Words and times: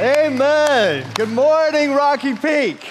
Amen. 0.00 1.06
Good 1.12 1.28
morning, 1.28 1.92
Rocky 1.92 2.34
Peak. 2.34 2.90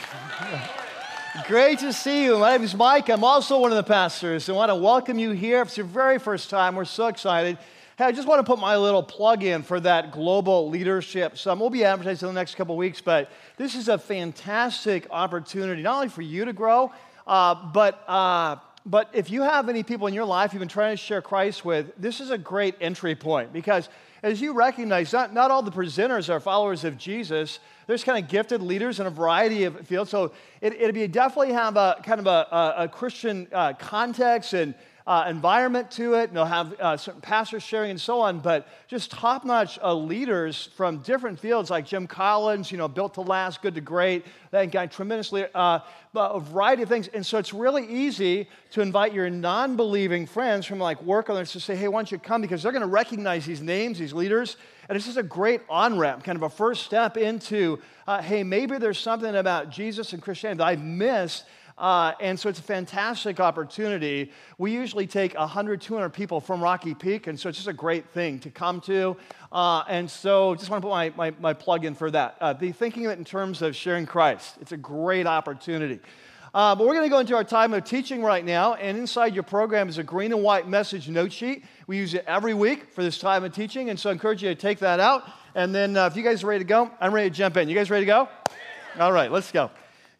Great 1.48 1.80
to 1.80 1.92
see 1.92 2.24
you. 2.26 2.38
My 2.38 2.52
name 2.52 2.62
is 2.62 2.76
Mike. 2.76 3.10
I'm 3.10 3.24
also 3.24 3.60
one 3.60 3.72
of 3.72 3.78
the 3.78 3.84
pastors. 3.84 4.48
I 4.48 4.52
want 4.52 4.70
to 4.70 4.76
welcome 4.76 5.18
you 5.18 5.32
here. 5.32 5.62
If 5.62 5.70
it's 5.70 5.78
your 5.78 5.88
very 5.88 6.20
first 6.20 6.52
time, 6.52 6.76
we're 6.76 6.86
so 6.86 7.08
excited. 7.08 7.58
Hey, 7.98 8.06
I 8.06 8.12
just 8.12 8.28
want 8.28 8.46
to 8.46 8.48
put 8.48 8.60
my 8.60 8.78
little 8.78 9.02
plug 9.02 9.44
in 9.44 9.64
for 9.64 9.80
that 9.80 10.12
global 10.12 10.70
leadership 10.70 11.36
summit. 11.36 11.62
We'll 11.62 11.72
be 11.72 11.84
advertising 11.84 12.30
in 12.30 12.36
the 12.36 12.40
next 12.40 12.54
couple 12.54 12.78
weeks, 12.78 13.02
but 13.02 13.32
this 13.58 13.74
is 13.74 13.88
a 13.88 13.98
fantastic 13.98 15.08
opportunity, 15.10 15.82
not 15.82 15.96
only 15.96 16.10
for 16.10 16.22
you 16.22 16.46
to 16.46 16.54
grow, 16.54 16.92
uh, 17.26 17.56
but, 17.74 18.04
uh, 18.08 18.58
but 18.86 19.10
if 19.14 19.32
you 19.32 19.42
have 19.42 19.68
any 19.68 19.82
people 19.82 20.06
in 20.06 20.14
your 20.14 20.26
life 20.26 20.54
you've 20.54 20.60
been 20.60 20.68
trying 20.68 20.94
to 20.94 21.02
share 21.02 21.24
Christ 21.24 21.66
with, 21.66 21.92
this 21.98 22.20
is 22.20 22.30
a 22.30 22.38
great 22.38 22.76
entry 22.80 23.16
point 23.16 23.52
because 23.52 23.90
as 24.22 24.42
you 24.42 24.54
recognize, 24.54 25.14
not, 25.14 25.34
not 25.34 25.52
all 25.52 25.62
the 25.62 25.72
presenters 25.72 26.30
are 26.30 26.40
followers 26.40 26.84
of 26.84 26.98
Jesus. 26.98 27.60
There's 27.88 28.04
kind 28.04 28.24
of 28.24 28.30
gifted 28.30 28.62
leaders 28.62 29.00
in 29.00 29.08
a 29.08 29.10
variety 29.10 29.64
of 29.64 29.88
fields. 29.88 30.12
So 30.12 30.32
it, 30.62 30.80
would 30.80 30.94
be 30.94 31.08
definitely 31.08 31.54
have 31.54 31.78
a 31.78 32.02
kind 32.04 32.20
of 32.20 32.28
a, 32.28 32.48
a, 32.52 32.74
a 32.84 32.88
Christian 32.88 33.48
uh, 33.52 33.74
context 33.74 34.54
and 34.54 34.76
uh, 35.08 35.26
environment 35.28 35.90
to 35.92 36.16
it, 36.16 36.30
and 36.30 36.38
they'll 36.38 36.46
have 36.46 36.74
uh, 36.80 36.98
certain 36.98 37.22
pastors 37.22 37.64
sharing 37.64 37.90
and 37.92 38.00
so 38.00 38.22
on, 38.22 38.40
but 38.40 38.68
just 38.88 39.12
top 39.12 39.44
notch 39.46 39.80
uh, 39.82 39.94
leaders 39.94 40.70
from 40.76 41.00
different 41.00 41.40
fields 41.40 41.70
like 41.70 41.86
Jim 41.86 42.08
Collins, 42.08 42.72
you 42.72 42.78
know, 42.78 42.88
Built 42.88 43.16
to 43.16 43.22
Last, 43.22 43.62
Good 43.62 43.76
to 43.76 43.82
Great, 43.82 44.26
that 44.52 44.72
guy 44.72 44.88
tremendously, 44.88 45.46
uh, 45.56 45.80
a 46.16 46.40
variety 46.40 46.84
of 46.84 46.90
things. 46.90 47.08
And 47.08 47.26
so 47.26 47.38
it's 47.38 47.54
really 47.54 47.88
easy 47.88 48.48
to 48.72 48.82
invite 48.82 49.14
your 49.14 49.30
non 49.30 49.76
believing 49.76 50.26
friends 50.26 50.66
from 50.66 50.80
like 50.80 51.02
work 51.02 51.30
others 51.30 51.52
to 51.54 51.60
say, 51.60 51.76
hey, 51.76 51.88
why 51.88 52.00
don't 52.00 52.12
you 52.12 52.20
come? 52.20 52.42
Because 52.42 52.64
they're 52.64 52.72
going 52.72 52.82
to 52.82 52.88
recognize 52.88 53.46
these 53.46 53.62
names, 53.62 54.00
these 54.00 54.14
leaders, 54.14 54.58
and 54.90 54.96
it's 54.96 55.06
just 55.06 55.18
a 55.18 55.24
great 55.24 55.62
on 55.70 56.00
ramp, 56.00 56.24
kind 56.24 56.36
of 56.36 56.44
a 56.44 56.50
first 56.50 56.84
step 56.84 57.16
into, 57.16 57.80
uh, 58.08 58.22
hey, 58.22 58.44
maybe 58.44 58.78
there's 58.80 59.00
something 59.00 59.36
about 59.36 59.70
Jesus 59.70 60.14
and 60.14 60.22
Christianity 60.22 60.58
that 60.58 60.68
I've 60.68 60.84
missed 60.84 61.46
uh, 61.80 62.14
and 62.20 62.38
so 62.38 62.50
it's 62.50 62.60
a 62.60 62.64
fantastic 62.64 63.40
opportunity. 63.40 64.32
We 64.58 64.74
usually 64.74 65.08
take 65.08 65.34
100, 65.34 65.80
200 65.80 66.10
people 66.10 66.42
from 66.42 66.62
Rocky 66.62 66.94
Peak, 66.94 67.28
and 67.28 67.40
so 67.40 67.48
it's 67.48 67.58
just 67.58 67.70
a 67.70 67.74
great 67.74 68.10
thing 68.10 68.40
to 68.40 68.50
come 68.50 68.82
to. 68.82 69.16
Uh, 69.50 69.84
and 69.88 70.12
so 70.12 70.56
just 70.56 70.70
want 70.70 70.84
to 70.84 70.88
put 70.88 70.94
my, 70.94 71.14
my, 71.16 71.34
my 71.40 71.54
plug 71.54 71.86
in 71.86 71.96
for 71.96 72.12
that. 72.12 72.36
Uh, 72.42 72.54
be 72.54 72.74
thinking 72.74 73.06
of 73.06 73.14
it 73.14 73.18
in 73.18 73.24
terms 73.24 73.62
of 73.62 73.76
sharing 73.76 74.06
Christ. 74.06 74.58
It's 74.60 74.74
a 74.74 74.78
great 74.78 75.26
opportunity. 75.26 76.02
Uh, 76.54 76.76
but 76.76 76.86
we're 76.86 76.96
going 76.96 77.06
to 77.06 77.10
go 77.10 77.20
into 77.20 77.36
our 77.36 77.44
time 77.46 77.74
of 77.74 77.86
teaching 77.86 78.22
right 78.22 78.44
now, 78.44 78.74
and 78.74 78.98
inside 78.98 79.34
your 79.34 79.44
program 79.44 79.88
is 79.88 80.00
a 80.00 80.04
green 80.04 80.34
and 80.34 80.44
white 80.44 80.68
message 80.68 81.08
note 81.08 81.32
sheet. 81.32 81.64
We 81.88 81.96
use 81.96 82.14
it 82.14 82.26
every 82.28 82.54
week 82.54 82.92
for 82.92 83.04
this 83.04 83.20
time 83.20 83.46
of 83.46 83.54
teaching, 83.54 83.90
and 83.90 83.98
so 83.98 84.10
I 84.10 84.14
encourage 84.14 84.44
you 84.44 84.50
to 84.50 84.56
take 84.56 84.80
that 84.80 85.00
out. 85.00 85.30
And 85.56 85.74
then 85.74 85.96
uh, 85.96 86.08
if 86.08 86.18
you 86.18 86.24
guys 86.24 86.44
are 86.44 86.48
ready 86.48 86.66
to 86.66 86.68
go, 86.68 86.92
I'm 87.00 87.14
ready 87.14 87.30
to 87.30 87.36
jump 87.36 87.56
in. 87.56 87.70
You 87.70 87.76
guys 87.76 87.90
ready 87.90 88.06
to 88.06 88.12
go? 88.12 88.30
All 89.00 89.14
right, 89.14 89.32
let's 89.32 89.52
go. 89.52 89.72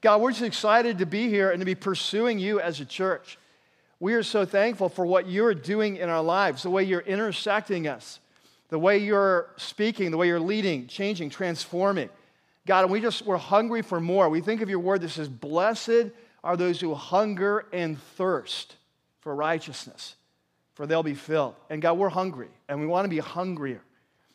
God, 0.02 0.22
we're 0.22 0.32
just 0.32 0.44
excited 0.44 1.00
to 1.00 1.06
be 1.06 1.30
here 1.30 1.52
and 1.52 1.60
to 1.60 1.66
be 1.66 1.76
pursuing 1.76 2.40
you 2.40 2.60
as 2.60 2.80
a 2.80 2.86
church. 2.86 3.38
We 4.00 4.14
are 4.14 4.24
so 4.24 4.46
thankful 4.46 4.88
for 4.88 5.06
what 5.06 5.28
you're 5.28 5.54
doing 5.54 5.98
in 5.98 6.08
our 6.08 6.24
lives, 6.24 6.64
the 6.64 6.70
way 6.70 6.84
you're 6.84 7.02
intersecting 7.02 7.88
us, 7.88 8.22
the 8.70 8.80
way 8.80 8.98
you're 9.00 9.50
speaking, 9.58 10.12
the 10.12 10.18
way 10.18 10.28
you're 10.28 10.40
leading, 10.40 10.88
changing, 10.88 11.30
transforming. 11.30 12.10
God, 12.66 12.84
and 12.84 12.92
we 12.92 13.02
just, 13.02 13.26
we're 13.26 13.38
hungry 13.38 13.82
for 13.82 14.00
more. 14.00 14.30
We 14.30 14.40
think 14.40 14.62
of 14.62 14.70
your 14.70 14.80
word 14.80 15.02
that 15.02 15.10
says, 15.10 15.28
Blessed 15.28 16.12
are 16.44 16.56
those 16.56 16.80
who 16.80 16.94
hunger 16.94 17.66
and 17.74 18.02
thirst 18.02 18.76
for 19.20 19.36
righteousness, 19.36 20.16
for 20.76 20.88
they'll 20.88 21.04
be 21.04 21.14
filled. 21.14 21.56
And 21.70 21.82
God, 21.82 21.98
we're 21.98 22.10
hungry, 22.10 22.48
and 22.70 22.80
we 22.80 22.88
want 22.88 23.04
to 23.04 23.10
be 23.10 23.20
hungrier. 23.20 23.82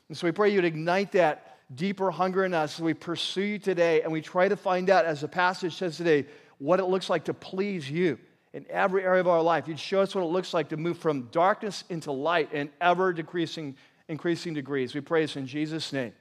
And 0.08 0.18
so 0.18 0.26
we 0.26 0.32
pray 0.32 0.52
you'd 0.52 0.66
ignite 0.66 1.12
that 1.12 1.53
deeper 1.74 2.10
hunger 2.10 2.44
in 2.44 2.54
us 2.54 2.78
we 2.78 2.94
pursue 2.94 3.42
you 3.42 3.58
today 3.58 4.02
and 4.02 4.12
we 4.12 4.20
try 4.20 4.48
to 4.48 4.56
find 4.56 4.90
out, 4.90 5.04
as 5.04 5.20
the 5.20 5.28
passage 5.28 5.76
says 5.76 5.96
today, 5.96 6.26
what 6.58 6.80
it 6.80 6.84
looks 6.84 7.10
like 7.10 7.24
to 7.24 7.34
please 7.34 7.90
you 7.90 8.18
in 8.52 8.64
every 8.70 9.02
area 9.02 9.20
of 9.20 9.28
our 9.28 9.42
life. 9.42 9.66
You'd 9.66 9.78
show 9.78 10.00
us 10.00 10.14
what 10.14 10.22
it 10.22 10.28
looks 10.28 10.54
like 10.54 10.68
to 10.68 10.76
move 10.76 10.98
from 10.98 11.28
darkness 11.32 11.84
into 11.90 12.12
light 12.12 12.52
in 12.52 12.70
ever 12.80 13.12
decreasing, 13.12 13.76
increasing 14.08 14.54
degrees. 14.54 14.94
We 14.94 15.00
pray 15.00 15.22
this 15.22 15.36
in 15.36 15.46
Jesus' 15.46 15.92
name. 15.92 16.12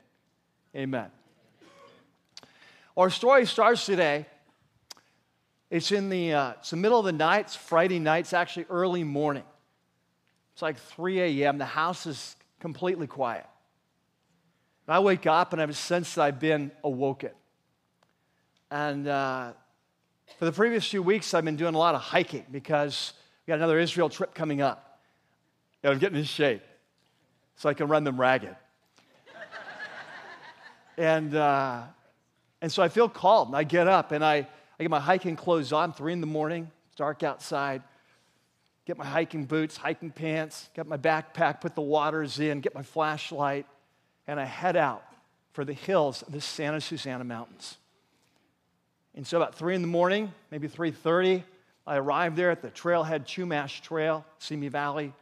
Amen. 0.76 1.12
Our 2.98 3.10
story 3.10 3.46
starts 3.46 3.86
today. 3.86 4.26
It's 5.70 5.92
in 5.92 6.10
the, 6.10 6.34
uh, 6.34 6.54
it's 6.60 6.70
the 6.70 6.78
middle 6.78 7.00
of 7.00 7.06
the 7.06 7.12
night. 7.12 7.42
It's 7.42 7.56
Friday 7.56 8.00
night. 8.00 8.20
It's 8.20 8.34
actually 8.34 8.66
early 8.70 9.04
morning. 9.04 9.44
It's 10.54 10.62
like 10.62 10.78
3 10.78 11.42
a.m. 11.44 11.58
The 11.58 11.66
house 11.66 12.06
is 12.06 12.36
completely 12.60 13.08
quiet. 13.08 13.46
And 14.88 14.96
I 14.96 15.00
wake 15.00 15.26
up 15.26 15.54
and 15.54 15.62
I 15.62 15.64
have 15.64 15.70
a 15.70 15.74
sense 15.74 16.16
that 16.16 16.24
I've 16.24 16.40
been 16.40 16.72
awoken. 16.84 17.32
And 18.70 19.08
uh, 19.08 19.54
for 20.40 20.46
the 20.46 20.52
previous 20.52 20.86
few 20.90 21.02
weeks, 21.02 21.34
I've 21.34 21.46
been 21.46 21.56
doing 21.56 21.76
a 21.76 21.78
lot 21.78 21.96
of 21.96 22.02
hiking 22.02 22.46
because 22.52 23.14
we 23.46 23.52
got 23.52 23.60
another 23.60 23.80
Israel 23.80 24.10
trip 24.10 24.34
coming 24.34 24.62
up. 24.62 25.00
And 25.84 25.94
I'm 25.94 26.00
getting 26.00 26.18
in 26.18 26.26
shape 26.26 26.64
so 27.56 27.70
I 27.70 27.74
can 27.74 27.88
run 27.88 28.04
them 28.04 28.20
ragged. 28.20 28.56
and, 30.98 31.36
uh, 31.36 31.84
and 32.62 32.72
so 32.72 32.84
I 32.84 32.90
feel 32.90 33.08
called. 33.08 33.50
And 33.50 33.58
I 33.58 33.64
get 33.64 33.88
up 33.88 34.12
and 34.12 34.24
I, 34.24 34.36
I 34.38 34.48
get 34.84 34.90
my 34.90 35.00
hiking 35.00 35.36
clothes 35.36 35.72
on, 35.72 35.94
three 35.94 36.14
in 36.14 36.20
the 36.20 36.28
morning, 36.28 36.70
it's 36.88 36.96
dark 36.96 37.24
outside. 37.24 37.84
Get 38.86 38.98
my 38.98 39.06
hiking 39.06 39.46
boots, 39.46 39.78
hiking 39.78 40.12
pants, 40.12 40.70
get 40.76 40.88
my 40.88 40.98
backpack, 40.98 41.62
put 41.62 41.74
the 41.74 41.82
waters 41.82 42.40
in, 42.40 42.60
get 42.60 42.76
my 42.76 42.84
flashlight, 42.84 43.66
and 44.28 44.40
I 44.40 44.46
head 44.46 44.76
out 44.76 45.04
for 45.52 45.66
the 45.66 45.74
hills 45.74 46.22
of 46.22 46.32
the 46.32 46.42
Santa 46.42 46.82
Susana 46.82 47.24
Mountains. 47.24 47.78
And 49.16 49.28
so 49.28 49.38
about 49.38 49.56
3 49.56 49.76
in 49.76 49.82
the 49.82 49.88
morning, 49.88 50.32
maybe 50.50 50.68
3.30, 50.68 51.44
I 51.86 51.98
arrive 51.98 52.36
there 52.36 52.50
at 52.50 52.62
the 52.62 52.70
trailhead 52.70 53.26
Chumash 53.26 53.82
Trail, 53.82 54.26
Simi 54.40 54.70
Valley, 54.70 55.14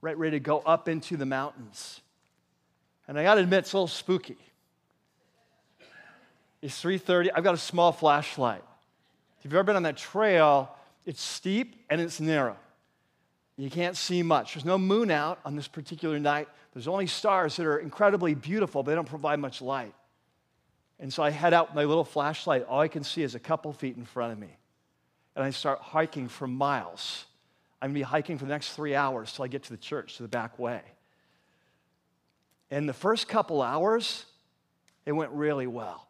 right 0.00 0.16
ready 0.16 0.36
to 0.36 0.40
go 0.40 0.58
up 0.60 0.88
into 0.88 1.16
the 1.16 1.26
mountains. 1.26 2.00
And 3.08 3.18
I 3.18 3.22
got 3.22 3.34
to 3.34 3.40
admit, 3.40 3.60
it's 3.60 3.72
a 3.72 3.76
little 3.76 3.88
spooky. 3.88 4.36
It's 6.62 6.82
3.30. 6.82 7.30
I've 7.34 7.44
got 7.44 7.54
a 7.54 7.58
small 7.58 7.90
flashlight. 7.90 8.62
If 9.38 9.44
you've 9.44 9.54
ever 9.54 9.64
been 9.64 9.76
on 9.76 9.82
that 9.82 9.96
trail, 9.96 10.70
it's 11.04 11.20
steep 11.20 11.84
and 11.90 12.00
it's 12.00 12.20
narrow. 12.20 12.56
You 13.56 13.70
can't 13.70 13.96
see 13.96 14.22
much. 14.22 14.54
There's 14.54 14.64
no 14.64 14.78
moon 14.78 15.10
out 15.10 15.38
on 15.44 15.54
this 15.54 15.68
particular 15.68 16.18
night. 16.18 16.48
There's 16.72 16.88
only 16.88 17.06
stars 17.06 17.56
that 17.56 17.66
are 17.66 17.78
incredibly 17.78 18.34
beautiful, 18.34 18.82
but 18.82 18.90
they 18.90 18.96
don't 18.96 19.08
provide 19.08 19.38
much 19.38 19.62
light. 19.62 19.94
And 20.98 21.12
so 21.12 21.22
I 21.22 21.30
head 21.30 21.54
out 21.54 21.68
with 21.68 21.76
my 21.76 21.84
little 21.84 22.04
flashlight. 22.04 22.64
All 22.68 22.80
I 22.80 22.88
can 22.88 23.04
see 23.04 23.22
is 23.22 23.34
a 23.34 23.38
couple 23.38 23.72
feet 23.72 23.96
in 23.96 24.04
front 24.04 24.32
of 24.32 24.38
me. 24.38 24.56
And 25.36 25.44
I 25.44 25.50
start 25.50 25.80
hiking 25.80 26.28
for 26.28 26.46
miles. 26.46 27.26
I'm 27.80 27.90
going 27.90 27.94
to 27.94 27.98
be 28.00 28.02
hiking 28.02 28.38
for 28.38 28.44
the 28.44 28.52
next 28.52 28.72
three 28.72 28.94
hours 28.94 29.32
till 29.32 29.44
I 29.44 29.48
get 29.48 29.64
to 29.64 29.70
the 29.70 29.76
church, 29.76 30.16
to 30.16 30.22
the 30.22 30.28
back 30.28 30.58
way. 30.58 30.80
And 32.70 32.88
the 32.88 32.94
first 32.94 33.28
couple 33.28 33.62
hours, 33.62 34.24
it 35.06 35.12
went 35.12 35.30
really 35.32 35.66
well. 35.66 36.08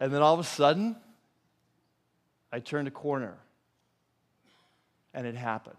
And 0.00 0.12
then 0.12 0.22
all 0.22 0.34
of 0.34 0.40
a 0.40 0.44
sudden, 0.44 0.96
I 2.52 2.60
turned 2.60 2.88
a 2.88 2.92
corner 2.92 3.34
and 5.12 5.26
it 5.26 5.34
happened. 5.34 5.76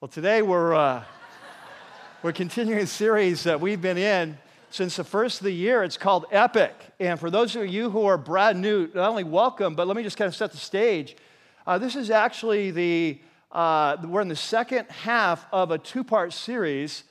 Well, 0.00 0.08
today 0.08 0.42
we're, 0.42 0.74
uh, 0.74 1.02
we're 2.22 2.32
continuing 2.32 2.80
a 2.80 2.86
series 2.86 3.42
that 3.44 3.60
we've 3.60 3.82
been 3.82 3.98
in 3.98 4.38
since 4.70 4.96
the 4.96 5.04
first 5.04 5.40
of 5.40 5.44
the 5.44 5.52
year. 5.52 5.82
It's 5.82 5.96
called 5.96 6.26
Epic. 6.30 6.74
And 7.00 7.18
for 7.18 7.30
those 7.30 7.56
of 7.56 7.66
you 7.66 7.90
who 7.90 8.06
are 8.06 8.16
brand 8.16 8.60
new, 8.60 8.88
not 8.94 9.10
only 9.10 9.24
welcome, 9.24 9.74
but 9.74 9.88
let 9.88 9.96
me 9.96 10.04
just 10.04 10.16
kind 10.16 10.28
of 10.28 10.36
set 10.36 10.52
the 10.52 10.56
stage. 10.56 11.16
Uh, 11.66 11.78
this 11.78 11.96
is 11.96 12.10
actually 12.10 12.70
the, 12.70 13.20
uh, 13.50 13.96
we're 14.04 14.20
in 14.20 14.28
the 14.28 14.36
second 14.36 14.88
half 14.88 15.44
of 15.52 15.72
a 15.72 15.78
two 15.78 16.04
part 16.04 16.32
series 16.32 17.02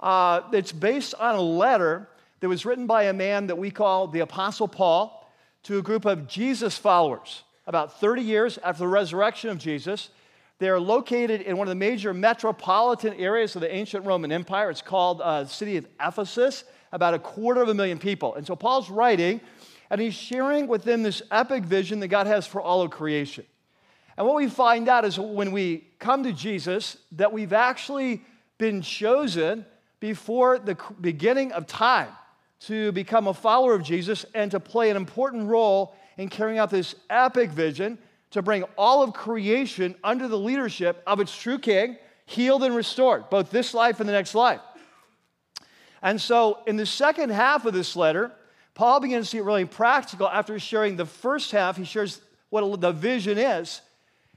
uh, 0.00 0.40
that's 0.50 0.72
based 0.72 1.14
on 1.16 1.34
a 1.34 1.40
letter 1.40 2.08
that 2.42 2.48
was 2.48 2.66
written 2.66 2.88
by 2.88 3.04
a 3.04 3.12
man 3.12 3.46
that 3.46 3.56
we 3.56 3.70
call 3.70 4.08
the 4.08 4.18
Apostle 4.18 4.66
Paul 4.66 5.32
to 5.62 5.78
a 5.78 5.82
group 5.82 6.04
of 6.04 6.26
Jesus 6.26 6.76
followers 6.76 7.44
about 7.68 8.00
30 8.00 8.20
years 8.20 8.58
after 8.64 8.80
the 8.80 8.88
resurrection 8.88 9.48
of 9.48 9.58
Jesus. 9.58 10.10
They 10.58 10.68
are 10.68 10.80
located 10.80 11.42
in 11.42 11.56
one 11.56 11.68
of 11.68 11.70
the 11.70 11.76
major 11.76 12.12
metropolitan 12.12 13.14
areas 13.14 13.54
of 13.54 13.60
the 13.60 13.72
ancient 13.72 14.04
Roman 14.06 14.32
Empire. 14.32 14.70
It's 14.70 14.82
called 14.82 15.20
uh, 15.20 15.44
the 15.44 15.48
city 15.48 15.76
of 15.76 15.86
Ephesus, 16.00 16.64
about 16.90 17.14
a 17.14 17.20
quarter 17.20 17.62
of 17.62 17.68
a 17.68 17.74
million 17.74 18.00
people. 18.00 18.34
And 18.34 18.44
so 18.44 18.56
Paul's 18.56 18.90
writing, 18.90 19.40
and 19.88 20.00
he's 20.00 20.14
sharing 20.14 20.66
with 20.66 20.82
them 20.82 21.04
this 21.04 21.22
epic 21.30 21.62
vision 21.62 22.00
that 22.00 22.08
God 22.08 22.26
has 22.26 22.44
for 22.44 22.60
all 22.60 22.82
of 22.82 22.90
creation. 22.90 23.44
And 24.16 24.26
what 24.26 24.34
we 24.34 24.48
find 24.48 24.88
out 24.88 25.04
is 25.04 25.16
when 25.16 25.52
we 25.52 25.86
come 26.00 26.24
to 26.24 26.32
Jesus, 26.32 26.96
that 27.12 27.32
we've 27.32 27.52
actually 27.52 28.20
been 28.58 28.82
chosen 28.82 29.64
before 30.00 30.58
the 30.58 30.76
beginning 31.00 31.52
of 31.52 31.68
time 31.68 32.08
to 32.66 32.92
become 32.92 33.26
a 33.26 33.34
follower 33.34 33.74
of 33.74 33.82
Jesus 33.82 34.24
and 34.34 34.50
to 34.50 34.60
play 34.60 34.90
an 34.90 34.96
important 34.96 35.48
role 35.48 35.94
in 36.16 36.28
carrying 36.28 36.58
out 36.58 36.70
this 36.70 36.94
epic 37.10 37.50
vision 37.50 37.98
to 38.30 38.42
bring 38.42 38.64
all 38.78 39.02
of 39.02 39.12
creation 39.12 39.94
under 40.02 40.28
the 40.28 40.38
leadership 40.38 41.02
of 41.06 41.20
its 41.20 41.36
true 41.36 41.58
king, 41.58 41.96
healed 42.24 42.62
and 42.62 42.74
restored, 42.74 43.28
both 43.30 43.50
this 43.50 43.74
life 43.74 44.00
and 44.00 44.08
the 44.08 44.12
next 44.12 44.34
life. 44.34 44.60
And 46.02 46.20
so, 46.20 46.58
in 46.66 46.76
the 46.76 46.86
second 46.86 47.30
half 47.30 47.64
of 47.66 47.74
this 47.74 47.94
letter, 47.94 48.32
Paul 48.74 49.00
begins 49.00 49.30
to 49.30 49.36
get 49.36 49.44
really 49.44 49.66
practical 49.66 50.28
after 50.28 50.58
sharing 50.58 50.96
the 50.96 51.06
first 51.06 51.52
half. 51.52 51.76
He 51.76 51.84
shares 51.84 52.20
what 52.48 52.80
the 52.80 52.92
vision 52.92 53.38
is. 53.38 53.82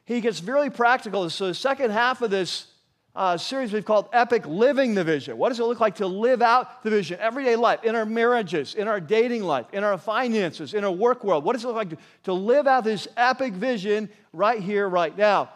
He 0.03 0.21
gets 0.21 0.39
very 0.39 0.69
practical. 0.69 1.29
So, 1.29 1.47
the 1.47 1.53
second 1.53 1.91
half 1.91 2.21
of 2.21 2.31
this 2.31 2.67
uh, 3.15 3.37
series 3.37 3.71
we've 3.71 3.85
called 3.85 4.09
Epic 4.11 4.45
Living 4.45 4.93
the 4.93 5.03
Vision. 5.03 5.37
What 5.37 5.49
does 5.49 5.59
it 5.59 5.63
look 5.63 5.79
like 5.79 5.95
to 5.95 6.07
live 6.07 6.41
out 6.41 6.83
the 6.83 6.89
vision? 6.89 7.17
Everyday 7.19 7.55
life, 7.55 7.83
in 7.83 7.95
our 7.95 8.05
marriages, 8.05 8.75
in 8.75 8.87
our 8.87 8.99
dating 8.99 9.43
life, 9.43 9.67
in 9.71 9.83
our 9.83 9.97
finances, 9.97 10.73
in 10.73 10.83
our 10.83 10.91
work 10.91 11.23
world. 11.23 11.45
What 11.45 11.53
does 11.53 11.63
it 11.63 11.67
look 11.67 11.77
like 11.77 11.89
to, 11.91 11.97
to 12.23 12.33
live 12.33 12.67
out 12.67 12.83
this 12.83 13.07
epic 13.15 13.53
vision 13.53 14.09
right 14.33 14.61
here, 14.61 14.89
right 14.89 15.17
now? 15.17 15.49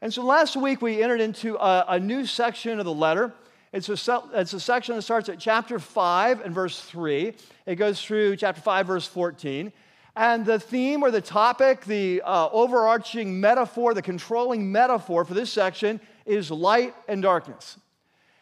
And 0.00 0.12
so 0.12 0.24
last 0.24 0.56
week 0.56 0.80
we 0.80 1.02
entered 1.02 1.20
into 1.20 1.56
a, 1.56 1.84
a 1.88 2.00
new 2.00 2.24
section 2.24 2.78
of 2.78 2.86
the 2.86 2.94
letter. 2.94 3.32
It's 3.72 3.88
a, 3.90 4.22
it's 4.32 4.54
a 4.54 4.60
section 4.60 4.96
that 4.96 5.02
starts 5.02 5.28
at 5.28 5.38
chapter 5.38 5.78
5 5.78 6.40
and 6.40 6.54
verse 6.54 6.80
3. 6.80 7.34
It 7.66 7.74
goes 7.76 8.00
through 8.00 8.36
chapter 8.36 8.62
5, 8.62 8.86
verse 8.86 9.06
14. 9.06 9.70
And 10.14 10.46
the 10.46 10.58
theme 10.58 11.02
or 11.02 11.10
the 11.10 11.20
topic, 11.20 11.84
the 11.84 12.22
uh, 12.24 12.48
overarching 12.50 13.38
metaphor, 13.38 13.92
the 13.92 14.00
controlling 14.00 14.72
metaphor 14.72 15.26
for 15.26 15.34
this 15.34 15.52
section 15.52 16.00
is 16.26 16.50
light 16.50 16.94
and 17.08 17.22
darkness. 17.22 17.78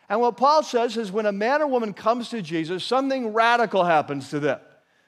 And 0.08 0.20
what 0.20 0.36
Paul 0.36 0.62
says 0.62 0.96
is 0.96 1.10
when 1.10 1.26
a 1.26 1.32
man 1.32 1.62
or 1.62 1.66
woman 1.66 1.94
comes 1.94 2.28
to 2.30 2.42
Jesus, 2.42 2.84
something 2.84 3.32
radical 3.32 3.84
happens 3.84 4.30
to 4.30 4.40
them, 4.40 4.60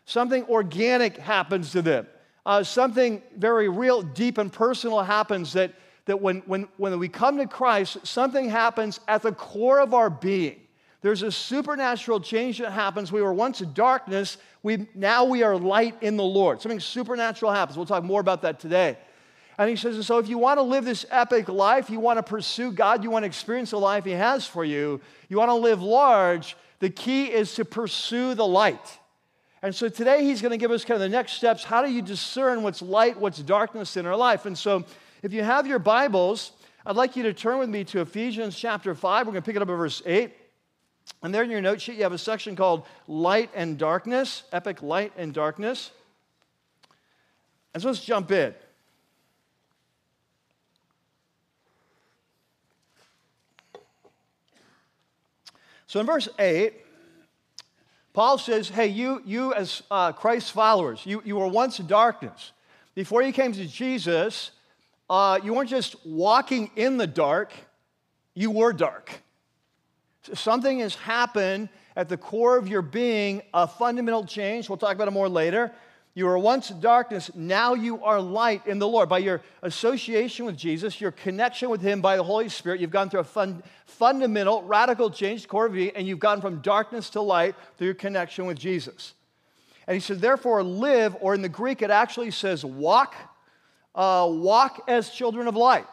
something 0.05 0.45
organic 0.45 1.17
happens 1.17 1.73
to 1.73 1.83
them, 1.83 2.07
uh, 2.45 2.63
something 2.63 3.23
very 3.37 3.69
real, 3.69 4.03
deep, 4.03 4.39
and 4.39 4.53
personal 4.53 5.03
happens 5.03 5.53
that, 5.53 5.75
that 6.07 6.21
when, 6.21 6.39
when, 6.47 6.69
when 6.77 6.99
we 6.99 7.09
come 7.09 7.37
to 7.39 7.47
Christ, 7.47 7.99
something 8.07 8.49
happens 8.49 9.01
at 9.09 9.23
the 9.23 9.33
core 9.33 9.81
of 9.81 9.93
our 9.93 10.09
being. 10.09 10.61
There's 11.03 11.23
a 11.23 11.31
supernatural 11.31 12.21
change 12.21 12.59
that 12.59 12.73
happens. 12.73 13.13
We 13.13 13.23
were 13.23 13.35
once 13.35 13.61
darkness, 13.61 14.39
we, 14.63 14.89
now 14.95 15.25
we 15.25 15.43
are 15.45 15.57
light 15.57 15.95
in 16.03 16.17
the 16.17 16.25
Lord. 16.25 16.61
Something 16.61 16.81
supernatural 16.81 17.53
happens. 17.53 17.77
We'll 17.77 17.87
talk 17.87 18.03
more 18.03 18.21
about 18.21 18.43
that 18.43 18.59
today. 18.59 18.97
And 19.59 19.71
he 19.71 19.77
says, 19.77 19.97
and 19.97 20.05
so 20.05 20.19
if 20.19 20.29
you 20.29 20.39
want 20.39 20.59
to 20.59 20.63
live 20.63 20.85
this 20.85 21.07
epic 21.11 21.49
life, 21.49 21.89
you 21.89 21.99
want 21.99 22.19
to 22.19 22.23
pursue 22.23 22.73
God, 22.73 23.03
you 23.03 23.11
want 23.11 23.23
to 23.23 23.27
experience 23.27 23.71
the 23.71 23.79
life 23.79 24.05
He 24.05 24.13
has 24.13 24.47
for 24.47 24.65
you, 24.65 25.01
you 25.29 25.39
want 25.39 25.49
to 25.49 25.55
live 25.55 25.83
large, 25.83 26.57
the 26.79 26.91
key 26.91 27.27
is 27.27 27.55
to 27.55 27.65
pursue 27.65 28.35
the 28.35 28.47
light. 28.47 28.99
And 29.63 29.75
so 29.75 29.89
today 29.89 30.23
he's 30.23 30.43
going 30.43 30.53
to 30.53 30.59
give 30.59 30.71
us 30.71 30.85
kind 30.85 30.97
of 30.97 31.01
the 31.01 31.09
next 31.09 31.33
steps. 31.33 31.65
How 31.65 31.83
do 31.83 31.91
you 31.91 32.03
discern 32.03 32.63
what's 32.63 32.83
light, 32.83 33.19
what's 33.19 33.39
darkness 33.39 33.97
in 33.97 34.07
our 34.07 34.15
life? 34.15 34.47
And 34.47 34.57
so 34.57 34.85
if 35.23 35.33
you 35.33 35.43
have 35.43 35.67
your 35.67 35.79
Bibles, 35.79 36.53
I'd 36.85 36.95
like 36.97 37.17
you 37.17 37.23
to 37.25 37.33
turn 37.33 37.59
with 37.59 37.71
me 37.71 37.83
to 37.85 38.01
Ephesians 38.03 38.57
chapter 38.57 38.95
5. 38.95 39.27
We're 39.27 39.33
going 39.33 39.43
to 39.43 39.47
pick 39.47 39.57
it 39.57 39.63
up 39.63 39.69
at 39.69 39.75
verse 39.75 40.03
8. 40.05 40.33
And 41.23 41.35
there 41.35 41.43
in 41.43 41.51
your 41.51 41.63
note 41.63 41.81
sheet, 41.81 41.97
you 41.97 42.03
have 42.03 42.13
a 42.13 42.19
section 42.19 42.55
called 42.55 42.87
Light 43.09 43.51
and 43.55 43.79
Darkness, 43.79 44.45
Epic 44.53 44.83
Light 44.83 45.13
and 45.17 45.33
Darkness. 45.33 45.91
And 47.73 47.83
so 47.83 47.89
let's 47.89 48.05
jump 48.05 48.31
in. 48.31 48.55
So 55.87 56.01
in 56.01 56.07
verse 56.07 56.29
8, 56.39 56.75
Paul 58.13 58.39
says, 58.39 58.69
Hey, 58.69 58.89
you, 58.89 59.23
you 59.25 59.55
as 59.55 59.83
uh, 59.91 60.13
Christ's 60.13 60.51
followers, 60.51 61.05
you, 61.05 61.23
you 61.25 61.37
were 61.37 61.49
once 61.49 61.79
darkness. 61.79 62.53
Before 62.95 63.23
you 63.23 63.33
came 63.33 63.53
to 63.53 63.67
Jesus, 63.67 64.53
uh, 65.09 65.39
you 65.43 65.55
weren't 65.55 65.69
just 65.69 65.97
walking 66.07 66.71
in 66.77 66.97
the 66.97 67.07
dark, 67.07 67.53
you 68.35 68.51
were 68.51 68.73
dark. 68.73 69.21
So 70.23 70.35
something 70.35 70.81
has 70.81 70.95
happened 70.95 71.69
at 71.95 72.09
the 72.09 72.17
core 72.17 72.57
of 72.57 72.69
your 72.69 72.83
being, 72.83 73.43
a 73.55 73.67
fundamental 73.67 74.25
change. 74.25 74.69
We'll 74.69 74.79
talk 74.79 74.95
about 74.95 75.09
it 75.09 75.13
more 75.13 75.29
later. 75.29 75.73
You 76.17 76.25
were 76.25 76.39
once 76.39 76.71
darkness, 76.71 77.31
now 77.35 77.75
you 77.75 78.03
are 78.03 78.19
light 78.19 78.67
in 78.67 78.79
the 78.79 78.89
Lord. 78.89 79.07
By 79.07 79.19
your 79.19 79.43
association 79.63 80.47
with 80.47 80.57
Jesus, 80.57 80.99
your 80.99 81.11
connection 81.11 81.69
with 81.69 81.83
Him 81.83 82.01
by 82.01 82.17
the 82.17 82.25
Holy 82.25 82.49
Spirit, 82.49 82.81
you've 82.81 82.91
gone 82.91 83.11
through 83.11 83.21
a 83.21 83.25
fun, 83.25 83.63
fundamental, 83.85 84.63
radical 84.63 85.11
change, 85.11 85.47
core 85.47 85.69
you, 85.69 85.93
and 85.95 86.09
you've 86.09 86.19
gone 86.19 86.41
from 86.41 86.63
darkness 86.63 87.11
to 87.11 87.21
light 87.21 87.55
through 87.77 87.89
your 87.89 87.95
connection 87.95 88.47
with 88.47 88.59
Jesus. 88.59 89.13
And 89.87 89.93
he 89.95 90.01
said, 90.01 90.23
therefore, 90.23 90.63
live, 90.63 91.15
or 91.21 91.35
in 91.35 91.43
the 91.43 91.51
Greek, 91.51 91.83
it 91.83 91.91
actually 91.91 92.31
says 92.31 92.65
walk, 92.65 93.15
uh, 93.95 94.27
walk 94.31 94.85
as 94.89 95.11
children 95.11 95.47
of 95.49 95.55
light. 95.55 95.87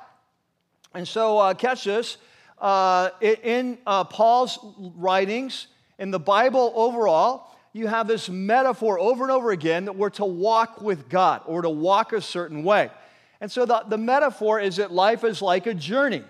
And 0.94 1.06
so, 1.06 1.38
uh, 1.38 1.54
catch 1.54 1.84
this. 1.84 2.16
Uh, 2.60 3.10
in 3.20 3.78
uh, 3.86 4.06
Paul's 4.06 4.58
writings, 4.96 5.68
in 6.00 6.12
the 6.12 6.20
Bible 6.20 6.72
overall, 6.78 7.53
you 7.74 7.88
have 7.88 8.08
this 8.08 8.30
metaphor 8.30 9.00
over 9.00 9.24
and 9.24 9.32
over 9.32 9.52
again 9.52 9.86
that 9.86 9.96
we're 9.96 10.12
to 10.12 10.26
walk 10.26 10.82
with 10.82 11.10
God 11.10 11.42
or 11.48 11.64
to 11.64 11.70
walk 11.70 12.14
a 12.14 12.22
certain 12.22 12.64
way. 12.64 12.92
And 13.42 13.52
so 13.52 13.66
the, 13.66 13.84
the 13.88 13.98
metaphor 13.98 14.60
is 14.60 14.78
that 14.78 14.92
life 14.92 15.24
is 15.24 15.42
like 15.42 15.66
a 15.66 15.74
journey. 15.74 16.24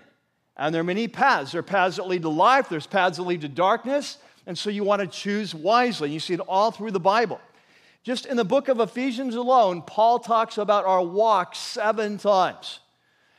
And 0.56 0.74
there 0.74 0.80
are 0.80 0.84
many 0.84 1.06
paths. 1.06 1.52
There 1.52 1.58
are 1.58 1.62
paths 1.62 1.96
that 1.96 2.08
lead 2.08 2.22
to 2.22 2.28
life, 2.28 2.68
there's 2.68 2.86
paths 2.86 3.18
that 3.18 3.24
lead 3.24 3.42
to 3.42 3.48
darkness. 3.48 4.18
And 4.46 4.58
so 4.58 4.70
you 4.70 4.84
want 4.84 5.00
to 5.00 5.06
choose 5.06 5.54
wisely. 5.54 6.10
You 6.10 6.20
see 6.20 6.34
it 6.34 6.40
all 6.40 6.70
through 6.70 6.90
the 6.90 7.00
Bible. 7.00 7.40
Just 8.02 8.26
in 8.26 8.36
the 8.36 8.44
book 8.44 8.68
of 8.68 8.80
Ephesians 8.80 9.34
alone, 9.34 9.80
Paul 9.82 10.18
talks 10.18 10.58
about 10.58 10.84
our 10.84 11.02
walk 11.02 11.54
seven 11.54 12.18
times. 12.18 12.80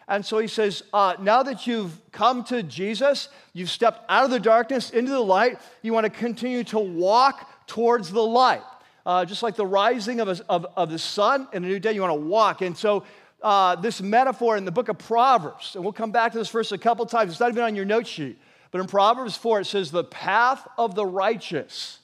And 0.08 0.25
so 0.25 0.40
he 0.40 0.48
says, 0.48 0.84
uh, 0.94 1.16
now 1.19 1.44
that 1.44 1.66
you've 1.68 2.00
come 2.12 2.44
to 2.46 2.63
Jesus, 2.63 3.30
you've 3.54 3.69
stepped 3.69 4.04
out 4.10 4.24
of 4.24 4.31
the 4.31 4.40
darkness 4.40 4.90
into 4.90 5.12
the 5.12 5.19
light, 5.19 5.60
you 5.81 5.94
want 5.94 6.06
to 6.06 6.10
continue 6.10 6.63
to 6.66 6.80
walk 6.80 7.55
towards 7.67 8.12
the 8.12 8.23
light. 8.23 8.63
Uh, 9.06 9.23
just 9.23 9.44
like 9.44 9.56
the 9.56 9.65
rising 9.65 10.19
of, 10.19 10.27
a, 10.27 10.44
of, 10.50 10.65
of, 10.75 10.89
the 10.89 10.97
sun 10.97 11.47
in 11.53 11.63
a 11.63 11.67
new 11.67 11.79
day, 11.79 11.94
you 11.94 12.01
want 12.01 12.12
to 12.12 12.27
walk. 12.27 12.62
And 12.62 12.75
so, 12.75 13.03
uh, 13.44 13.75
this 13.75 14.01
metaphor 14.01 14.57
in 14.57 14.65
the 14.65 14.71
book 14.71 14.89
of 14.89 14.97
Proverbs, 14.97 15.75
and 15.75 15.83
we'll 15.83 15.94
come 15.94 16.12
back 16.12 16.31
to 16.31 16.39
this 16.39 16.50
verse 16.50 16.71
a 16.71 16.77
couple 16.77 17.06
times, 17.06 17.31
it's 17.31 17.39
not 17.39 17.50
even 17.50 17.63
on 17.63 17.75
your 17.75 17.85
note 17.85 18.07
sheet, 18.07 18.39
but 18.71 18.81
in 18.81 18.88
Proverbs 18.88 19.38
4, 19.38 19.62
it 19.62 19.65
says, 19.65 19.91
The 19.91 20.03
path 20.03 20.67
of 20.77 20.95
the 20.95 21.06
righteous 21.06 22.00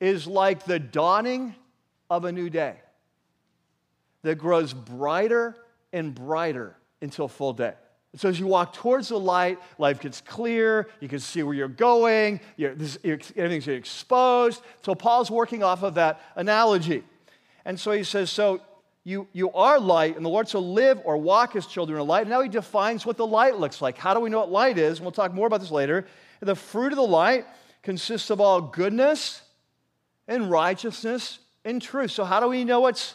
is 0.00 0.26
like 0.26 0.64
the 0.64 0.78
dawning 0.78 1.54
of 2.10 2.26
a 2.26 2.32
new 2.32 2.50
day 2.50 2.76
that 4.22 4.36
grows 4.36 4.72
brighter 4.72 5.56
and 5.92 6.14
brighter 6.14 6.76
until 7.00 7.28
full 7.28 7.52
day. 7.52 7.72
So 8.16 8.28
as 8.28 8.40
you 8.40 8.46
walk 8.46 8.72
towards 8.72 9.08
the 9.08 9.20
light, 9.20 9.58
life 9.78 10.00
gets 10.00 10.20
clear. 10.20 10.88
You 10.98 11.08
can 11.08 11.20
see 11.20 11.44
where 11.44 11.54
you're 11.54 11.68
going. 11.68 12.40
You're, 12.56 12.74
this, 12.74 12.98
everything's 13.04 13.68
exposed. 13.68 14.62
So 14.82 14.96
Paul's 14.96 15.30
working 15.30 15.62
off 15.62 15.84
of 15.84 15.94
that 15.94 16.20
analogy. 16.34 17.04
And 17.64 17.78
so 17.78 17.92
he 17.92 18.02
says, 18.02 18.30
so 18.30 18.60
you, 19.04 19.28
you 19.32 19.50
are 19.52 19.78
light, 19.78 20.16
and 20.16 20.24
the 20.24 20.28
Lord 20.28 20.48
so 20.48 20.58
live 20.58 21.00
or 21.04 21.16
walk 21.16 21.54
as 21.56 21.66
children 21.66 22.00
of 22.00 22.06
light. 22.06 22.22
And 22.22 22.30
now 22.30 22.42
he 22.42 22.48
defines 22.48 23.06
what 23.06 23.16
the 23.16 23.26
light 23.26 23.56
looks 23.56 23.80
like. 23.80 23.96
How 23.96 24.12
do 24.12 24.20
we 24.20 24.28
know 24.28 24.40
what 24.40 24.50
light 24.50 24.76
is? 24.76 24.98
And 24.98 25.06
we'll 25.06 25.12
talk 25.12 25.32
more 25.32 25.46
about 25.46 25.60
this 25.60 25.70
later. 25.70 26.06
The 26.40 26.56
fruit 26.56 26.92
of 26.92 26.96
the 26.96 27.02
light 27.02 27.46
consists 27.82 28.30
of 28.30 28.40
all 28.40 28.60
goodness 28.60 29.42
and 30.26 30.50
righteousness 30.50 31.38
and 31.64 31.80
truth. 31.80 32.10
So 32.10 32.24
how 32.24 32.40
do 32.40 32.48
we 32.48 32.64
know 32.64 32.80
what's 32.80 33.14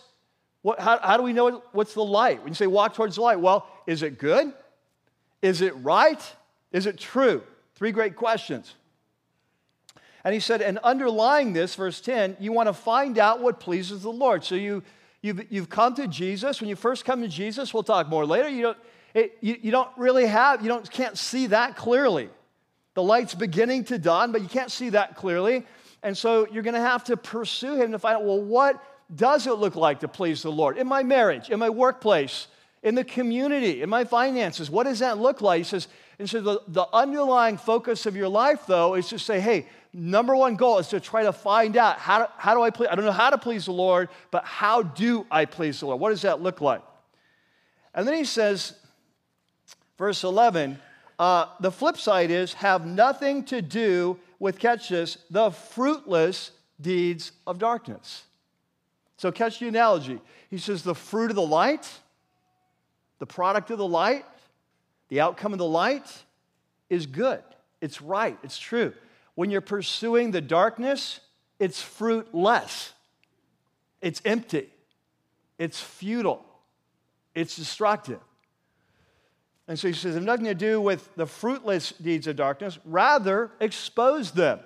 what, 0.61 0.79
how, 0.79 0.99
how 0.99 1.17
do 1.17 1.21
we 1.23 1.31
know 1.31 1.61
what's 1.73 1.93
the 1.93 2.03
light? 2.03 2.39
When 2.39 2.47
you 2.47 2.55
say 2.55 2.65
walk 2.65 2.95
towards 2.95 3.17
the 3.17 3.21
light, 3.21 3.39
well, 3.39 3.67
is 3.85 4.01
it 4.01 4.17
good? 4.17 4.51
Is 5.45 5.61
it 5.61 5.75
right? 5.83 6.19
Is 6.71 6.87
it 6.87 6.97
true? 6.97 7.43
Three 7.75 7.91
great 7.91 8.15
questions. 8.15 8.73
And 10.23 10.33
he 10.33 10.39
said, 10.39 10.63
and 10.63 10.79
underlying 10.79 11.53
this, 11.53 11.75
verse 11.75 12.01
10, 12.01 12.37
you 12.39 12.51
want 12.51 12.67
to 12.67 12.73
find 12.73 13.19
out 13.19 13.41
what 13.41 13.59
pleases 13.59 14.01
the 14.01 14.11
Lord. 14.11 14.43
So 14.43 14.55
you, 14.55 14.81
you've, 15.21 15.45
you've 15.51 15.69
come 15.69 15.93
to 15.95 16.07
Jesus. 16.07 16.61
When 16.61 16.67
you 16.67 16.75
first 16.75 17.05
come 17.05 17.21
to 17.21 17.27
Jesus, 17.27 17.75
we'll 17.75 17.83
talk 17.83 18.09
more 18.09 18.25
later, 18.25 18.49
you 18.49 18.63
don't, 18.63 18.77
it, 19.13 19.37
you, 19.39 19.55
you 19.61 19.71
don't 19.71 19.89
really 19.97 20.25
have, 20.25 20.63
you 20.63 20.67
don't, 20.67 20.89
can't 20.89 21.15
see 21.15 21.45
that 21.47 21.75
clearly. 21.75 22.27
The 22.95 23.03
light's 23.03 23.35
beginning 23.35 23.83
to 23.83 23.99
dawn, 23.99 24.31
but 24.31 24.41
you 24.41 24.47
can't 24.47 24.71
see 24.71 24.89
that 24.89 25.15
clearly. 25.15 25.63
And 26.01 26.17
so 26.17 26.47
you're 26.51 26.63
going 26.63 26.73
to 26.73 26.79
have 26.79 27.03
to 27.03 27.17
pursue 27.17 27.75
him 27.75 27.91
to 27.91 27.99
find 27.99 28.15
out, 28.15 28.25
well, 28.25 28.41
what 28.41 28.83
does 29.15 29.45
it 29.45 29.53
look 29.53 29.75
like 29.75 29.99
to 29.99 30.07
please 30.07 30.41
the 30.41 30.51
Lord? 30.51 30.79
In 30.79 30.87
my 30.87 31.03
marriage, 31.03 31.51
in 31.51 31.59
my 31.59 31.69
workplace, 31.69 32.47
in 32.85 32.93
the 32.93 33.03
community, 33.03 33.81
in 33.81 33.89
my 33.89 34.03
finances? 34.05 34.69
What 34.69 34.83
does 34.83 34.99
that 34.99 35.17
look 35.17 35.41
like? 35.41 35.57
He 35.57 35.63
says, 35.63 35.87
and 36.19 36.29
so 36.29 36.39
the, 36.39 36.61
the 36.67 36.85
underlying 36.93 37.57
focus 37.57 38.05
of 38.05 38.15
your 38.15 38.29
life, 38.29 38.67
though, 38.67 38.93
is 38.93 39.09
to 39.09 39.17
say, 39.17 39.39
hey, 39.39 39.67
number 39.91 40.35
one 40.35 40.55
goal 40.55 40.77
is 40.77 40.87
to 40.89 40.99
try 40.99 41.23
to 41.23 41.33
find 41.33 41.77
out 41.77 41.97
how, 41.97 42.19
do, 42.19 42.25
how 42.37 42.53
do 42.53 42.61
I 42.61 42.69
please, 42.69 42.87
I 42.91 42.95
don't 42.95 43.03
know 43.03 43.11
how 43.11 43.31
to 43.31 43.39
please 43.39 43.65
the 43.65 43.71
Lord, 43.71 44.09
but 44.29 44.45
how 44.45 44.83
do 44.83 45.25
I 45.31 45.45
please 45.45 45.79
the 45.79 45.87
Lord? 45.87 45.99
What 45.99 46.11
does 46.11 46.21
that 46.21 46.41
look 46.41 46.61
like? 46.61 46.83
And 47.95 48.07
then 48.07 48.13
he 48.15 48.23
says, 48.23 48.73
verse 49.97 50.23
11, 50.23 50.79
uh, 51.17 51.47
the 51.59 51.71
flip 51.71 51.97
side 51.97 52.29
is 52.29 52.53
have 52.53 52.85
nothing 52.85 53.45
to 53.45 53.63
do 53.63 54.19
with, 54.37 54.59
catch 54.59 54.89
this, 54.89 55.17
the 55.31 55.49
fruitless 55.49 56.51
deeds 56.79 57.31
of 57.47 57.57
darkness. 57.57 58.25
So 59.17 59.31
catch 59.31 59.59
the 59.59 59.69
analogy. 59.69 60.21
He 60.51 60.59
says, 60.59 60.83
the 60.83 60.93
fruit 60.93 61.31
of 61.31 61.35
the 61.35 61.41
light 61.41 61.89
The 63.19 63.25
product 63.25 63.71
of 63.71 63.77
the 63.77 63.87
light, 63.87 64.25
the 65.09 65.21
outcome 65.21 65.53
of 65.53 65.59
the 65.59 65.65
light 65.65 66.07
is 66.89 67.05
good. 67.05 67.43
It's 67.81 68.01
right. 68.01 68.37
It's 68.43 68.57
true. 68.57 68.93
When 69.35 69.49
you're 69.49 69.61
pursuing 69.61 70.31
the 70.31 70.41
darkness, 70.41 71.19
it's 71.59 71.81
fruitless. 71.81 72.93
It's 74.01 74.21
empty. 74.25 74.69
It's 75.57 75.79
futile. 75.81 76.45
It's 77.33 77.55
destructive. 77.55 78.19
And 79.67 79.79
so 79.79 79.87
he 79.87 79.93
says, 79.93 80.13
"Have 80.13 80.23
nothing 80.23 80.45
to 80.45 80.53
do 80.53 80.79
with 80.79 81.13
the 81.15 81.25
fruitless 81.25 81.91
deeds 81.93 82.27
of 82.27 82.35
darkness, 82.35 82.77
rather 82.85 83.51
expose 83.59 84.31
them. 84.31 84.59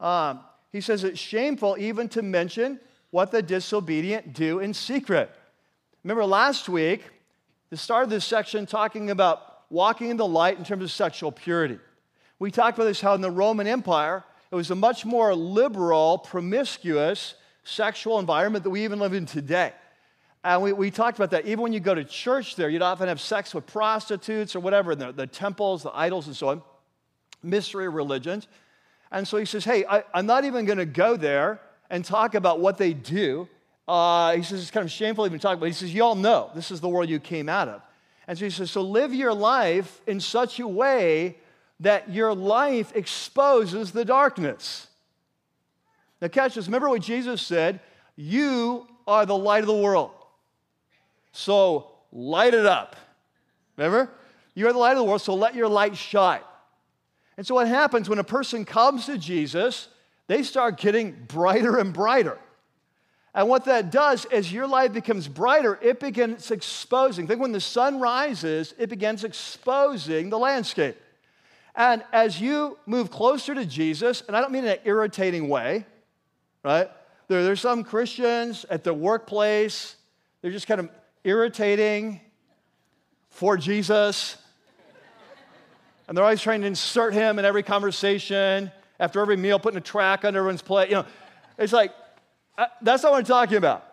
Um, 0.00 0.40
he 0.72 0.80
says 0.80 1.04
it's 1.04 1.20
shameful 1.20 1.76
even 1.78 2.08
to 2.10 2.22
mention 2.22 2.80
what 3.10 3.30
the 3.30 3.42
disobedient 3.42 4.32
do 4.32 4.60
in 4.60 4.74
secret. 4.74 5.30
Remember 6.02 6.24
last 6.24 6.68
week, 6.68 7.02
the 7.70 7.76
start 7.76 8.04
of 8.04 8.10
this 8.10 8.24
section 8.24 8.66
talking 8.66 9.10
about 9.10 9.62
walking 9.70 10.10
in 10.10 10.16
the 10.16 10.26
light 10.26 10.58
in 10.58 10.64
terms 10.64 10.82
of 10.82 10.90
sexual 10.90 11.32
purity. 11.32 11.78
We 12.38 12.50
talked 12.50 12.78
about 12.78 12.84
this 12.84 13.00
how 13.00 13.14
in 13.14 13.20
the 13.20 13.30
Roman 13.30 13.66
Empire, 13.66 14.24
it 14.50 14.54
was 14.54 14.70
a 14.70 14.74
much 14.74 15.04
more 15.04 15.34
liberal, 15.34 16.18
promiscuous 16.18 17.34
sexual 17.64 18.18
environment 18.18 18.64
that 18.64 18.70
we 18.70 18.84
even 18.84 18.98
live 18.98 19.14
in 19.14 19.26
today. 19.26 19.72
And 20.44 20.62
we, 20.62 20.72
we 20.74 20.90
talked 20.90 21.18
about 21.18 21.30
that. 21.30 21.46
Even 21.46 21.62
when 21.62 21.72
you 21.72 21.80
go 21.80 21.94
to 21.94 22.04
church 22.04 22.54
there, 22.54 22.68
you'd 22.68 22.82
often 22.82 23.08
have 23.08 23.20
sex 23.20 23.54
with 23.54 23.66
prostitutes 23.66 24.54
or 24.54 24.60
whatever, 24.60 24.92
in 24.92 24.98
the, 24.98 25.12
the 25.12 25.26
temples, 25.26 25.82
the 25.82 25.96
idols, 25.96 26.26
and 26.26 26.36
so 26.36 26.48
on, 26.48 26.62
mystery 27.42 27.88
religions. 27.88 28.46
And 29.10 29.26
so 29.26 29.38
he 29.38 29.46
says, 29.46 29.64
Hey, 29.64 29.86
I, 29.86 30.04
am 30.12 30.26
not 30.26 30.44
even 30.44 30.66
going 30.66 30.78
to 30.78 30.86
go 30.86 31.16
there 31.16 31.60
and 31.88 32.04
talk 32.04 32.34
about 32.34 32.60
what 32.60 32.76
they 32.76 32.92
do. 32.92 33.48
Uh, 33.86 34.34
he 34.36 34.42
says, 34.42 34.62
It's 34.62 34.70
kind 34.70 34.84
of 34.84 34.90
shameful 34.90 35.26
even 35.26 35.38
to 35.38 35.42
talk 35.42 35.56
about. 35.56 35.66
He 35.66 35.72
says, 35.72 35.94
You 35.94 36.04
all 36.04 36.14
know 36.14 36.50
this 36.54 36.70
is 36.70 36.80
the 36.80 36.88
world 36.88 37.08
you 37.08 37.20
came 37.20 37.48
out 37.48 37.68
of. 37.68 37.82
And 38.26 38.38
so 38.38 38.44
he 38.44 38.50
says, 38.50 38.70
So 38.70 38.82
live 38.82 39.12
your 39.12 39.34
life 39.34 40.00
in 40.06 40.20
such 40.20 40.58
a 40.60 40.68
way 40.68 41.36
that 41.80 42.10
your 42.10 42.34
life 42.34 42.92
exposes 42.94 43.92
the 43.92 44.04
darkness. 44.04 44.86
Now, 46.22 46.28
catch 46.28 46.54
this. 46.54 46.66
Remember 46.66 46.88
what 46.88 47.02
Jesus 47.02 47.42
said? 47.42 47.80
You 48.16 48.86
are 49.06 49.26
the 49.26 49.36
light 49.36 49.60
of 49.62 49.66
the 49.66 49.76
world. 49.76 50.10
So 51.32 51.90
light 52.12 52.54
it 52.54 52.64
up. 52.64 52.96
Remember? 53.76 54.10
You 54.54 54.68
are 54.68 54.72
the 54.72 54.78
light 54.78 54.92
of 54.92 54.98
the 54.98 55.04
world, 55.04 55.20
so 55.20 55.34
let 55.34 55.54
your 55.54 55.68
light 55.68 55.96
shine. 55.96 56.40
And 57.36 57.46
so 57.46 57.56
what 57.56 57.66
happens 57.66 58.08
when 58.08 58.20
a 58.20 58.24
person 58.24 58.64
comes 58.64 59.06
to 59.06 59.18
Jesus, 59.18 59.88
they 60.28 60.44
start 60.44 60.78
getting 60.78 61.24
brighter 61.26 61.78
and 61.78 61.92
brighter. 61.92 62.38
And 63.34 63.48
what 63.48 63.64
that 63.64 63.90
does 63.90 64.26
as 64.26 64.52
your 64.52 64.66
light 64.66 64.92
becomes 64.92 65.26
brighter, 65.26 65.78
it 65.82 65.98
begins 65.98 66.52
exposing. 66.52 67.26
Think 67.26 67.40
when 67.40 67.52
the 67.52 67.60
sun 67.60 67.98
rises, 67.98 68.74
it 68.78 68.88
begins 68.88 69.24
exposing 69.24 70.30
the 70.30 70.38
landscape. 70.38 70.96
And 71.74 72.04
as 72.12 72.40
you 72.40 72.78
move 72.86 73.10
closer 73.10 73.52
to 73.54 73.66
Jesus, 73.66 74.22
and 74.28 74.36
I 74.36 74.40
don't 74.40 74.52
mean 74.52 74.64
in 74.64 74.70
an 74.70 74.78
irritating 74.84 75.48
way, 75.48 75.84
right? 76.62 76.88
There, 77.26 77.42
there's 77.42 77.60
some 77.60 77.82
Christians 77.82 78.64
at 78.70 78.84
the 78.84 78.94
workplace, 78.94 79.96
they're 80.40 80.52
just 80.52 80.68
kind 80.68 80.80
of 80.80 80.88
irritating 81.24 82.20
for 83.30 83.56
Jesus. 83.56 84.36
And 86.06 86.16
they're 86.16 86.24
always 86.24 86.42
trying 86.42 86.60
to 86.60 86.66
insert 86.68 87.14
him 87.14 87.40
in 87.40 87.44
every 87.44 87.62
conversation, 87.64 88.70
after 89.00 89.20
every 89.20 89.36
meal, 89.36 89.58
putting 89.58 89.78
a 89.78 89.80
track 89.80 90.24
on 90.24 90.36
everyone's 90.36 90.62
plate. 90.62 90.90
You 90.90 90.96
know, 90.96 91.06
it's 91.58 91.72
like, 91.72 91.90
Uh, 92.56 92.66
that's 92.82 93.02
not 93.02 93.12
what 93.12 93.18
I'm 93.18 93.24
talking 93.24 93.56
about. 93.56 93.84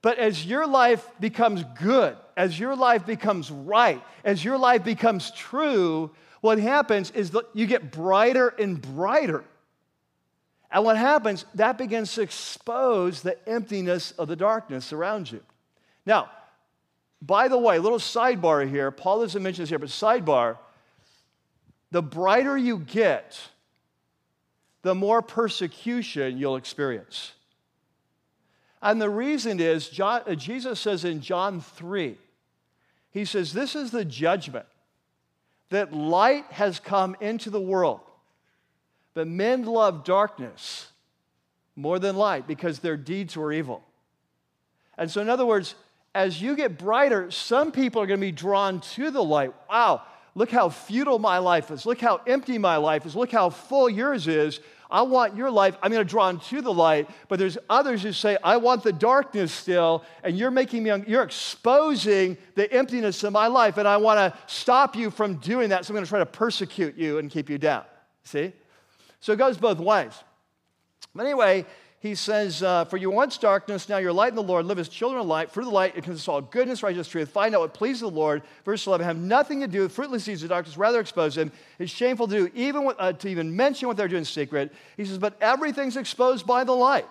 But 0.00 0.18
as 0.18 0.46
your 0.46 0.66
life 0.66 1.06
becomes 1.18 1.64
good, 1.80 2.16
as 2.36 2.58
your 2.58 2.76
life 2.76 3.04
becomes 3.04 3.50
right, 3.50 4.02
as 4.24 4.44
your 4.44 4.56
life 4.56 4.84
becomes 4.84 5.32
true, 5.32 6.10
what 6.40 6.58
happens 6.58 7.10
is 7.10 7.30
that 7.32 7.46
you 7.52 7.66
get 7.66 7.90
brighter 7.90 8.48
and 8.58 8.80
brighter. 8.80 9.44
And 10.70 10.84
what 10.84 10.96
happens, 10.96 11.46
that 11.54 11.78
begins 11.78 12.14
to 12.14 12.22
expose 12.22 13.22
the 13.22 13.36
emptiness 13.48 14.12
of 14.12 14.28
the 14.28 14.36
darkness 14.36 14.92
around 14.92 15.32
you. 15.32 15.42
Now, 16.06 16.30
by 17.20 17.48
the 17.48 17.58
way, 17.58 17.78
little 17.78 17.98
sidebar 17.98 18.68
here. 18.68 18.90
Paul 18.90 19.22
doesn't 19.22 19.42
mention 19.42 19.62
this 19.62 19.70
here, 19.70 19.78
but 19.78 19.88
sidebar 19.88 20.58
the 21.90 22.02
brighter 22.02 22.56
you 22.56 22.78
get, 22.78 23.40
the 24.82 24.94
more 24.94 25.22
persecution 25.22 26.36
you'll 26.36 26.56
experience. 26.56 27.32
And 28.80 29.00
the 29.00 29.10
reason 29.10 29.60
is, 29.60 29.98
uh, 29.98 30.34
Jesus 30.34 30.80
says 30.80 31.04
in 31.04 31.20
John 31.20 31.60
3, 31.60 32.16
he 33.10 33.24
says, 33.24 33.52
This 33.52 33.74
is 33.74 33.90
the 33.90 34.04
judgment 34.04 34.66
that 35.70 35.92
light 35.92 36.44
has 36.50 36.78
come 36.78 37.16
into 37.20 37.50
the 37.50 37.60
world, 37.60 38.00
but 39.14 39.26
men 39.26 39.64
love 39.64 40.04
darkness 40.04 40.88
more 41.76 41.98
than 41.98 42.16
light 42.16 42.46
because 42.46 42.78
their 42.78 42.96
deeds 42.96 43.36
were 43.36 43.52
evil. 43.52 43.82
And 44.96 45.10
so, 45.10 45.20
in 45.20 45.28
other 45.28 45.46
words, 45.46 45.74
as 46.14 46.40
you 46.40 46.56
get 46.56 46.78
brighter, 46.78 47.30
some 47.30 47.70
people 47.70 48.02
are 48.02 48.06
going 48.06 48.20
to 48.20 48.26
be 48.26 48.32
drawn 48.32 48.80
to 48.80 49.10
the 49.10 49.22
light. 49.22 49.52
Wow, 49.68 50.02
look 50.34 50.50
how 50.50 50.68
futile 50.68 51.18
my 51.18 51.38
life 51.38 51.70
is. 51.70 51.86
Look 51.86 52.00
how 52.00 52.20
empty 52.26 52.58
my 52.58 52.76
life 52.76 53.06
is. 53.06 53.14
Look 53.14 53.30
how 53.30 53.50
full 53.50 53.88
yours 53.88 54.26
is. 54.26 54.60
I 54.90 55.02
want 55.02 55.36
your 55.36 55.50
life. 55.50 55.76
I'm 55.82 55.92
going 55.92 56.04
to 56.04 56.10
draw 56.10 56.28
into 56.28 56.62
the 56.62 56.72
light. 56.72 57.10
But 57.28 57.38
there's 57.38 57.58
others 57.68 58.02
who 58.02 58.12
say, 58.12 58.38
I 58.42 58.56
want 58.56 58.82
the 58.82 58.92
darkness 58.92 59.52
still, 59.52 60.04
and 60.22 60.36
you're 60.36 60.50
making 60.50 60.82
me, 60.82 60.92
you're 61.06 61.22
exposing 61.22 62.38
the 62.54 62.72
emptiness 62.72 63.22
of 63.24 63.32
my 63.32 63.48
life, 63.48 63.76
and 63.76 63.86
I 63.86 63.98
want 63.98 64.18
to 64.18 64.38
stop 64.46 64.96
you 64.96 65.10
from 65.10 65.36
doing 65.36 65.68
that. 65.70 65.84
So 65.84 65.92
I'm 65.92 65.96
going 65.96 66.04
to 66.04 66.08
try 66.08 66.20
to 66.20 66.26
persecute 66.26 66.96
you 66.96 67.18
and 67.18 67.30
keep 67.30 67.50
you 67.50 67.58
down. 67.58 67.84
See? 68.24 68.52
So 69.20 69.32
it 69.32 69.36
goes 69.36 69.58
both 69.58 69.78
ways. 69.78 70.12
But 71.14 71.26
anyway, 71.26 71.66
he 72.00 72.14
says, 72.14 72.62
uh, 72.62 72.84
For 72.84 72.96
you 72.96 73.10
once 73.10 73.38
darkness, 73.38 73.88
now 73.88 73.98
you're 73.98 74.12
light 74.12 74.28
in 74.28 74.36
the 74.36 74.42
Lord. 74.42 74.66
Live 74.66 74.78
as 74.78 74.88
children 74.88 75.20
of 75.20 75.26
light. 75.26 75.50
Fruit 75.50 75.64
of 75.64 75.68
the 75.68 75.74
light, 75.74 75.96
it 75.96 76.04
consists 76.04 76.28
all 76.28 76.40
goodness, 76.40 76.82
righteousness, 76.82 77.08
truth. 77.08 77.28
Find 77.28 77.54
out 77.56 77.62
what 77.62 77.74
pleases 77.74 78.02
the 78.02 78.10
Lord. 78.10 78.42
Verse 78.64 78.86
11, 78.86 79.04
have 79.04 79.16
nothing 79.16 79.60
to 79.60 79.66
do 79.66 79.82
with 79.82 79.92
fruitless 79.92 80.24
deeds 80.24 80.44
of 80.44 80.50
darkness, 80.50 80.76
rather 80.76 81.00
expose 81.00 81.34
them. 81.34 81.50
It's 81.80 81.90
shameful 81.90 82.28
to 82.28 82.48
do, 82.48 82.50
even 82.54 82.84
with, 82.84 82.96
uh, 83.00 83.14
to 83.14 83.28
even 83.28 83.54
mention 83.54 83.88
what 83.88 83.96
they're 83.96 84.06
doing 84.06 84.20
in 84.20 84.24
secret. 84.24 84.72
He 84.96 85.04
says, 85.04 85.18
But 85.18 85.36
everything's 85.40 85.96
exposed 85.96 86.46
by 86.46 86.62
the 86.62 86.72
light. 86.72 87.06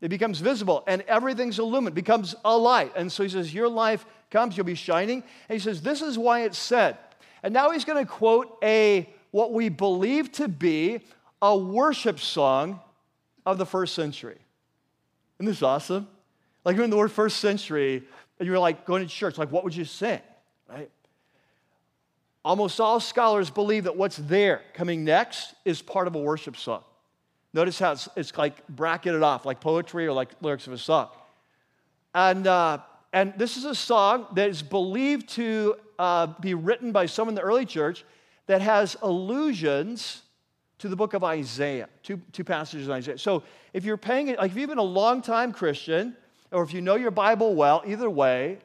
It 0.00 0.08
becomes 0.08 0.38
visible, 0.38 0.84
and 0.86 1.02
everything's 1.08 1.58
illumined, 1.58 1.96
becomes 1.96 2.36
a 2.44 2.56
light. 2.56 2.92
And 2.94 3.10
so 3.10 3.24
he 3.24 3.28
says, 3.28 3.52
Your 3.52 3.68
life 3.68 4.06
comes, 4.30 4.56
you'll 4.56 4.66
be 4.66 4.76
shining. 4.76 5.24
And 5.48 5.54
he 5.54 5.58
says, 5.58 5.82
This 5.82 6.00
is 6.00 6.16
why 6.16 6.42
it's 6.44 6.58
said. 6.58 6.96
And 7.42 7.52
now 7.52 7.72
he's 7.72 7.84
going 7.84 8.04
to 8.04 8.10
quote 8.10 8.56
a 8.62 9.12
what 9.32 9.52
we 9.52 9.68
believe 9.68 10.30
to 10.32 10.46
be 10.46 11.00
a 11.42 11.56
worship 11.56 12.20
song 12.20 12.80
of 13.46 13.58
the 13.58 13.66
first 13.66 13.94
century. 13.94 14.38
Isn't 15.38 15.46
this 15.46 15.62
awesome? 15.62 16.08
Like 16.64 16.76
you're 16.76 16.84
in 16.84 16.90
the 16.90 17.08
first 17.08 17.38
century 17.38 18.02
and 18.38 18.46
you 18.46 18.52
were 18.52 18.58
like 18.58 18.84
going 18.84 19.06
to 19.06 19.08
church, 19.08 19.38
like 19.38 19.52
what 19.52 19.64
would 19.64 19.74
you 19.74 19.84
sing? 19.84 20.20
Right? 20.68 20.90
Almost 22.44 22.80
all 22.80 23.00
scholars 23.00 23.50
believe 23.50 23.84
that 23.84 23.96
what's 23.96 24.16
there 24.16 24.62
coming 24.74 25.04
next 25.04 25.54
is 25.64 25.82
part 25.82 26.06
of 26.06 26.14
a 26.14 26.18
worship 26.18 26.56
song. 26.56 26.82
Notice 27.52 27.78
how 27.78 27.92
it's, 27.92 28.08
it's 28.16 28.36
like 28.36 28.66
bracketed 28.68 29.22
off, 29.22 29.46
like 29.46 29.60
poetry 29.60 30.06
or 30.06 30.12
like 30.12 30.30
lyrics 30.40 30.66
of 30.66 30.72
a 30.72 30.78
song. 30.78 31.08
And, 32.14 32.46
uh, 32.46 32.78
and 33.12 33.32
this 33.36 33.56
is 33.56 33.64
a 33.64 33.74
song 33.74 34.26
that 34.34 34.48
is 34.50 34.62
believed 34.62 35.28
to 35.30 35.76
uh, 35.98 36.28
be 36.40 36.54
written 36.54 36.92
by 36.92 37.06
someone 37.06 37.32
in 37.32 37.36
the 37.36 37.42
early 37.42 37.66
church 37.66 38.04
that 38.46 38.60
has 38.60 38.96
allusions 39.02 40.22
to 40.78 40.88
the 40.88 40.96
book 40.96 41.14
of 41.14 41.24
Isaiah, 41.24 41.88
two, 42.02 42.20
two 42.32 42.44
passages 42.44 42.86
in 42.86 42.92
Isaiah. 42.92 43.18
So 43.18 43.42
if 43.72 43.84
you're 43.84 43.96
paying, 43.96 44.28
like 44.36 44.52
if 44.52 44.56
you've 44.56 44.68
been 44.68 44.78
a 44.78 44.82
long 44.82 45.22
time 45.22 45.52
Christian, 45.52 46.16
or 46.52 46.62
if 46.62 46.72
you 46.72 46.80
know 46.80 46.94
your 46.94 47.10
Bible 47.10 47.54
well, 47.54 47.82
either 47.86 48.08
way, 48.08 48.58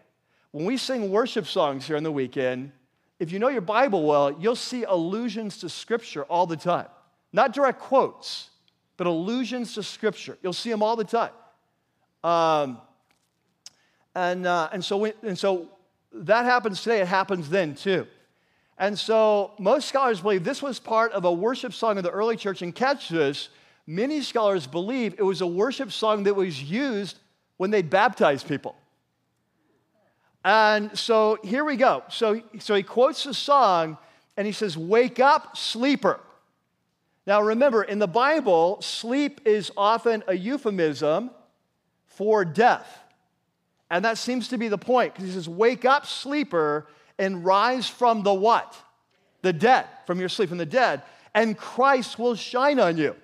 when 0.51 0.65
we 0.65 0.77
sing 0.77 1.10
worship 1.10 1.48
songs 1.48 1.88
here 1.88 1.98
on 1.98 2.03
the 2.03 2.12
weekend, 2.12 2.72
if 3.20 3.32
you 3.32 3.39
know 3.39 3.48
your 3.48 3.62
Bible 3.62 4.05
well, 4.05 4.32
you'll 4.39 4.55
see 4.55 4.84
allusions 4.84 5.58
to 5.60 5.70
Scripture 5.70 6.24
all 6.25 6.46
the 6.46 6.58
time. 6.58 6.88
Not 7.32 7.53
direct 7.53 7.79
quotes, 7.79 8.50
but 8.98 9.08
allusions 9.08 9.74
to 9.75 9.84
Scripture. 9.84 10.38
You'll 10.43 10.53
see 10.53 10.70
them 10.70 10.84
all 10.84 10.96
the 10.96 11.03
time. 11.03 11.32
Um, 12.24 12.79
and, 14.15 14.46
uh, 14.46 14.70
and, 14.72 14.86
so 14.86 14.98
we, 14.98 15.13
and 15.24 15.38
so 15.38 15.70
that 16.13 16.46
happens 16.46 16.84
today, 16.84 17.01
it 17.01 17.08
happens 17.08 17.50
then 17.50 17.74
too. 17.75 18.08
And 18.77 18.98
so 18.98 19.51
most 19.60 19.88
scholars 19.88 20.22
believe 20.22 20.44
this 20.44 20.62
was 20.62 20.80
part 20.80 21.12
of 21.12 21.25
a 21.25 21.32
worship 21.32 21.74
song 21.74 21.98
of 21.98 22.03
the 22.03 22.10
early 22.10 22.36
church. 22.36 22.62
And 22.62 22.74
catch 22.74 23.10
this, 23.10 23.50
many 23.86 24.22
scholars 24.22 24.68
believe 24.68 25.15
it 25.18 25.24
was 25.24 25.42
a 25.42 25.48
worship 25.48 25.92
song 25.92 26.24
that 26.24 26.36
was 26.36 26.62
used 26.62 27.18
when 27.58 27.72
they 27.72 27.82
baptized 27.82 28.48
people. 28.48 28.75
And 30.44 30.98
so 30.98 31.38
here 31.44 31.63
we 31.63 31.77
go. 31.77 32.03
So, 32.10 32.42
so 32.60 32.75
he 32.75 32.84
quotes 32.84 33.24
the 33.24 33.34
song 33.34 33.98
and 34.36 34.46
he 34.46 34.53
says, 34.53 34.77
Wake 34.77 35.20
up, 35.20 35.56
sleeper. 35.56 36.20
Now 37.25 37.42
remember, 37.42 37.84
in 37.84 38.00
the 38.00 38.08
Bible, 38.08 38.82
sleep 38.82 39.42
is 39.46 39.72
often 39.77 40.24
a 40.27 40.36
euphemism 40.36 41.32
for 42.06 42.44
death. 42.44 43.00
And 43.89 44.03
that 44.03 44.18
seems 44.18 44.50
to 44.50 44.58
be 44.58 44.68
the 44.68 44.77
point 44.77 45.13
because 45.13 45.27
he 45.27 45.34
says, 45.34 45.48
Wake 45.48 45.86
up, 45.86 46.06
sleeper, 46.06 46.88
and 47.20 47.46
rise 47.46 47.88
from 47.88 48.24
the 48.24 48.34
what? 48.34 48.75
The 49.41 49.53
dead, 49.53 49.86
from 50.05 50.20
your 50.20 50.29
sleep 50.29 50.51
in 50.51 50.58
the 50.58 50.65
dead, 50.65 51.01
and 51.34 51.58
Christ 51.58 52.17
will 52.20 52.36
shine 52.36 52.79
on 52.79 52.98
you. 52.98 53.15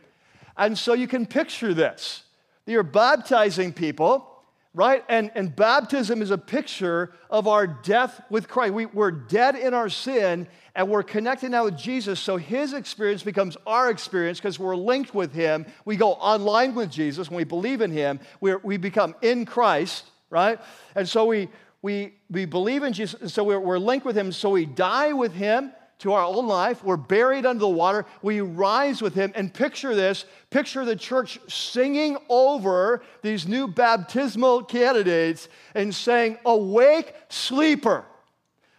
And 0.58 0.78
so 0.78 0.94
you 0.94 1.08
can 1.08 1.26
picture 1.26 1.74
this. 1.74 2.24
You're 2.66 2.84
baptizing 2.84 3.74
people, 3.74 4.30
right? 4.74 5.04
And, 5.08 5.32
and 5.34 5.56
baptism 5.56 6.22
is 6.22 6.32
a 6.32 6.38
picture 6.38 7.14
of 7.30 7.48
our 7.48 7.66
death 7.66 8.22
with 8.30 8.48
Christ. 8.48 8.74
We, 8.74 8.86
we're 8.86 9.12
dead 9.12 9.56
in 9.56 9.74
our 9.74 9.90
sin 9.90 10.48
and 10.76 10.88
we're 10.88 11.04
connected 11.04 11.52
now 11.52 11.66
with 11.66 11.78
Jesus. 11.78 12.20
So 12.20 12.38
his 12.38 12.74
experience 12.74 13.24
becomes 13.24 13.58
our 13.66 13.90
experience 13.90 14.40
because 14.40 14.60
we're 14.60 14.76
linked 14.76 15.16
with 15.16 15.34
him. 15.34 15.66
We 15.86 15.96
go 15.96 16.12
online 16.14 16.76
with 16.76 16.92
Jesus 16.92 17.30
when 17.30 17.38
we 17.38 17.44
believe 17.44 17.82
in 17.82 17.92
him. 17.92 18.20
we 18.40 18.56
we 18.58 18.78
become 18.78 19.16
in 19.22 19.46
Christ, 19.46 20.06
right? 20.30 20.60
And 20.96 21.10
so 21.10 21.26
we, 21.26 21.50
we, 21.82 22.14
we 22.30 22.46
believe 22.46 22.84
in 22.84 22.94
Jesus. 22.94 23.34
So 23.34 23.44
we're, 23.44 23.60
we're 23.60 23.80
linked 23.80 24.06
with 24.06 24.16
him. 24.16 24.32
So 24.32 24.50
we 24.50 24.66
die 24.66 25.14
with 25.14 25.34
him 25.34 25.72
to 26.00 26.14
our 26.14 26.24
own 26.24 26.48
life. 26.48 26.84
We're 26.84 26.98
buried 26.98 27.46
under 27.46 27.60
the 27.60 27.70
water. 27.70 28.06
We 28.22 28.42
rise 28.42 29.02
with 29.02 29.14
him. 29.14 29.32
And 29.36 29.54
picture 29.54 29.96
this 29.96 30.26
picture 30.50 30.84
the 30.84 30.96
church 30.96 31.40
singing 31.48 32.18
over 32.28 33.02
these 33.22 33.48
new 33.48 33.68
baptismal 33.68 34.64
candidates 34.64 35.48
and 35.76 35.94
saying, 35.94 36.38
Awake, 36.46 37.14
sleeper, 37.30 38.06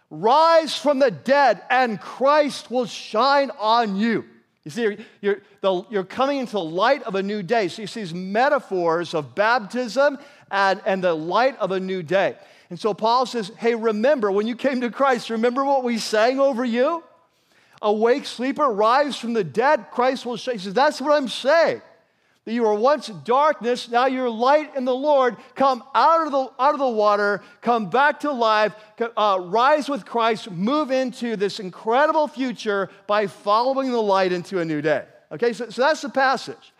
rise 0.09 0.75
from 0.75 0.99
the 0.99 1.11
dead, 1.11 1.61
and 1.69 1.99
Christ 1.99 2.69
will 2.69 2.85
shine 2.85 3.51
on 3.59 3.95
you. 3.95 4.25
You 4.63 4.71
see, 4.71 4.81
you're, 4.81 4.95
you're, 5.21 5.41
the, 5.61 5.83
you're 5.89 6.03
coming 6.03 6.37
into 6.37 6.53
the 6.53 6.63
light 6.63 7.01
of 7.03 7.15
a 7.15 7.23
new 7.23 7.41
day. 7.41 7.67
So 7.67 7.81
you 7.81 7.87
see 7.87 8.01
these 8.01 8.13
metaphors 8.13 9.15
of 9.15 9.33
baptism 9.33 10.19
and, 10.51 10.81
and 10.85 11.03
the 11.03 11.13
light 11.13 11.57
of 11.57 11.71
a 11.71 11.79
new 11.79 12.03
day. 12.03 12.35
And 12.71 12.79
so 12.79 12.93
Paul 12.93 13.25
says, 13.25 13.51
Hey, 13.57 13.75
remember 13.75 14.31
when 14.31 14.47
you 14.47 14.55
came 14.55 14.79
to 14.81 14.89
Christ, 14.89 15.29
remember 15.29 15.63
what 15.65 15.83
we 15.83 15.97
sang 15.97 16.39
over 16.39 16.63
you? 16.63 17.03
Awake, 17.81 18.25
sleeper, 18.25 18.65
rise 18.65 19.17
from 19.17 19.33
the 19.33 19.43
dead, 19.43 19.87
Christ 19.91 20.25
will 20.25 20.37
shine. 20.37 20.55
He 20.55 20.59
says, 20.59 20.73
That's 20.73 21.01
what 21.01 21.11
I'm 21.11 21.27
saying. 21.27 21.81
That 22.45 22.53
you 22.53 22.63
were 22.63 22.73
once 22.73 23.07
darkness, 23.07 23.89
now 23.89 24.05
you're 24.05 24.29
light 24.29 24.75
in 24.77 24.85
the 24.85 24.95
Lord. 24.95 25.35
Come 25.53 25.83
out 25.93 26.25
of 26.25 26.31
the, 26.31 26.49
out 26.57 26.73
of 26.73 26.79
the 26.79 26.89
water, 26.89 27.43
come 27.59 27.89
back 27.89 28.21
to 28.21 28.31
life, 28.31 28.73
uh, 29.17 29.39
rise 29.41 29.89
with 29.89 30.05
Christ, 30.05 30.49
move 30.49 30.91
into 30.91 31.35
this 31.35 31.59
incredible 31.59 32.27
future 32.29 32.89
by 33.05 33.27
following 33.27 33.91
the 33.91 34.01
light 34.01 34.31
into 34.31 34.59
a 34.59 34.65
new 34.65 34.81
day. 34.81 35.03
Okay, 35.31 35.51
so, 35.51 35.69
so 35.69 35.81
that's 35.81 36.01
the 36.01 36.09
passage. 36.09 36.73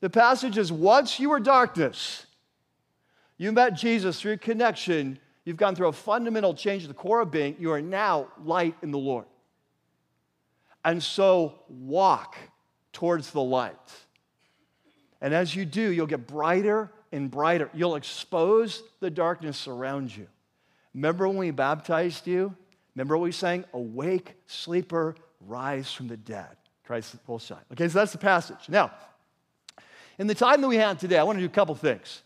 The 0.00 0.10
passage 0.10 0.58
is 0.58 0.70
once 0.70 1.18
you 1.18 1.30
were 1.30 1.40
darkness, 1.40 2.26
you 3.38 3.50
met 3.50 3.74
Jesus 3.74 4.20
through 4.20 4.36
connection, 4.36 5.18
you've 5.48 5.56
gone 5.56 5.74
through 5.74 5.88
a 5.88 5.92
fundamental 5.92 6.54
change 6.54 6.82
of 6.82 6.88
the 6.88 6.94
core 6.94 7.22
of 7.22 7.30
being, 7.30 7.56
you 7.58 7.72
are 7.72 7.80
now 7.80 8.28
light 8.44 8.74
in 8.82 8.90
the 8.90 8.98
Lord. 8.98 9.24
And 10.84 11.02
so 11.02 11.58
walk 11.68 12.36
towards 12.92 13.30
the 13.30 13.42
light. 13.42 13.74
And 15.20 15.34
as 15.34 15.54
you 15.54 15.64
do, 15.64 15.90
you'll 15.90 16.06
get 16.06 16.26
brighter 16.26 16.90
and 17.12 17.30
brighter. 17.30 17.70
You'll 17.74 17.96
expose 17.96 18.82
the 19.00 19.10
darkness 19.10 19.66
around 19.66 20.14
you. 20.14 20.26
Remember 20.94 21.26
when 21.26 21.38
we 21.38 21.50
baptized 21.50 22.26
you? 22.26 22.54
Remember 22.94 23.16
what 23.16 23.24
we 23.24 23.32
sang? 23.32 23.64
Awake, 23.72 24.34
sleeper, 24.46 25.16
rise 25.46 25.92
from 25.92 26.08
the 26.08 26.16
dead. 26.16 26.56
Christ 26.84 27.16
will 27.26 27.38
shine. 27.38 27.58
Okay, 27.72 27.88
so 27.88 27.98
that's 27.98 28.12
the 28.12 28.18
passage. 28.18 28.68
Now, 28.68 28.90
in 30.18 30.26
the 30.26 30.34
time 30.34 30.60
that 30.60 30.68
we 30.68 30.76
have 30.76 30.98
today, 30.98 31.18
I 31.18 31.22
want 31.22 31.36
to 31.36 31.40
do 31.40 31.46
a 31.46 31.48
couple 31.48 31.74
things. 31.74 32.22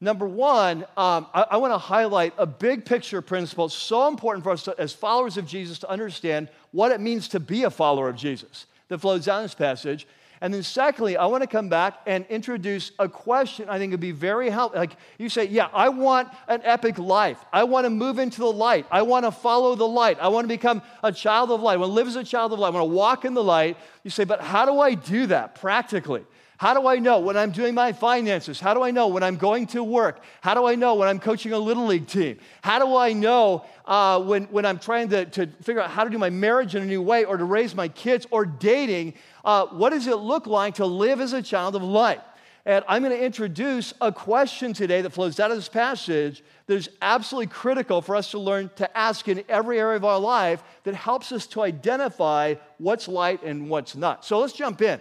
Number 0.00 0.26
one, 0.26 0.86
um, 0.96 1.26
I, 1.34 1.46
I 1.50 1.56
want 1.58 1.74
to 1.74 1.78
highlight 1.78 2.32
a 2.38 2.46
big 2.46 2.86
picture 2.86 3.20
principle. 3.20 3.68
So 3.68 4.08
important 4.08 4.42
for 4.42 4.50
us 4.50 4.64
to, 4.64 4.74
as 4.78 4.94
followers 4.94 5.36
of 5.36 5.46
Jesus 5.46 5.78
to 5.80 5.90
understand 5.90 6.48
what 6.72 6.90
it 6.90 7.00
means 7.00 7.28
to 7.28 7.40
be 7.40 7.64
a 7.64 7.70
follower 7.70 8.08
of 8.08 8.16
Jesus 8.16 8.66
that 8.88 8.98
flows 8.98 9.26
down 9.26 9.42
this 9.42 9.54
passage. 9.54 10.06
And 10.42 10.54
then, 10.54 10.62
secondly, 10.62 11.18
I 11.18 11.26
want 11.26 11.42
to 11.42 11.46
come 11.46 11.68
back 11.68 12.00
and 12.06 12.24
introduce 12.30 12.92
a 12.98 13.10
question 13.10 13.68
I 13.68 13.78
think 13.78 13.90
would 13.90 14.00
be 14.00 14.10
very 14.10 14.48
helpful. 14.48 14.80
Like 14.80 14.96
you 15.18 15.28
say, 15.28 15.44
Yeah, 15.44 15.68
I 15.74 15.90
want 15.90 16.28
an 16.48 16.62
epic 16.64 16.98
life. 16.98 17.44
I 17.52 17.64
want 17.64 17.84
to 17.84 17.90
move 17.90 18.18
into 18.18 18.40
the 18.40 18.50
light. 18.50 18.86
I 18.90 19.02
want 19.02 19.26
to 19.26 19.32
follow 19.32 19.74
the 19.74 19.86
light. 19.86 20.16
I 20.18 20.28
want 20.28 20.44
to 20.44 20.48
become 20.48 20.80
a 21.02 21.12
child 21.12 21.50
of 21.50 21.60
light. 21.60 21.74
I 21.74 21.76
want 21.76 21.90
to 21.90 21.94
live 21.94 22.08
as 22.08 22.16
a 22.16 22.24
child 22.24 22.54
of 22.54 22.58
light. 22.58 22.68
I 22.68 22.70
want 22.70 22.90
to 22.90 22.94
walk 22.94 23.26
in 23.26 23.34
the 23.34 23.44
light. 23.44 23.76
You 24.02 24.10
say, 24.10 24.24
But 24.24 24.40
how 24.40 24.64
do 24.64 24.80
I 24.80 24.94
do 24.94 25.26
that 25.26 25.56
practically? 25.56 26.24
How 26.60 26.74
do 26.74 26.86
I 26.86 26.96
know 26.96 27.20
when 27.20 27.38
I'm 27.38 27.52
doing 27.52 27.74
my 27.74 27.94
finances? 27.94 28.60
How 28.60 28.74
do 28.74 28.82
I 28.82 28.90
know 28.90 29.08
when 29.08 29.22
I'm 29.22 29.38
going 29.38 29.66
to 29.68 29.82
work? 29.82 30.22
How 30.42 30.52
do 30.52 30.66
I 30.66 30.74
know 30.74 30.94
when 30.94 31.08
I'm 31.08 31.18
coaching 31.18 31.54
a 31.54 31.58
little 31.58 31.86
league 31.86 32.06
team? 32.06 32.38
How 32.60 32.78
do 32.78 32.98
I 32.98 33.14
know 33.14 33.64
uh, 33.86 34.20
when, 34.20 34.44
when 34.44 34.66
I'm 34.66 34.78
trying 34.78 35.08
to, 35.08 35.24
to 35.24 35.46
figure 35.62 35.80
out 35.80 35.88
how 35.88 36.04
to 36.04 36.10
do 36.10 36.18
my 36.18 36.28
marriage 36.28 36.74
in 36.74 36.82
a 36.82 36.84
new 36.84 37.00
way 37.00 37.24
or 37.24 37.38
to 37.38 37.44
raise 37.44 37.74
my 37.74 37.88
kids 37.88 38.26
or 38.30 38.44
dating? 38.44 39.14
Uh, 39.42 39.68
what 39.68 39.88
does 39.88 40.06
it 40.06 40.16
look 40.16 40.46
like 40.46 40.74
to 40.74 40.84
live 40.84 41.22
as 41.22 41.32
a 41.32 41.40
child 41.40 41.76
of 41.76 41.82
light? 41.82 42.20
And 42.66 42.84
I'm 42.86 43.02
going 43.02 43.16
to 43.16 43.24
introduce 43.24 43.94
a 43.98 44.12
question 44.12 44.74
today 44.74 45.00
that 45.00 45.14
flows 45.14 45.40
out 45.40 45.50
of 45.50 45.56
this 45.56 45.70
passage 45.70 46.44
that 46.66 46.74
is 46.74 46.90
absolutely 47.00 47.46
critical 47.46 48.02
for 48.02 48.14
us 48.16 48.32
to 48.32 48.38
learn 48.38 48.70
to 48.76 48.98
ask 48.98 49.28
in 49.28 49.42
every 49.48 49.78
area 49.78 49.96
of 49.96 50.04
our 50.04 50.20
life 50.20 50.62
that 50.84 50.94
helps 50.94 51.32
us 51.32 51.46
to 51.46 51.62
identify 51.62 52.56
what's 52.76 53.08
light 53.08 53.42
and 53.44 53.70
what's 53.70 53.96
not. 53.96 54.26
So 54.26 54.40
let's 54.40 54.52
jump 54.52 54.82
in. 54.82 55.00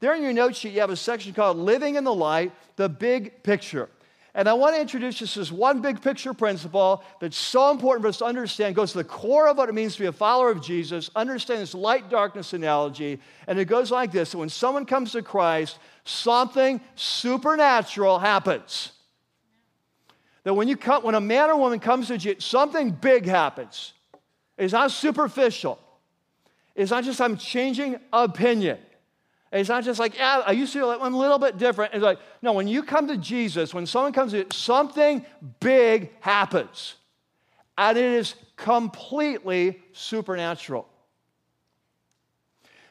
There 0.00 0.14
in 0.14 0.22
your 0.22 0.32
note 0.32 0.56
sheet, 0.56 0.74
you 0.74 0.80
have 0.80 0.90
a 0.90 0.96
section 0.96 1.32
called 1.32 1.56
Living 1.56 1.94
in 1.96 2.04
the 2.04 2.14
Light, 2.14 2.52
the 2.76 2.88
Big 2.88 3.42
Picture. 3.42 3.88
And 4.36 4.50
I 4.50 4.52
want 4.52 4.74
to 4.74 4.80
introduce 4.82 5.18
this 5.18 5.50
one 5.50 5.80
big 5.80 6.02
picture 6.02 6.34
principle 6.34 7.02
that's 7.22 7.38
so 7.38 7.70
important 7.70 8.02
for 8.02 8.08
us 8.08 8.18
to 8.18 8.26
understand, 8.26 8.74
goes 8.74 8.92
to 8.92 8.98
the 8.98 9.04
core 9.04 9.48
of 9.48 9.56
what 9.56 9.70
it 9.70 9.74
means 9.74 9.94
to 9.94 10.00
be 10.02 10.06
a 10.06 10.12
follower 10.12 10.50
of 10.50 10.60
Jesus, 10.62 11.10
understand 11.16 11.62
this 11.62 11.72
light 11.72 12.10
darkness 12.10 12.52
analogy. 12.52 13.18
And 13.46 13.58
it 13.58 13.64
goes 13.64 13.90
like 13.90 14.12
this 14.12 14.34
when 14.34 14.50
someone 14.50 14.84
comes 14.84 15.12
to 15.12 15.22
Christ, 15.22 15.78
something 16.04 16.82
supernatural 16.96 18.18
happens. 18.18 18.92
That 20.44 20.52
when, 20.52 20.68
you 20.68 20.76
come, 20.76 21.02
when 21.02 21.14
a 21.14 21.20
man 21.20 21.48
or 21.48 21.56
woman 21.56 21.80
comes 21.80 22.08
to 22.08 22.18
Jesus, 22.18 22.44
something 22.44 22.90
big 22.90 23.24
happens. 23.24 23.94
It's 24.58 24.74
not 24.74 24.90
superficial. 24.90 25.78
It's 26.74 26.90
not 26.90 27.04
just 27.04 27.22
I'm 27.22 27.38
changing 27.38 27.98
opinion. 28.12 28.76
It's 29.52 29.68
not 29.68 29.84
just 29.84 30.00
like, 30.00 30.16
yeah, 30.16 30.42
I 30.44 30.52
used 30.52 30.72
to 30.72 30.88
I'm 30.88 31.14
a 31.14 31.18
little 31.18 31.38
bit 31.38 31.56
different. 31.56 31.94
It's 31.94 32.02
like, 32.02 32.18
no, 32.42 32.52
when 32.52 32.66
you 32.68 32.82
come 32.82 33.08
to 33.08 33.16
Jesus, 33.16 33.72
when 33.72 33.86
someone 33.86 34.12
comes 34.12 34.32
to 34.32 34.38
you, 34.38 34.46
something 34.50 35.24
big 35.60 36.10
happens. 36.20 36.96
And 37.78 37.96
it 37.96 38.04
is 38.04 38.34
completely 38.56 39.80
supernatural. 39.92 40.88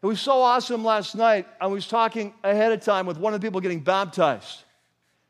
It 0.01 0.05
was 0.05 0.21
so 0.21 0.41
awesome 0.41 0.83
last 0.83 1.15
night. 1.15 1.47
I 1.59 1.67
was 1.67 1.87
talking 1.87 2.33
ahead 2.43 2.71
of 2.71 2.81
time 2.81 3.05
with 3.05 3.17
one 3.17 3.33
of 3.33 3.41
the 3.41 3.45
people 3.45 3.59
getting 3.59 3.79
baptized. 3.79 4.63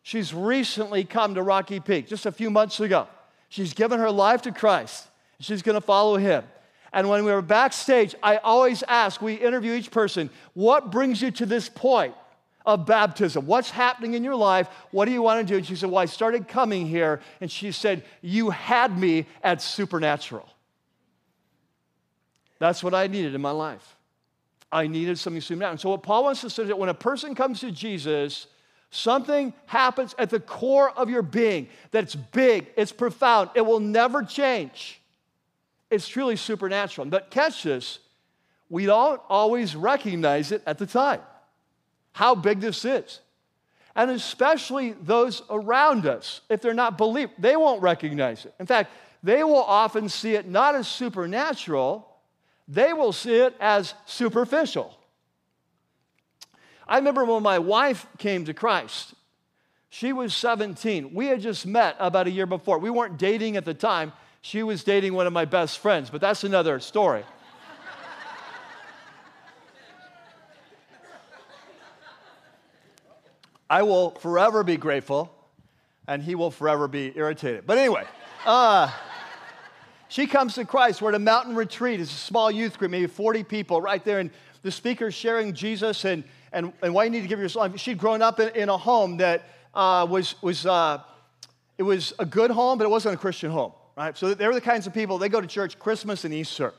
She's 0.03 0.33
recently 0.33 1.05
come 1.05 1.33
to 1.35 1.41
Rocky 1.41 1.79
Peak 1.79 2.07
just 2.07 2.25
a 2.25 2.31
few 2.31 2.51
months 2.51 2.79
ago. 2.79 3.07
She's 3.49 3.73
given 3.73 3.99
her 3.99 4.11
life 4.11 4.41
to 4.43 4.51
Christ. 4.51 5.07
She's 5.39 5.61
going 5.61 5.75
to 5.75 5.81
follow 5.81 6.17
him. 6.17 6.43
And 6.95 7.09
when 7.09 7.25
we 7.25 7.31
were 7.33 7.41
backstage, 7.41 8.15
I 8.23 8.37
always 8.37 8.81
ask, 8.87 9.21
we 9.21 9.33
interview 9.33 9.73
each 9.73 9.91
person, 9.91 10.29
what 10.53 10.91
brings 10.91 11.21
you 11.21 11.29
to 11.31 11.45
this 11.45 11.67
point 11.67 12.15
of 12.65 12.85
baptism? 12.85 13.45
What's 13.45 13.69
happening 13.69 14.13
in 14.13 14.23
your 14.23 14.37
life? 14.37 14.69
What 14.91 15.03
do 15.03 15.11
you 15.11 15.21
want 15.21 15.45
to 15.45 15.53
do? 15.53 15.57
And 15.57 15.67
she 15.67 15.75
said, 15.75 15.89
Well, 15.89 15.99
I 15.99 16.05
started 16.05 16.47
coming 16.47 16.87
here. 16.87 17.19
And 17.41 17.51
she 17.51 17.73
said, 17.73 18.05
You 18.21 18.49
had 18.49 18.97
me 18.97 19.25
at 19.43 19.61
supernatural. 19.61 20.47
That's 22.59 22.81
what 22.81 22.93
I 22.93 23.07
needed 23.07 23.35
in 23.35 23.41
my 23.41 23.51
life. 23.51 23.97
I 24.71 24.87
needed 24.87 25.19
something 25.19 25.41
supernatural. 25.41 25.71
And 25.71 25.79
so, 25.81 25.89
what 25.89 26.01
Paul 26.01 26.23
wants 26.23 26.41
to 26.41 26.49
say 26.49 26.63
is 26.63 26.69
that 26.69 26.79
when 26.79 26.89
a 26.89 26.93
person 26.93 27.35
comes 27.35 27.59
to 27.59 27.71
Jesus, 27.71 28.47
something 28.89 29.53
happens 29.65 30.15
at 30.17 30.29
the 30.29 30.39
core 30.39 30.91
of 30.91 31.09
your 31.09 31.23
being 31.23 31.67
that's 31.91 32.15
big, 32.15 32.67
it's 32.77 32.93
profound, 32.93 33.49
it 33.53 33.65
will 33.65 33.81
never 33.81 34.23
change. 34.23 35.01
It's 35.89 36.07
truly 36.07 36.35
supernatural. 36.35 37.07
But 37.07 37.29
catch 37.29 37.63
this, 37.63 37.99
we 38.69 38.85
don't 38.85 39.21
always 39.29 39.75
recognize 39.75 40.51
it 40.51 40.63
at 40.65 40.77
the 40.77 40.85
time, 40.85 41.21
how 42.13 42.35
big 42.35 42.59
this 42.59 42.85
is. 42.85 43.19
And 43.95 44.11
especially 44.11 44.91
those 44.91 45.41
around 45.49 46.05
us, 46.05 46.41
if 46.49 46.61
they're 46.61 46.73
not 46.73 46.97
believed, 46.97 47.33
they 47.37 47.55
won't 47.55 47.81
recognize 47.81 48.45
it. 48.45 48.53
In 48.59 48.65
fact, 48.65 48.91
they 49.23 49.43
will 49.43 49.63
often 49.63 50.09
see 50.09 50.35
it 50.35 50.47
not 50.47 50.75
as 50.75 50.87
supernatural, 50.87 52.07
they 52.67 52.93
will 52.93 53.13
see 53.13 53.35
it 53.35 53.55
as 53.59 53.93
superficial. 54.05 54.97
I 56.87 56.97
remember 56.97 57.25
when 57.25 57.41
my 57.41 57.59
wife 57.59 58.05
came 58.17 58.45
to 58.45 58.53
Christ. 58.53 59.13
She 59.89 60.13
was 60.13 60.35
17. 60.35 61.13
We 61.13 61.27
had 61.27 61.41
just 61.41 61.65
met 61.65 61.95
about 61.99 62.27
a 62.27 62.31
year 62.31 62.45
before. 62.45 62.79
We 62.79 62.89
weren't 62.89 63.17
dating 63.17 63.55
at 63.55 63.65
the 63.65 63.73
time. 63.73 64.11
She 64.45 64.61
was 64.61 64.83
dating 64.83 65.15
one 65.15 65.25
of 65.25 65.33
my 65.33 65.45
best 65.45 65.79
friends, 65.79 66.11
but 66.11 66.21
that's 66.21 66.43
another 66.43 66.79
story. 66.79 67.23
I 73.67 73.81
will 73.81 74.11
forever 74.11 74.63
be 74.63 74.77
grateful 74.77 75.35
and 76.07 76.21
he 76.21 76.35
will 76.35 76.51
forever 76.51 76.87
be 76.87 77.11
irritated. 77.15 77.65
But 77.65 77.79
anyway, 77.79 78.03
uh, 78.45 78.91
she 80.09 80.27
comes 80.27 80.53
to 80.53 80.65
Christ. 80.65 81.01
We're 81.01 81.09
at 81.09 81.15
a 81.15 81.19
mountain 81.19 81.55
retreat. 81.55 81.99
It's 81.99 82.11
a 82.11 82.13
small 82.13 82.51
youth 82.51 82.77
group, 82.77 82.91
maybe 82.91 83.07
40 83.07 83.43
people 83.45 83.81
right 83.81 84.05
there. 84.05 84.19
And 84.19 84.29
the 84.61 84.69
speaker's 84.69 85.15
sharing 85.15 85.55
Jesus 85.55 86.05
and, 86.05 86.23
and, 86.51 86.71
and 86.83 86.93
why 86.93 87.05
you 87.05 87.09
need 87.09 87.23
to 87.23 87.27
give 87.27 87.39
your 87.39 87.49
life. 87.49 87.79
She'd 87.79 87.97
grown 87.97 88.21
up 88.21 88.39
in, 88.39 88.49
in 88.49 88.69
a 88.69 88.77
home 88.77 89.17
that 89.17 89.49
uh, 89.73 90.05
was, 90.07 90.35
was 90.43 90.67
uh, 90.67 91.01
it 91.79 91.83
was 91.83 92.13
a 92.19 92.27
good 92.27 92.51
home, 92.51 92.77
but 92.77 92.83
it 92.83 92.91
wasn't 92.91 93.15
a 93.15 93.17
Christian 93.17 93.49
home, 93.49 93.71
right? 93.95 94.17
So 94.17 94.33
they 94.33 94.47
were 94.47 94.53
the 94.53 94.61
kinds 94.61 94.87
of 94.87 94.93
people, 94.93 95.17
they 95.17 95.29
go 95.29 95.41
to 95.41 95.47
church 95.47 95.79
Christmas 95.79 96.25
and 96.25 96.33
Easter. 96.33 96.73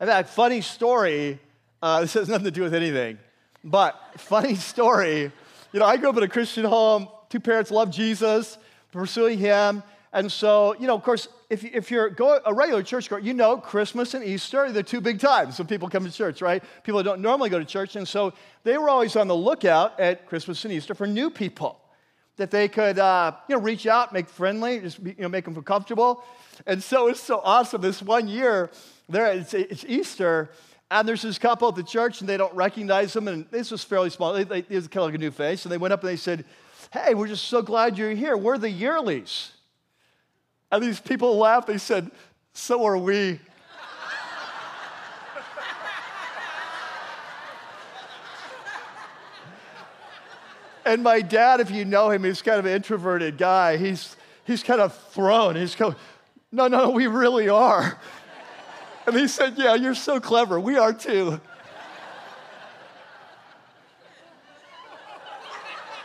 In 0.00 0.06
fact, 0.06 0.28
funny 0.28 0.60
story, 0.60 1.38
uh, 1.82 2.00
this 2.02 2.14
has 2.14 2.28
nothing 2.28 2.44
to 2.44 2.50
do 2.50 2.62
with 2.62 2.74
anything, 2.74 3.18
but 3.62 3.98
funny 4.16 4.54
story. 4.72 5.32
You 5.72 5.80
know, 5.80 5.86
I 5.86 5.96
grew 5.96 6.08
up 6.08 6.16
in 6.16 6.22
a 6.22 6.28
Christian 6.28 6.64
home. 6.64 7.08
Two 7.28 7.40
parents 7.40 7.70
love 7.70 7.90
Jesus, 7.90 8.58
pursuing 8.92 9.38
Him. 9.38 9.82
And 10.12 10.30
so, 10.30 10.76
you 10.78 10.86
know, 10.86 10.94
of 10.94 11.02
course, 11.02 11.26
if, 11.50 11.64
if 11.64 11.90
you're 11.90 12.08
go, 12.08 12.38
a 12.46 12.54
regular 12.54 12.84
churchgoer, 12.84 13.18
you 13.18 13.34
know 13.34 13.56
Christmas 13.56 14.14
and 14.14 14.24
Easter 14.24 14.60
are 14.60 14.70
the 14.70 14.82
two 14.82 15.00
big 15.00 15.18
times 15.18 15.58
when 15.58 15.66
people 15.66 15.88
come 15.88 16.04
to 16.04 16.12
church, 16.12 16.40
right? 16.40 16.62
People 16.84 17.02
don't 17.02 17.20
normally 17.20 17.50
go 17.50 17.58
to 17.58 17.64
church. 17.64 17.96
And 17.96 18.06
so 18.06 18.32
they 18.62 18.78
were 18.78 18.88
always 18.88 19.16
on 19.16 19.26
the 19.26 19.34
lookout 19.34 19.98
at 19.98 20.26
Christmas 20.26 20.64
and 20.64 20.72
Easter 20.72 20.94
for 20.94 21.08
new 21.08 21.30
people 21.30 21.80
that 22.36 22.50
they 22.50 22.68
could, 22.68 22.98
uh, 22.98 23.32
you 23.48 23.56
know, 23.56 23.62
reach 23.62 23.86
out, 23.86 24.12
make 24.12 24.28
friendly, 24.28 24.80
just 24.80 24.98
you 24.98 25.14
know, 25.18 25.28
make 25.28 25.44
them 25.44 25.54
feel 25.54 25.62
comfortable. 25.62 26.24
And 26.66 26.82
so 26.82 27.08
it's 27.08 27.20
so 27.20 27.40
awesome. 27.44 27.80
This 27.80 28.02
one 28.02 28.26
year, 28.28 28.70
there 29.08 29.32
it's, 29.32 29.54
it's 29.54 29.84
Easter, 29.86 30.50
and 30.90 31.08
there's 31.08 31.22
this 31.22 31.38
couple 31.38 31.68
at 31.68 31.74
the 31.74 31.82
church, 31.82 32.20
and 32.20 32.28
they 32.28 32.36
don't 32.36 32.54
recognize 32.54 33.12
them. 33.12 33.28
And 33.28 33.46
this 33.50 33.70
was 33.70 33.82
fairly 33.82 34.10
small. 34.10 34.32
They, 34.32 34.44
they, 34.44 34.58
it 34.58 34.70
was 34.70 34.88
kind 34.88 34.98
of 34.98 35.04
like 35.04 35.14
a 35.14 35.18
new 35.18 35.30
face. 35.30 35.64
And 35.64 35.72
they 35.72 35.78
went 35.78 35.92
up 35.92 36.02
and 36.02 36.10
they 36.10 36.16
said, 36.16 36.44
"Hey, 36.92 37.14
we're 37.14 37.28
just 37.28 37.44
so 37.44 37.62
glad 37.62 37.98
you're 37.98 38.10
here. 38.10 38.36
We're 38.36 38.58
the 38.58 38.72
yearlies. 38.72 39.50
And 40.74 40.82
these 40.82 40.98
people 40.98 41.36
laughed. 41.36 41.68
They 41.68 41.78
said, 41.78 42.10
So 42.52 42.84
are 42.84 42.98
we. 42.98 43.38
And 50.84 51.02
my 51.02 51.20
dad, 51.20 51.60
if 51.60 51.70
you 51.70 51.84
know 51.84 52.10
him, 52.10 52.24
he's 52.24 52.42
kind 52.42 52.58
of 52.58 52.66
an 52.66 52.72
introverted 52.72 53.38
guy. 53.38 53.76
He's, 53.76 54.16
he's 54.44 54.62
kind 54.62 54.80
of 54.80 54.96
thrown. 55.10 55.56
He's 55.56 55.74
going, 55.74 55.96
No, 56.52 56.68
no, 56.68 56.90
we 56.90 57.06
really 57.06 57.48
are. 57.48 57.98
And 59.06 59.14
he 59.14 59.28
said, 59.28 59.58
Yeah, 59.58 59.74
you're 59.74 59.94
so 59.94 60.18
clever. 60.18 60.58
We 60.58 60.78
are 60.78 60.92
too. 60.92 61.40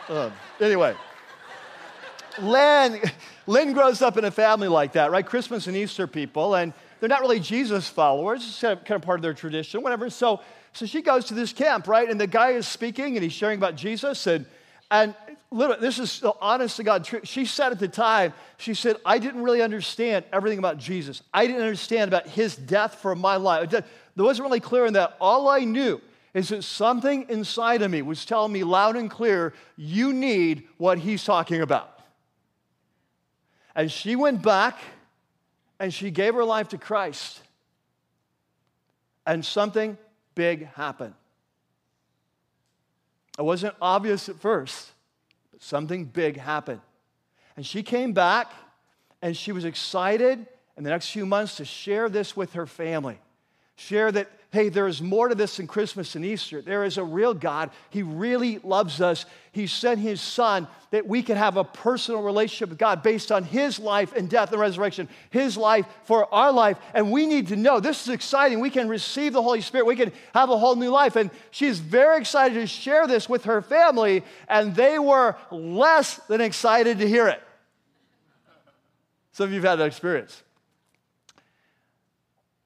Um, 0.08 0.32
anyway, 0.60 0.96
Len, 2.40 3.00
Lynn 3.46 3.72
grows 3.72 4.02
up 4.02 4.16
in 4.16 4.24
a 4.24 4.30
family 4.32 4.66
like 4.66 4.94
that, 4.94 5.12
right? 5.12 5.24
Christmas 5.24 5.68
and 5.68 5.76
Easter 5.76 6.08
people, 6.08 6.56
and 6.56 6.72
they're 6.98 7.08
not 7.08 7.20
really 7.20 7.38
Jesus 7.38 7.86
followers. 7.88 8.44
It's 8.44 8.60
kind 8.60 8.76
of, 8.76 8.84
kind 8.84 8.96
of 8.96 9.02
part 9.02 9.20
of 9.20 9.22
their 9.22 9.34
tradition, 9.34 9.82
whatever. 9.82 10.10
So, 10.10 10.40
so 10.72 10.84
she 10.84 11.00
goes 11.00 11.26
to 11.26 11.34
this 11.34 11.52
camp, 11.52 11.86
right? 11.86 12.10
And 12.10 12.20
the 12.20 12.26
guy 12.26 12.50
is 12.50 12.66
speaking 12.66 13.16
and 13.16 13.22
he's 13.22 13.32
sharing 13.32 13.56
about 13.56 13.76
Jesus. 13.76 14.26
And, 14.26 14.46
and 14.90 15.14
literally, 15.50 15.80
this 15.80 15.98
is 15.98 16.22
honest 16.40 16.76
to 16.76 16.82
God. 16.82 17.08
She 17.24 17.44
said 17.44 17.72
at 17.72 17.78
the 17.78 17.88
time, 17.88 18.32
she 18.58 18.74
said, 18.74 18.96
I 19.04 19.18
didn't 19.18 19.42
really 19.42 19.62
understand 19.62 20.24
everything 20.32 20.58
about 20.58 20.78
Jesus. 20.78 21.22
I 21.32 21.46
didn't 21.46 21.62
understand 21.62 22.08
about 22.08 22.26
his 22.26 22.56
death 22.56 22.96
for 22.96 23.14
my 23.14 23.36
life. 23.36 23.72
It 23.72 23.84
wasn't 24.16 24.46
really 24.46 24.60
clear 24.60 24.86
in 24.86 24.94
that. 24.94 25.16
All 25.20 25.48
I 25.48 25.60
knew 25.60 26.00
is 26.34 26.50
that 26.50 26.62
something 26.62 27.26
inside 27.28 27.82
of 27.82 27.90
me 27.90 28.02
was 28.02 28.24
telling 28.24 28.52
me 28.52 28.62
loud 28.64 28.96
and 28.96 29.10
clear, 29.10 29.52
you 29.76 30.12
need 30.12 30.68
what 30.76 30.98
he's 30.98 31.24
talking 31.24 31.60
about. 31.60 32.00
And 33.74 33.90
she 33.90 34.16
went 34.16 34.42
back 34.42 34.78
and 35.78 35.92
she 35.94 36.10
gave 36.10 36.34
her 36.34 36.44
life 36.44 36.68
to 36.68 36.78
Christ. 36.78 37.40
And 39.26 39.44
something 39.44 39.96
big 40.34 40.66
happened. 40.74 41.14
It 43.40 43.44
wasn't 43.44 43.74
obvious 43.80 44.28
at 44.28 44.38
first, 44.38 44.90
but 45.50 45.62
something 45.62 46.04
big 46.04 46.36
happened. 46.36 46.82
And 47.56 47.64
she 47.64 47.82
came 47.82 48.12
back 48.12 48.52
and 49.22 49.34
she 49.34 49.50
was 49.50 49.64
excited 49.64 50.46
in 50.76 50.84
the 50.84 50.90
next 50.90 51.08
few 51.08 51.24
months 51.24 51.56
to 51.56 51.64
share 51.64 52.10
this 52.10 52.36
with 52.36 52.52
her 52.52 52.66
family. 52.66 53.18
Share 53.76 54.12
that 54.12 54.28
hey, 54.52 54.68
there 54.68 54.88
is 54.88 55.00
more 55.00 55.28
to 55.28 55.34
this 55.34 55.58
than 55.58 55.68
Christmas 55.68 56.16
and 56.16 56.24
Easter. 56.24 56.60
There 56.60 56.84
is 56.84 56.98
a 56.98 57.04
real 57.04 57.34
God. 57.34 57.70
He 57.90 58.02
really 58.02 58.58
loves 58.58 59.00
us. 59.00 59.24
He 59.52 59.68
sent 59.68 60.00
His 60.00 60.20
Son 60.20 60.66
that 60.90 61.06
we 61.06 61.22
can 61.22 61.36
have 61.36 61.56
a 61.56 61.62
personal 61.62 62.22
relationship 62.22 62.70
with 62.70 62.78
God 62.78 63.02
based 63.02 63.30
on 63.30 63.44
His 63.44 63.78
life 63.78 64.12
and 64.12 64.28
death 64.28 64.50
and 64.50 64.60
resurrection, 64.60 65.08
His 65.30 65.56
life 65.56 65.86
for 66.04 66.32
our 66.34 66.50
life. 66.50 66.78
And 66.94 67.12
we 67.12 67.26
need 67.26 67.48
to 67.48 67.56
know 67.56 67.78
this 67.78 68.02
is 68.02 68.08
exciting. 68.08 68.58
We 68.58 68.70
can 68.70 68.88
receive 68.88 69.32
the 69.32 69.42
Holy 69.42 69.60
Spirit, 69.60 69.86
we 69.86 69.96
can 69.96 70.12
have 70.34 70.50
a 70.50 70.58
whole 70.58 70.74
new 70.74 70.90
life. 70.90 71.14
And 71.14 71.30
she's 71.52 71.78
very 71.78 72.18
excited 72.18 72.54
to 72.54 72.66
share 72.66 73.06
this 73.06 73.28
with 73.28 73.44
her 73.44 73.62
family, 73.62 74.24
and 74.48 74.74
they 74.74 74.98
were 74.98 75.36
less 75.52 76.16
than 76.26 76.40
excited 76.40 76.98
to 76.98 77.08
hear 77.08 77.28
it. 77.28 77.40
Some 79.30 79.44
of 79.44 79.52
you 79.52 79.60
have 79.60 79.70
had 79.70 79.76
that 79.76 79.86
experience. 79.86 80.42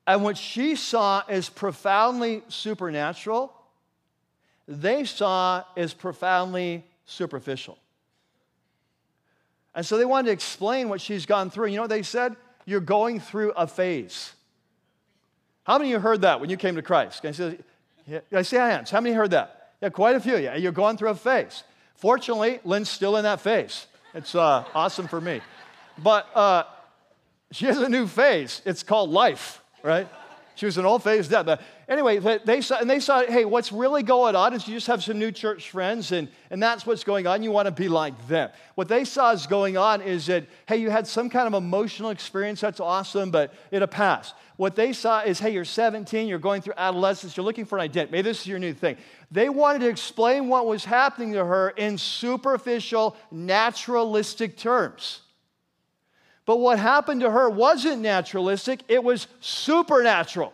And 0.07 0.23
what 0.23 0.37
she 0.37 0.77
saw 0.77 1.23
as 1.29 1.49
profoundly 1.49 2.43
supernatural, 2.49 3.53
they 4.69 5.05
saw 5.05 5.64
as 5.77 5.95
profoundly 5.95 6.85
superficial. 7.07 7.79
And 9.75 9.85
so 9.85 9.97
they 9.97 10.05
wanted 10.05 10.27
to 10.27 10.33
explain 10.33 10.88
what 10.88 11.01
she's 11.01 11.27
gone 11.27 11.51
through. 11.51 11.67
You 11.67 11.77
know 11.77 11.83
what 11.83 11.90
they 11.90 12.03
said? 12.03 12.37
You're 12.64 12.81
going 12.81 13.19
through 13.19 13.53
a 13.53 13.67
phase. 13.67 14.33
How 15.64 15.79
many 15.79 15.93
of 15.93 15.99
you 15.99 16.01
heard 16.01 16.21
that 16.21 16.40
when 16.40 16.51
you 16.51 16.57
came 16.57 16.77
to 16.77 16.83
Christ? 16.83 17.23
Can 17.23 17.31
I 17.31 17.33
say, 17.33 17.59
yeah, 18.07 18.21
I 18.33 18.43
see 18.43 18.57
hands. 18.57 18.90
How 18.90 19.01
many 19.01 19.14
heard 19.14 19.31
that? 19.31 19.73
Yeah, 19.81 19.88
quite 19.88 20.17
a 20.17 20.21
few. 20.21 20.37
Yeah, 20.37 20.57
you're 20.57 20.73
going 20.73 20.97
through 20.97 21.11
a 21.11 21.14
phase. 21.14 21.64
Fortunately, 21.97 22.61
Lynn's 22.64 22.90
still 22.90 23.17
in 23.17 23.23
that 23.25 23.40
phase. 23.40 23.87
It's 24.12 24.35
uh, 24.35 24.64
awesome 24.75 25.09
for 25.09 25.21
me. 25.21 25.40
But 25.99 26.29
uh, 26.37 26.64
she 27.51 27.67
has 27.67 27.79
a 27.79 27.88
new 27.88 28.07
phase. 28.07 28.62
It's 28.64 28.83
called 28.83 29.11
life 29.11 29.62
right? 29.85 30.09
She 30.57 30.66
was 30.66 30.79
an 30.79 30.85
old 30.85 31.03
phase 31.03 31.27
dead. 31.27 31.47
But 31.47 31.61
anyway, 31.88 32.18
they 32.18 32.61
saw, 32.61 32.79
and 32.79 32.88
they 32.88 33.01
saw, 33.01 33.25
hey, 33.25 33.44
what's 33.44 33.73
really 33.73 34.05
going 34.05 34.37
on 34.37 34.55
is 34.55 34.68
you 34.68 34.75
just 34.75 34.87
have 34.87 35.03
some 35.03 35.18
new 35.18 35.33
church 35.33 35.70
friends, 35.70 36.12
and, 36.12 36.29
and 36.51 36.62
that's 36.62 36.87
what's 36.87 37.03
going 37.03 37.27
on. 37.27 37.42
You 37.42 37.51
want 37.51 37.66
to 37.66 37.73
be 37.73 37.88
like 37.88 38.29
them. 38.29 38.51
What 38.77 38.87
they 38.88 39.05
saw 39.05 39.33
is 39.33 39.47
going 39.47 39.77
on 39.77 40.01
is 40.01 40.27
that, 40.27 40.47
hey, 40.66 40.77
you 40.77 40.90
had 40.90 41.09
some 41.09 41.29
kind 41.29 41.49
of 41.49 41.55
emotional 41.55 42.11
experience. 42.11 42.61
That's 42.61 42.79
awesome, 42.81 43.31
but 43.31 43.53
it'll 43.73 43.88
pass. 43.88 44.33
What 44.57 44.77
they 44.77 44.92
saw 44.92 45.23
is, 45.23 45.40
hey, 45.40 45.51
you're 45.51 45.64
17, 45.64 46.29
you're 46.29 46.38
going 46.38 46.62
through 46.62 46.75
adolescence, 46.77 47.37
you're 47.37 47.44
looking 47.44 47.64
for 47.64 47.77
an 47.77 47.83
identity. 47.83 48.12
Maybe 48.12 48.29
this 48.29 48.42
is 48.42 48.47
your 48.47 48.61
new 48.61 48.73
thing. 48.73 48.97
They 49.33 49.49
wanted 49.49 49.81
to 49.81 49.88
explain 49.88 50.47
what 50.47 50.66
was 50.66 50.85
happening 50.85 51.33
to 51.33 51.44
her 51.44 51.70
in 51.70 51.99
superficial, 51.99 53.16
naturalistic 53.33 54.57
terms. 54.57 55.23
But 56.46 56.59
what 56.59 56.78
happened 56.78 57.22
to 57.22 57.30
her 57.30 57.48
wasn't 57.48 58.02
naturalistic, 58.02 58.80
it 58.88 59.02
was 59.02 59.26
supernatural. 59.40 60.52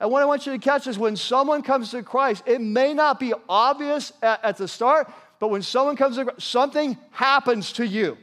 And 0.00 0.10
what 0.10 0.22
I 0.22 0.26
want 0.26 0.44
you 0.44 0.52
to 0.52 0.58
catch 0.58 0.86
is 0.86 0.98
when 0.98 1.16
someone 1.16 1.62
comes 1.62 1.92
to 1.92 2.02
Christ, 2.02 2.42
it 2.46 2.60
may 2.60 2.92
not 2.92 3.18
be 3.18 3.32
obvious 3.48 4.12
at, 4.22 4.44
at 4.44 4.56
the 4.56 4.68
start, 4.68 5.10
but 5.38 5.48
when 5.48 5.62
someone 5.62 5.96
comes 5.96 6.16
to 6.16 6.24
Christ, 6.24 6.42
something 6.42 6.98
happens 7.10 7.72
to 7.74 7.86
you. 7.86 8.18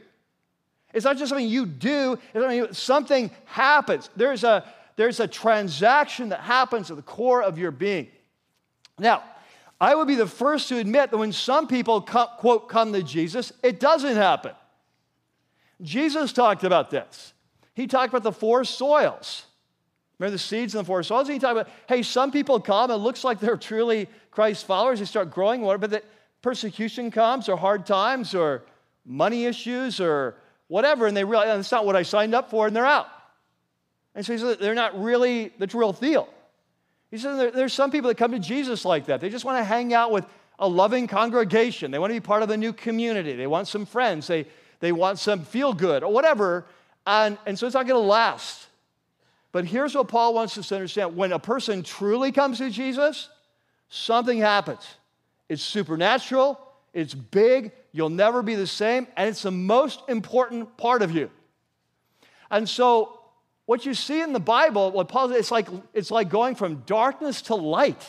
It's 0.92 1.04
not 1.04 1.16
just 1.16 1.30
something 1.30 1.48
you 1.48 1.66
do, 1.66 2.18
something 2.72 3.30
happens. 3.46 4.10
There's 4.14 4.44
a, 4.44 4.64
there's 4.96 5.20
a 5.20 5.26
transaction 5.26 6.28
that 6.28 6.40
happens 6.40 6.90
at 6.90 6.96
the 6.96 7.02
core 7.02 7.42
of 7.42 7.58
your 7.58 7.70
being. 7.70 8.08
Now, 8.98 9.24
I 9.80 9.94
would 9.94 10.06
be 10.06 10.14
the 10.14 10.26
first 10.26 10.68
to 10.68 10.76
admit 10.76 11.10
that 11.10 11.16
when 11.16 11.32
some 11.32 11.66
people, 11.66 12.02
come, 12.02 12.28
quote, 12.38 12.68
come 12.68 12.92
to 12.92 13.02
Jesus, 13.02 13.52
it 13.62 13.80
doesn't 13.80 14.14
happen. 14.14 14.52
Jesus 15.82 16.32
talked 16.32 16.64
about 16.64 16.90
this. 16.90 17.34
He 17.74 17.86
talked 17.86 18.08
about 18.08 18.22
the 18.22 18.32
four 18.32 18.64
soils. 18.64 19.46
Remember 20.18 20.32
the 20.32 20.38
seeds 20.38 20.74
and 20.74 20.84
the 20.84 20.86
four 20.86 21.02
soils? 21.02 21.28
He 21.28 21.38
talked 21.38 21.52
about, 21.52 21.68
hey, 21.88 22.02
some 22.02 22.30
people 22.30 22.60
come, 22.60 22.90
it 22.90 22.96
looks 22.96 23.24
like 23.24 23.40
they're 23.40 23.56
truly 23.56 24.08
Christ 24.30 24.66
followers. 24.66 25.00
They 25.00 25.04
start 25.04 25.30
growing, 25.30 25.62
but 25.62 25.90
that 25.90 26.04
persecution 26.42 27.10
comes, 27.10 27.48
or 27.48 27.56
hard 27.56 27.86
times, 27.86 28.34
or 28.34 28.62
money 29.04 29.46
issues, 29.46 30.00
or 30.00 30.36
whatever, 30.68 31.06
and 31.06 31.16
they 31.16 31.24
realize 31.24 31.48
oh, 31.48 31.56
that's 31.56 31.72
not 31.72 31.84
what 31.84 31.96
I 31.96 32.02
signed 32.02 32.34
up 32.34 32.50
for, 32.50 32.66
and 32.66 32.76
they're 32.76 32.86
out. 32.86 33.08
And 34.14 34.24
so 34.24 34.36
he 34.36 34.54
they're 34.54 34.74
not 34.74 35.00
really 35.00 35.52
the 35.58 35.66
real 35.66 35.92
deal. 35.92 36.28
He 37.10 37.18
said, 37.18 37.52
there's 37.52 37.72
some 37.72 37.90
people 37.90 38.08
that 38.08 38.16
come 38.16 38.32
to 38.32 38.38
Jesus 38.38 38.84
like 38.84 39.06
that. 39.06 39.20
They 39.20 39.28
just 39.28 39.44
want 39.44 39.58
to 39.58 39.64
hang 39.64 39.92
out 39.92 40.12
with 40.12 40.24
a 40.58 40.68
loving 40.68 41.06
congregation. 41.06 41.90
They 41.90 41.98
want 41.98 42.10
to 42.10 42.14
be 42.14 42.24
part 42.24 42.42
of 42.42 42.50
a 42.50 42.56
new 42.56 42.72
community. 42.72 43.34
They 43.34 43.46
want 43.46 43.68
some 43.68 43.84
friends. 43.84 44.28
They, 44.28 44.46
they 44.82 44.90
want 44.90 45.20
some 45.20 45.44
feel 45.44 45.72
good 45.72 46.02
or 46.02 46.12
whatever. 46.12 46.66
And, 47.06 47.38
and 47.46 47.56
so 47.56 47.66
it's 47.66 47.74
not 47.74 47.86
going 47.86 48.02
to 48.02 48.06
last. 48.06 48.66
But 49.52 49.64
here's 49.64 49.94
what 49.94 50.08
Paul 50.08 50.34
wants 50.34 50.58
us 50.58 50.68
to 50.68 50.74
understand 50.74 51.16
when 51.16 51.30
a 51.30 51.38
person 51.38 51.84
truly 51.84 52.32
comes 52.32 52.58
to 52.58 52.68
Jesus, 52.68 53.28
something 53.88 54.38
happens. 54.38 54.84
It's 55.48 55.62
supernatural, 55.62 56.58
It's 56.92 57.14
big, 57.14 57.70
you'll 57.92 58.08
never 58.08 58.42
be 58.42 58.56
the 58.56 58.66
same, 58.66 59.06
and 59.16 59.28
it's 59.28 59.42
the 59.42 59.52
most 59.52 60.00
important 60.08 60.76
part 60.76 61.02
of 61.02 61.12
you. 61.12 61.30
And 62.50 62.68
so, 62.68 63.20
what 63.66 63.86
you 63.86 63.94
see 63.94 64.20
in 64.20 64.32
the 64.32 64.40
Bible, 64.40 64.90
what 64.90 65.08
Paul 65.08 65.28
says, 65.28 65.38
it's 65.38 65.50
like, 65.52 65.68
it's 65.94 66.10
like 66.10 66.28
going 66.28 66.56
from 66.56 66.82
darkness 66.86 67.42
to 67.42 67.54
light. 67.54 68.04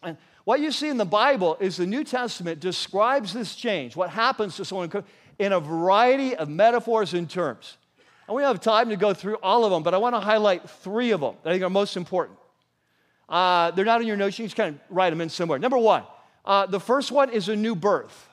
And 0.00 0.16
what 0.48 0.60
you 0.60 0.72
see 0.72 0.88
in 0.88 0.96
the 0.96 1.04
Bible 1.04 1.58
is 1.60 1.76
the 1.76 1.84
New 1.84 2.02
Testament 2.02 2.58
describes 2.58 3.34
this 3.34 3.54
change, 3.54 3.94
what 3.94 4.08
happens 4.08 4.56
to 4.56 4.64
someone 4.64 4.90
in 5.38 5.52
a 5.52 5.60
variety 5.60 6.34
of 6.34 6.48
metaphors 6.48 7.12
and 7.12 7.28
terms. 7.28 7.76
And 8.26 8.34
we 8.34 8.40
don't 8.40 8.54
have 8.54 8.62
time 8.62 8.88
to 8.88 8.96
go 8.96 9.12
through 9.12 9.36
all 9.42 9.66
of 9.66 9.70
them, 9.70 9.82
but 9.82 9.92
I 9.92 9.98
want 9.98 10.14
to 10.14 10.20
highlight 10.20 10.70
three 10.70 11.10
of 11.10 11.20
them 11.20 11.34
that 11.42 11.50
I 11.50 11.52
think 11.52 11.64
are 11.64 11.68
most 11.68 11.98
important. 11.98 12.38
Uh, 13.28 13.72
they're 13.72 13.84
not 13.84 14.00
in 14.00 14.06
your 14.06 14.16
notes, 14.16 14.38
you 14.38 14.46
just 14.46 14.56
kind 14.56 14.74
of 14.74 14.80
write 14.88 15.10
them 15.10 15.20
in 15.20 15.28
somewhere. 15.28 15.58
Number 15.58 15.76
one, 15.76 16.04
uh, 16.46 16.64
the 16.64 16.80
first 16.80 17.12
one 17.12 17.28
is 17.28 17.50
a 17.50 17.54
new 17.54 17.74
birth. 17.74 18.30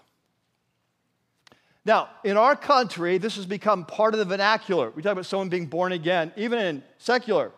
Now, 1.84 2.08
in 2.24 2.38
our 2.38 2.56
country, 2.56 3.18
this 3.18 3.36
has 3.36 3.46
become 3.46 3.84
part 3.84 4.14
of 4.14 4.20
the 4.20 4.26
vernacular. 4.26 4.90
We 4.92 5.04
talk 5.04 5.12
about 5.12 5.26
someone 5.26 5.50
being 5.50 5.66
born 5.66 5.92
again, 5.92 6.32
even 6.38 6.60
in 6.60 6.84
secular. 6.98 7.52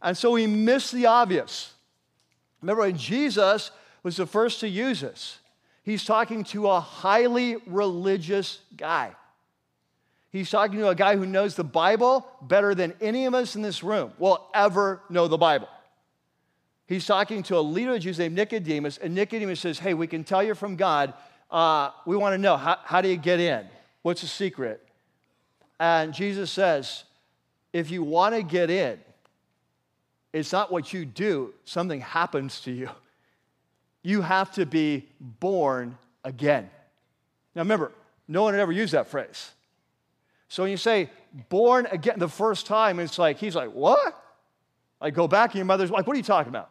And 0.00 0.16
so 0.16 0.30
we 0.30 0.46
miss 0.46 0.92
the 0.92 1.06
obvious. 1.06 1.73
Remember, 2.64 2.80
when 2.80 2.96
Jesus 2.96 3.70
was 4.02 4.16
the 4.16 4.24
first 4.24 4.60
to 4.60 4.68
use 4.68 5.02
this, 5.02 5.38
he's 5.82 6.02
talking 6.02 6.44
to 6.44 6.70
a 6.70 6.80
highly 6.80 7.56
religious 7.66 8.58
guy. 8.74 9.14
He's 10.30 10.48
talking 10.48 10.78
to 10.78 10.88
a 10.88 10.94
guy 10.94 11.16
who 11.16 11.26
knows 11.26 11.56
the 11.56 11.62
Bible 11.62 12.26
better 12.40 12.74
than 12.74 12.94
any 13.02 13.26
of 13.26 13.34
us 13.34 13.54
in 13.54 13.60
this 13.60 13.84
room 13.84 14.14
will 14.18 14.48
ever 14.54 15.02
know 15.10 15.28
the 15.28 15.36
Bible. 15.36 15.68
He's 16.86 17.04
talking 17.04 17.42
to 17.44 17.58
a 17.58 17.60
leader 17.60 17.96
of 17.96 18.00
Jews 18.00 18.18
named 18.18 18.34
Nicodemus, 18.34 18.96
and 18.96 19.14
Nicodemus 19.14 19.60
says, 19.60 19.78
Hey, 19.78 19.92
we 19.92 20.06
can 20.06 20.24
tell 20.24 20.42
you're 20.42 20.54
from 20.54 20.76
God. 20.76 21.12
Uh, 21.50 21.90
we 22.06 22.16
want 22.16 22.32
to 22.32 22.38
know 22.38 22.56
how, 22.56 22.78
how 22.82 23.02
do 23.02 23.10
you 23.10 23.18
get 23.18 23.40
in? 23.40 23.66
What's 24.00 24.22
the 24.22 24.26
secret? 24.26 24.82
And 25.78 26.14
Jesus 26.14 26.50
says, 26.50 27.04
If 27.74 27.90
you 27.90 28.02
want 28.02 28.34
to 28.34 28.42
get 28.42 28.70
in, 28.70 28.98
it's 30.34 30.52
not 30.52 30.72
what 30.72 30.92
you 30.92 31.04
do, 31.04 31.54
something 31.64 32.00
happens 32.00 32.60
to 32.62 32.72
you. 32.72 32.90
You 34.02 34.20
have 34.20 34.52
to 34.54 34.66
be 34.66 35.08
born 35.20 35.96
again. 36.24 36.68
Now 37.54 37.62
remember, 37.62 37.92
no 38.26 38.42
one 38.42 38.52
had 38.52 38.60
ever 38.60 38.72
used 38.72 38.94
that 38.94 39.06
phrase. 39.06 39.52
So 40.48 40.64
when 40.64 40.72
you 40.72 40.76
say 40.76 41.08
born 41.48 41.86
again 41.86 42.18
the 42.18 42.28
first 42.28 42.66
time, 42.66 42.98
it's 42.98 43.16
like, 43.16 43.38
he's 43.38 43.54
like, 43.54 43.70
what? 43.70 44.20
I 45.00 45.10
go 45.10 45.28
back 45.28 45.50
and 45.50 45.56
your 45.58 45.66
mother's 45.66 45.92
like, 45.92 46.06
what 46.06 46.14
are 46.14 46.18
you 46.18 46.24
talking 46.24 46.50
about? 46.50 46.70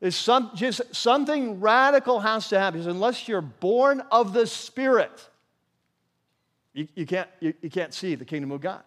There's 0.00 0.16
some, 0.16 0.50
just 0.54 0.80
something 0.94 1.60
radical 1.60 2.18
has 2.20 2.48
to 2.48 2.58
happen. 2.58 2.80
Because 2.80 2.86
Unless 2.86 3.28
you're 3.28 3.42
born 3.42 4.02
of 4.10 4.32
the 4.32 4.46
Spirit, 4.46 5.28
you, 6.72 6.88
you, 6.94 7.04
can't, 7.04 7.28
you, 7.40 7.52
you 7.60 7.68
can't 7.68 7.92
see 7.92 8.14
the 8.14 8.24
kingdom 8.24 8.52
of 8.52 8.62
God. 8.62 8.82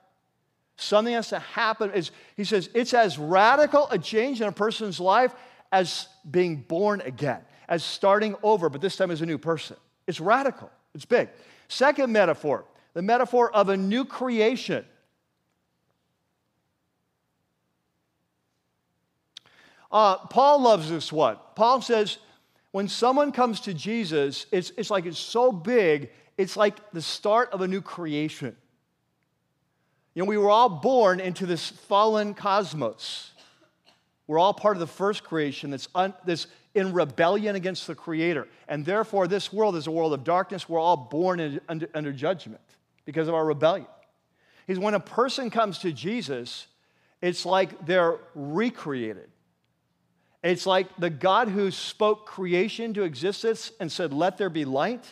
Something 0.82 1.14
has 1.14 1.30
to 1.30 1.38
happen. 1.38 1.92
It's, 1.94 2.10
he 2.36 2.44
says 2.44 2.70
it's 2.74 2.96
as 2.96 3.20
radical 3.20 3.88
a 3.92 4.00
change 4.00 4.42
in 4.42 4.48
a 4.48 4.52
person's 4.52 5.00
life 5.00 5.32
as 5.72 6.08
being 6.30 6.56
born 6.58 7.02
again, 7.02 7.42
as 7.70 7.84
starting 7.84 8.36
over, 8.42 8.68
but 8.68 8.82
this 8.82 8.96
time 8.96 9.12
as 9.12 9.22
a 9.22 9.26
new 9.28 9.38
person. 9.38 9.78
It's 10.08 10.20
radical, 10.20 10.72
it's 10.96 11.06
big. 11.06 11.30
Second 11.68 12.12
metaphor, 12.12 12.66
the 12.96 13.04
metaphor 13.04 13.54
of 13.54 13.70
a 13.70 13.78
new 13.78 14.06
creation. 14.06 14.84
Uh, 19.92 20.18
Paul 20.18 20.62
loves 20.62 20.90
this 20.90 21.12
one. 21.12 21.38
Paul 21.56 21.82
says, 21.82 22.18
when 22.72 22.88
someone 22.88 23.32
comes 23.32 23.62
to 23.62 23.74
Jesus, 23.74 24.48
it's, 24.52 24.72
it's 24.78 24.90
like 24.90 25.06
it's 25.06 25.20
so 25.20 25.52
big, 25.52 26.10
it's 26.40 26.58
like 26.58 26.92
the 26.92 27.02
start 27.04 27.52
of 27.52 27.62
a 27.62 27.68
new 27.68 27.82
creation. 27.82 28.56
You 30.14 30.24
know, 30.24 30.30
we 30.30 30.38
were 30.38 30.50
all 30.50 30.70
born 30.70 31.20
into 31.20 31.46
this 31.46 31.70
fallen 31.70 32.34
cosmos. 32.34 33.32
We're 34.28 34.40
all 34.40 34.54
part 34.54 34.76
of 34.76 34.80
the 34.80 34.88
first 34.88 35.24
creation 35.24 35.72
that's, 35.72 35.88
un, 35.96 36.14
that's 36.26 36.48
in 36.74 36.94
rebellion 36.94 37.56
against 37.56 37.88
the 37.88 37.96
Creator. 37.96 38.48
And 38.68 38.86
therefore, 38.86 39.28
this 39.28 39.52
world 39.52 39.76
is 39.76 39.88
a 39.88 39.92
world 39.92 40.14
of 40.14 40.24
darkness. 40.24 40.68
We're 40.68 40.80
all 40.80 40.98
born 40.98 41.40
in, 41.40 41.62
under, 41.68 41.90
under 41.94 42.12
judgment 42.12 42.62
because 43.06 43.28
of 43.28 43.34
our 43.34 43.46
rebellion. 43.46 43.88
Is 44.68 44.80
when 44.80 44.94
a 44.94 45.00
person 45.00 45.50
comes 45.50 45.80
to 45.80 45.92
Jesus, 45.92 46.68
it's 47.22 47.46
like 47.46 47.86
they're 47.86 48.20
recreated. 48.36 49.30
It's 50.44 50.66
like 50.66 50.88
the 50.98 51.10
God 51.10 51.50
who 51.50 51.72
spoke 51.72 52.26
creation 52.26 52.94
to 52.96 53.04
existence 53.04 53.72
and 53.80 53.92
said, 53.92 54.12
Let 54.12 54.38
there 54.38 54.50
be 54.50 54.66
light, 54.66 55.06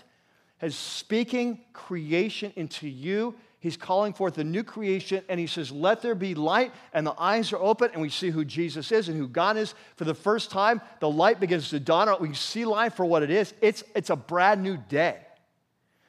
is 0.61 0.75
speaking 0.75 1.61
creation 1.73 2.51
into 2.55 2.87
you. 2.87 3.35
He's 3.59 3.75
calling 3.75 4.13
forth 4.13 4.35
the 4.35 4.43
new 4.43 4.63
creation, 4.63 5.23
and 5.27 5.39
he 5.39 5.47
says, 5.47 5.71
Let 5.71 6.01
there 6.01 6.15
be 6.15 6.33
light, 6.33 6.71
and 6.93 7.05
the 7.05 7.19
eyes 7.19 7.51
are 7.51 7.59
open, 7.59 7.91
and 7.91 8.01
we 8.01 8.09
see 8.09 8.29
who 8.29 8.45
Jesus 8.45 8.91
is 8.91 9.09
and 9.09 9.17
who 9.17 9.27
God 9.27 9.57
is. 9.57 9.73
For 9.97 10.05
the 10.05 10.13
first 10.13 10.49
time, 10.49 10.81
the 10.99 11.09
light 11.09 11.39
begins 11.39 11.69
to 11.69 11.79
dawn 11.79 12.07
out. 12.07 12.21
We 12.21 12.33
see 12.33 12.63
life 12.65 12.93
for 12.93 13.05
what 13.05 13.21
it 13.21 13.29
is. 13.29 13.53
It's, 13.61 13.83
it's 13.95 14.09
a 14.09 14.15
brand 14.15 14.63
new 14.63 14.77
day. 14.77 15.17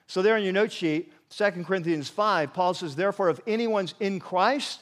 So, 0.07 0.23
there 0.23 0.37
in 0.37 0.45
your 0.45 0.53
note 0.53 0.73
sheet, 0.73 1.13
2 1.31 1.51
Corinthians 1.65 2.09
5, 2.09 2.53
Paul 2.53 2.75
says, 2.75 2.95
Therefore, 2.95 3.31
if 3.31 3.41
anyone's 3.47 3.95
in 3.99 4.21
Christ, 4.21 4.81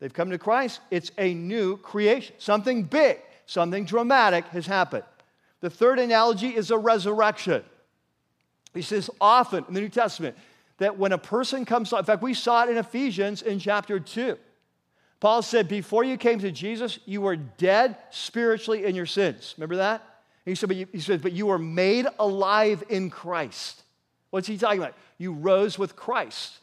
they've 0.00 0.12
come 0.12 0.30
to 0.30 0.38
Christ, 0.38 0.80
it's 0.90 1.12
a 1.16 1.32
new 1.32 1.76
creation, 1.76 2.34
something 2.38 2.82
big 2.82 3.20
something 3.48 3.86
dramatic 3.86 4.46
has 4.48 4.66
happened. 4.66 5.04
The 5.60 5.70
third 5.70 5.98
analogy 5.98 6.54
is 6.54 6.70
a 6.70 6.78
resurrection. 6.78 7.64
He 8.74 8.82
says 8.82 9.10
often 9.20 9.64
in 9.66 9.74
the 9.74 9.80
New 9.80 9.88
Testament 9.88 10.36
that 10.78 10.98
when 10.98 11.12
a 11.12 11.18
person 11.18 11.64
comes, 11.64 11.92
in 11.92 12.04
fact, 12.04 12.22
we 12.22 12.34
saw 12.34 12.64
it 12.64 12.70
in 12.70 12.78
Ephesians 12.78 13.42
in 13.42 13.58
chapter 13.58 14.00
2. 14.00 14.36
Paul 15.20 15.42
said, 15.42 15.68
Before 15.68 16.04
you 16.04 16.16
came 16.16 16.38
to 16.40 16.50
Jesus, 16.50 16.98
you 17.04 17.20
were 17.20 17.36
dead 17.36 17.96
spiritually 18.10 18.84
in 18.84 18.94
your 18.94 19.06
sins. 19.06 19.54
Remember 19.56 19.76
that? 19.76 20.02
He 20.44 20.54
said, 20.54 20.68
but 20.68 20.76
you, 20.76 20.86
he 20.92 21.00
said, 21.00 21.20
But 21.20 21.32
you 21.32 21.46
were 21.46 21.58
made 21.58 22.06
alive 22.18 22.84
in 22.88 23.10
Christ. 23.10 23.82
What's 24.30 24.46
he 24.46 24.56
talking 24.56 24.78
about? 24.78 24.94
You 25.18 25.32
rose 25.32 25.78
with 25.78 25.96
Christ. 25.96 26.54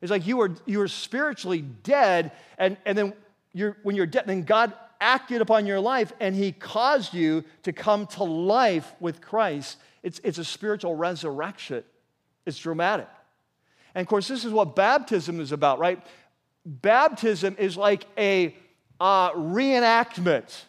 It's 0.00 0.10
like 0.10 0.26
you 0.26 0.36
were, 0.38 0.52
you 0.64 0.78
were 0.78 0.88
spiritually 0.88 1.60
dead, 1.60 2.32
and, 2.56 2.76
and 2.86 2.96
then 2.96 3.12
you're, 3.52 3.76
when 3.82 3.96
you're 3.96 4.06
dead, 4.06 4.24
then 4.26 4.44
God 4.44 4.72
acted 5.00 5.40
upon 5.40 5.66
your 5.66 5.80
life 5.80 6.12
and 6.20 6.34
he 6.34 6.52
caused 6.52 7.14
you 7.14 7.42
to 7.62 7.72
come 7.72 8.06
to 8.06 8.22
life 8.22 8.92
with 9.00 9.20
Christ. 9.20 9.78
It's, 10.02 10.20
it's 10.22 10.38
a 10.38 10.44
spiritual 10.44 10.94
resurrection. 10.94 11.82
It's 12.46 12.58
dramatic. 12.58 13.08
And 13.94 14.02
of 14.04 14.08
course, 14.08 14.28
this 14.28 14.44
is 14.44 14.52
what 14.52 14.76
baptism 14.76 15.40
is 15.40 15.52
about, 15.52 15.78
right? 15.78 16.00
Baptism 16.64 17.56
is 17.58 17.76
like 17.76 18.06
a 18.16 18.54
uh, 19.00 19.32
reenactment. 19.32 20.64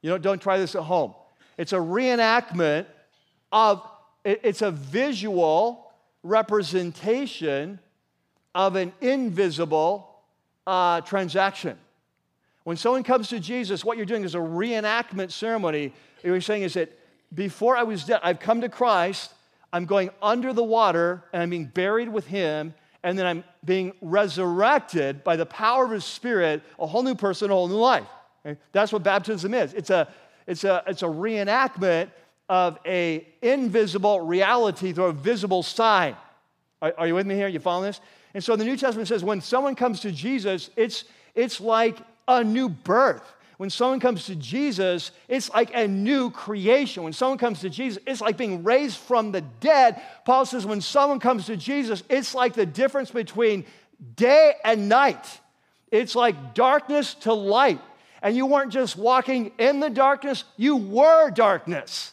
You 0.00 0.10
know, 0.10 0.18
don't 0.18 0.40
try 0.40 0.58
this 0.58 0.74
at 0.74 0.82
home. 0.82 1.14
It's 1.56 1.72
a 1.72 1.78
reenactment 1.78 2.86
of, 3.50 3.82
it's 4.24 4.62
a 4.62 4.70
visual 4.70 5.92
representation 6.22 7.80
of 8.54 8.76
an 8.76 8.92
invisible 9.00 10.08
uh, 10.66 11.00
transaction. 11.02 11.78
When 12.64 12.76
someone 12.76 13.02
comes 13.02 13.28
to 13.28 13.40
Jesus, 13.40 13.84
what 13.84 13.96
you're 13.96 14.06
doing 14.06 14.24
is 14.24 14.34
a 14.34 14.38
reenactment 14.38 15.32
ceremony. 15.32 15.92
What 16.16 16.24
you're 16.24 16.40
saying 16.40 16.62
is 16.62 16.74
that 16.74 16.96
before 17.34 17.76
I 17.76 17.82
was 17.82 18.04
dead, 18.04 18.20
I've 18.22 18.40
come 18.40 18.60
to 18.60 18.68
Christ, 18.68 19.32
I'm 19.72 19.84
going 19.84 20.10
under 20.22 20.52
the 20.52 20.62
water, 20.62 21.24
and 21.32 21.42
I'm 21.42 21.50
being 21.50 21.66
buried 21.66 22.08
with 22.08 22.26
Him, 22.26 22.74
and 23.02 23.18
then 23.18 23.26
I'm 23.26 23.44
being 23.64 23.92
resurrected 24.00 25.22
by 25.22 25.36
the 25.36 25.46
power 25.46 25.84
of 25.84 25.90
His 25.90 26.04
Spirit, 26.04 26.62
a 26.78 26.86
whole 26.86 27.02
new 27.02 27.14
person, 27.14 27.50
a 27.50 27.54
whole 27.54 27.68
new 27.68 27.76
life. 27.76 28.06
That's 28.72 28.92
what 28.92 29.02
baptism 29.02 29.52
is. 29.54 29.74
It's 29.74 29.90
a, 29.90 30.08
it's 30.46 30.64
a, 30.64 30.82
it's 30.86 31.02
a 31.02 31.06
reenactment 31.06 32.10
of 32.48 32.78
a 32.86 33.26
invisible 33.42 34.20
reality 34.20 34.92
through 34.92 35.06
a 35.06 35.12
visible 35.12 35.62
sign. 35.62 36.16
Are, 36.80 36.94
are 36.96 37.06
you 37.06 37.14
with 37.14 37.26
me 37.26 37.34
here? 37.34 37.48
You 37.48 37.60
following 37.60 37.88
this? 37.88 38.00
And 38.34 38.42
so 38.42 38.56
the 38.56 38.64
New 38.64 38.76
Testament 38.76 39.08
says 39.08 39.22
when 39.22 39.40
someone 39.40 39.74
comes 39.74 40.00
to 40.00 40.12
Jesus, 40.12 40.70
it's, 40.76 41.04
it's 41.34 41.60
like 41.60 41.98
a 42.26 42.42
new 42.42 42.68
birth. 42.68 43.34
When 43.58 43.70
someone 43.70 43.98
comes 43.98 44.26
to 44.26 44.36
Jesus, 44.36 45.10
it's 45.26 45.50
like 45.50 45.74
a 45.74 45.86
new 45.86 46.30
creation. 46.30 47.02
When 47.02 47.12
someone 47.12 47.38
comes 47.38 47.60
to 47.60 47.68
Jesus, 47.68 48.00
it's 48.06 48.20
like 48.20 48.36
being 48.36 48.62
raised 48.62 48.96
from 48.96 49.32
the 49.32 49.40
dead. 49.40 50.00
Paul 50.24 50.46
says, 50.46 50.64
when 50.64 50.80
someone 50.80 51.18
comes 51.18 51.46
to 51.46 51.56
Jesus, 51.56 52.04
it's 52.08 52.34
like 52.34 52.54
the 52.54 52.64
difference 52.64 53.10
between 53.10 53.64
day 54.14 54.54
and 54.64 54.88
night. 54.88 55.40
It's 55.90 56.14
like 56.14 56.54
darkness 56.54 57.14
to 57.14 57.32
light. 57.32 57.80
And 58.22 58.36
you 58.36 58.46
weren't 58.46 58.72
just 58.72 58.96
walking 58.96 59.50
in 59.58 59.80
the 59.80 59.90
darkness, 59.90 60.44
you 60.56 60.76
were 60.76 61.30
darkness. 61.30 62.12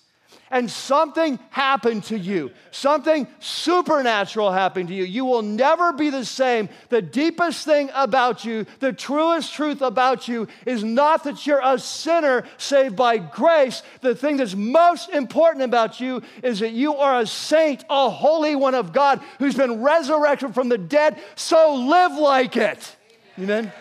And 0.56 0.72
something 0.72 1.38
happened 1.50 2.06
to 2.06 2.18
you, 2.18 2.50
something 2.72 3.28
supernatural 3.40 4.54
happened 4.54 4.88
to 4.88 4.96
you, 4.96 5.04
you 5.04 5.26
will 5.26 5.42
never 5.42 5.92
be 5.92 6.10
the 6.10 6.24
same. 6.24 6.70
The 6.88 7.02
deepest 7.02 7.66
thing 7.66 7.92
about 7.94 8.46
you, 8.46 8.66
the 8.80 8.94
truest 8.94 9.54
truth 9.54 9.82
about 9.82 10.30
you, 10.30 10.48
is 10.66 10.82
not 10.82 11.26
that 11.26 11.46
you're 11.46 11.60
a 11.62 11.78
sinner 11.78 12.46
saved 12.58 12.96
by 12.96 13.18
grace. 13.18 13.84
The 14.00 14.16
thing 14.16 14.38
that's 14.38 14.56
most 14.56 15.10
important 15.10 15.66
about 15.66 16.00
you 16.00 16.22
is 16.42 16.62
that 16.62 16.72
you 16.72 16.96
are 16.96 17.20
a 17.20 17.28
saint, 17.28 17.84
a 17.90 18.10
holy 18.10 18.56
one 18.56 18.76
of 18.76 18.94
God 18.94 19.20
who's 19.40 19.56
been 19.56 19.84
resurrected 19.84 20.54
from 20.54 20.70
the 20.70 20.78
dead. 20.78 21.20
So 21.36 21.76
live 21.76 22.14
like 22.14 22.56
it. 22.56 22.96
Amen. 23.38 23.74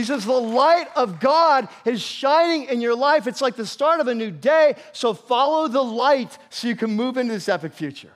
He 0.00 0.06
says, 0.06 0.24
The 0.24 0.32
light 0.32 0.88
of 0.96 1.20
God 1.20 1.68
is 1.84 2.00
shining 2.00 2.64
in 2.64 2.80
your 2.80 2.94
life. 2.94 3.26
It's 3.26 3.42
like 3.42 3.54
the 3.54 3.66
start 3.66 4.00
of 4.00 4.08
a 4.08 4.14
new 4.14 4.30
day. 4.30 4.76
So 4.92 5.12
follow 5.12 5.68
the 5.68 5.84
light 5.84 6.38
so 6.48 6.68
you 6.68 6.74
can 6.74 6.92
move 6.92 7.18
into 7.18 7.34
this 7.34 7.50
epic 7.50 7.74
future. 7.74 8.12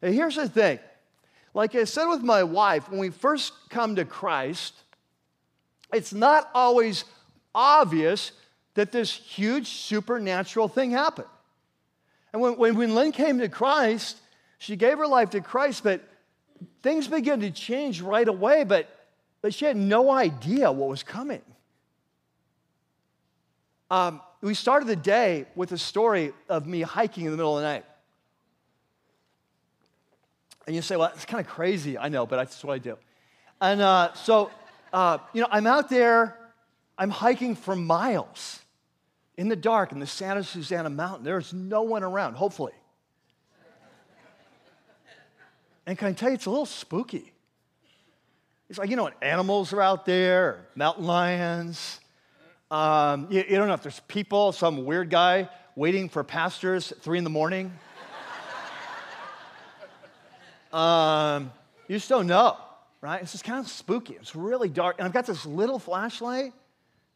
And 0.00 0.14
here's 0.14 0.36
the 0.36 0.48
thing 0.48 0.78
like 1.54 1.74
I 1.74 1.82
said 1.82 2.06
with 2.06 2.22
my 2.22 2.44
wife, 2.44 2.88
when 2.88 3.00
we 3.00 3.10
first 3.10 3.52
come 3.68 3.96
to 3.96 4.04
Christ, 4.04 4.74
it's 5.92 6.12
not 6.12 6.48
always 6.54 7.04
obvious 7.52 8.30
that 8.74 8.92
this 8.92 9.12
huge 9.12 9.66
supernatural 9.66 10.68
thing 10.68 10.92
happened. 10.92 11.26
And 12.32 12.40
when, 12.40 12.56
when, 12.56 12.76
when 12.76 12.94
Lynn 12.94 13.10
came 13.10 13.40
to 13.40 13.48
Christ, 13.48 14.18
she 14.58 14.76
gave 14.76 14.98
her 14.98 15.06
life 15.08 15.30
to 15.30 15.40
Christ, 15.40 15.82
but 15.82 16.00
things 16.80 17.08
began 17.08 17.40
to 17.40 17.50
change 17.50 18.00
right 18.00 18.28
away. 18.28 18.62
But 18.62 18.88
but 19.42 19.54
she 19.54 19.64
had 19.64 19.76
no 19.76 20.10
idea 20.10 20.70
what 20.70 20.88
was 20.88 21.02
coming. 21.02 21.42
Um, 23.90 24.20
we 24.40 24.54
started 24.54 24.86
the 24.86 24.96
day 24.96 25.46
with 25.54 25.72
a 25.72 25.78
story 25.78 26.32
of 26.48 26.66
me 26.66 26.82
hiking 26.82 27.24
in 27.24 27.30
the 27.30 27.36
middle 27.36 27.56
of 27.56 27.62
the 27.62 27.68
night. 27.68 27.84
And 30.66 30.76
you 30.76 30.82
say, 30.82 30.96
well, 30.96 31.10
it's 31.14 31.24
kind 31.24 31.44
of 31.44 31.50
crazy. 31.50 31.98
I 31.98 32.08
know, 32.08 32.26
but 32.26 32.36
that's 32.36 32.62
what 32.62 32.74
I 32.74 32.78
do. 32.78 32.96
And 33.60 33.80
uh, 33.80 34.14
so, 34.14 34.50
uh, 34.92 35.18
you 35.32 35.40
know, 35.40 35.48
I'm 35.50 35.66
out 35.66 35.90
there, 35.90 36.36
I'm 36.96 37.10
hiking 37.10 37.56
for 37.56 37.74
miles 37.74 38.60
in 39.36 39.48
the 39.48 39.56
dark 39.56 39.92
in 39.92 39.98
the 39.98 40.06
Santa 40.06 40.44
Susana 40.44 40.90
Mountain. 40.90 41.24
There's 41.24 41.52
no 41.52 41.82
one 41.82 42.02
around, 42.02 42.34
hopefully. 42.34 42.72
And 45.86 45.98
can 45.98 46.08
I 46.08 46.12
tell 46.12 46.28
you, 46.28 46.36
it's 46.36 46.46
a 46.46 46.50
little 46.50 46.66
spooky. 46.66 47.32
It's 48.70 48.78
like, 48.78 48.88
you 48.88 48.94
know, 48.94 49.02
what, 49.02 49.16
animals 49.20 49.72
are 49.72 49.82
out 49.82 50.06
there, 50.06 50.64
mountain 50.76 51.04
lions. 51.04 51.98
Um, 52.70 53.26
you, 53.28 53.42
you 53.48 53.56
don't 53.56 53.66
know 53.66 53.74
if 53.74 53.82
there's 53.82 53.98
people, 54.06 54.52
some 54.52 54.84
weird 54.84 55.10
guy 55.10 55.48
waiting 55.74 56.08
for 56.08 56.22
pastors 56.22 56.92
at 56.92 56.98
three 56.98 57.18
in 57.18 57.24
the 57.24 57.30
morning. 57.30 57.72
um, 60.72 61.50
you 61.88 61.96
just 61.96 62.08
don't 62.08 62.28
know, 62.28 62.56
right? 63.00 63.20
It's 63.20 63.32
just 63.32 63.42
kind 63.42 63.58
of 63.58 63.68
spooky. 63.68 64.14
It's 64.14 64.36
really 64.36 64.68
dark. 64.68 65.00
And 65.00 65.04
I've 65.06 65.12
got 65.12 65.26
this 65.26 65.44
little 65.44 65.80
flashlight, 65.80 66.52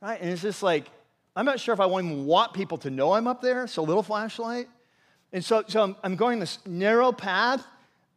right? 0.03 0.21
And 0.21 0.31
it's 0.31 0.43
just 0.43 0.61
like, 0.61 0.91
I'm 1.37 1.47
not 1.47 1.61
sure 1.61 1.73
if 1.73 1.79
I 1.79 1.87
even 1.87 2.27
want 2.27 2.53
people 2.53 2.79
to 2.79 2.91
know 2.91 3.13
I'm 3.13 3.29
up 3.29 3.41
there, 3.41 3.69
so 3.69 3.85
little 3.85 4.03
flashlight. 4.03 4.67
And 5.33 5.45
so, 5.45 5.63
so 5.69 5.85
I'm, 5.85 5.95
I'm 6.03 6.17
going 6.17 6.41
this 6.41 6.59
narrow 6.67 7.13
path 7.13 7.65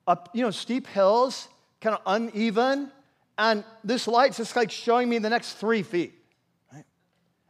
up, 0.08 0.32
you 0.34 0.42
know, 0.42 0.50
steep 0.50 0.88
hills, 0.88 1.50
kind 1.82 1.96
of 1.96 2.02
uneven. 2.08 2.92
And 3.38 3.64
this 3.84 4.08
light's 4.08 4.38
just 4.38 4.56
like 4.56 4.72
showing 4.72 5.10
me 5.10 5.20
the 5.20 5.30
next 5.30 5.54
three 5.54 5.84
feet. 5.84 6.14
Right? 6.74 6.86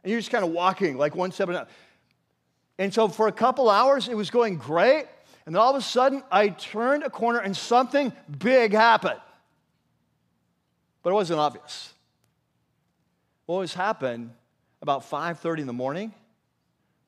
And 0.02 0.10
you're 0.10 0.20
just 0.20 0.30
kind 0.30 0.44
of 0.44 0.50
walking 0.50 0.98
like 0.98 1.14
one 1.14 1.32
step. 1.32 1.68
And 2.78 2.92
so 2.92 3.08
for 3.08 3.28
a 3.28 3.32
couple 3.32 3.70
hours, 3.70 4.08
it 4.08 4.16
was 4.16 4.30
going 4.30 4.56
great. 4.56 5.06
And 5.46 5.54
then 5.54 5.62
all 5.62 5.70
of 5.70 5.76
a 5.76 5.82
sudden, 5.82 6.22
I 6.30 6.48
turned 6.48 7.04
a 7.04 7.10
corner 7.10 7.38
and 7.38 7.56
something 7.56 8.12
big 8.38 8.72
happened. 8.72 9.20
But 11.02 11.10
it 11.10 11.14
wasn't 11.14 11.40
obvious. 11.40 11.94
What 13.46 13.60
was 13.60 13.72
happened 13.72 14.32
about 14.82 15.08
5:30 15.08 15.60
in 15.60 15.66
the 15.66 15.72
morning, 15.72 16.12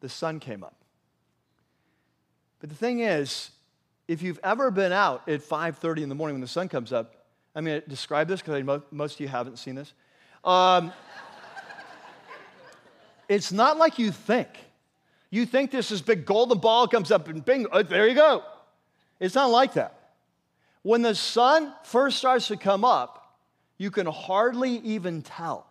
the 0.00 0.08
sun 0.08 0.40
came 0.40 0.64
up. 0.64 0.74
But 2.60 2.70
the 2.70 2.74
thing 2.74 3.00
is, 3.00 3.50
if 4.08 4.22
you've 4.22 4.40
ever 4.42 4.70
been 4.70 4.92
out 4.92 5.28
at 5.28 5.42
5:30 5.42 6.02
in 6.02 6.08
the 6.08 6.14
morning 6.14 6.34
when 6.36 6.40
the 6.40 6.48
sun 6.48 6.68
comes 6.68 6.94
up, 6.94 7.19
I'm 7.54 7.64
going 7.64 7.80
to 7.80 7.88
describe 7.88 8.28
this 8.28 8.40
because 8.40 8.80
most 8.90 9.14
of 9.14 9.20
you 9.20 9.28
haven't 9.28 9.58
seen 9.58 9.74
this. 9.74 9.92
Um, 10.44 10.92
it's 13.28 13.52
not 13.52 13.76
like 13.76 13.98
you 13.98 14.12
think. 14.12 14.48
You 15.30 15.46
think 15.46 15.70
this 15.70 15.90
is 15.90 16.02
big 16.02 16.26
golden 16.26 16.58
ball 16.58 16.88
comes 16.88 17.10
up 17.10 17.28
and 17.28 17.44
bing, 17.44 17.66
oh, 17.72 17.82
there 17.82 18.08
you 18.08 18.14
go. 18.14 18.42
It's 19.18 19.34
not 19.34 19.50
like 19.50 19.74
that. 19.74 19.94
When 20.82 21.02
the 21.02 21.14
sun 21.14 21.72
first 21.84 22.18
starts 22.18 22.48
to 22.48 22.56
come 22.56 22.84
up, 22.84 23.36
you 23.78 23.90
can 23.90 24.06
hardly 24.06 24.76
even 24.78 25.22
tell. 25.22 25.66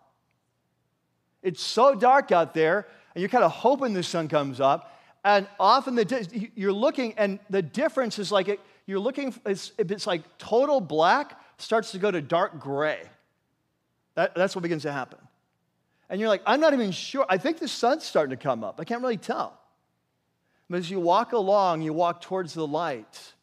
It's 1.42 1.62
so 1.62 1.96
dark 1.96 2.32
out 2.32 2.54
there, 2.54 2.88
and 3.14 3.22
you're 3.22 3.30
kind 3.30 3.44
of 3.44 3.52
hoping 3.52 3.94
the 3.94 4.04
sun 4.04 4.28
comes 4.28 4.60
up. 4.60 4.96
And 5.24 5.48
often 5.60 5.96
the, 5.96 6.50
you're 6.56 6.74
looking, 6.74 7.14
and 7.18 7.40
the 7.50 7.62
difference 7.62 8.20
is 8.20 8.32
like 8.32 8.48
it, 8.48 8.60
you're 8.86 9.00
looking, 9.00 9.34
it's, 9.46 9.74
it's 9.78 10.08
like 10.08 10.22
total 10.38 10.80
black 10.80 11.40
starts 11.62 11.92
to 11.92 12.00
go 12.00 12.10
to 12.12 12.22
dark 12.22 12.60
gray. 12.60 13.02
That, 14.16 14.36
that's 14.36 14.56
what 14.56 14.62
begins 14.62 14.84
to 14.84 14.92
happen. 14.92 15.20
And 16.10 16.20
you're 16.20 16.30
like, 16.30 16.42
I'm 16.46 16.60
not 16.60 16.74
even 16.74 16.92
sure. 16.92 17.26
I 17.30 17.38
think 17.38 17.60
the 17.60 17.68
sun's 17.68 18.04
starting 18.04 18.36
to 18.36 18.42
come 18.42 18.64
up. 18.64 18.80
I 18.80 18.84
can't 18.84 19.02
really 19.02 19.18
tell. 19.18 19.60
But 20.70 20.80
as 20.80 20.90
you 20.90 21.00
walk 21.00 21.34
along, 21.34 21.82
you 21.82 21.94
walk 21.94 22.22
towards 22.22 22.54
the 22.54 22.66
light, 22.66 23.34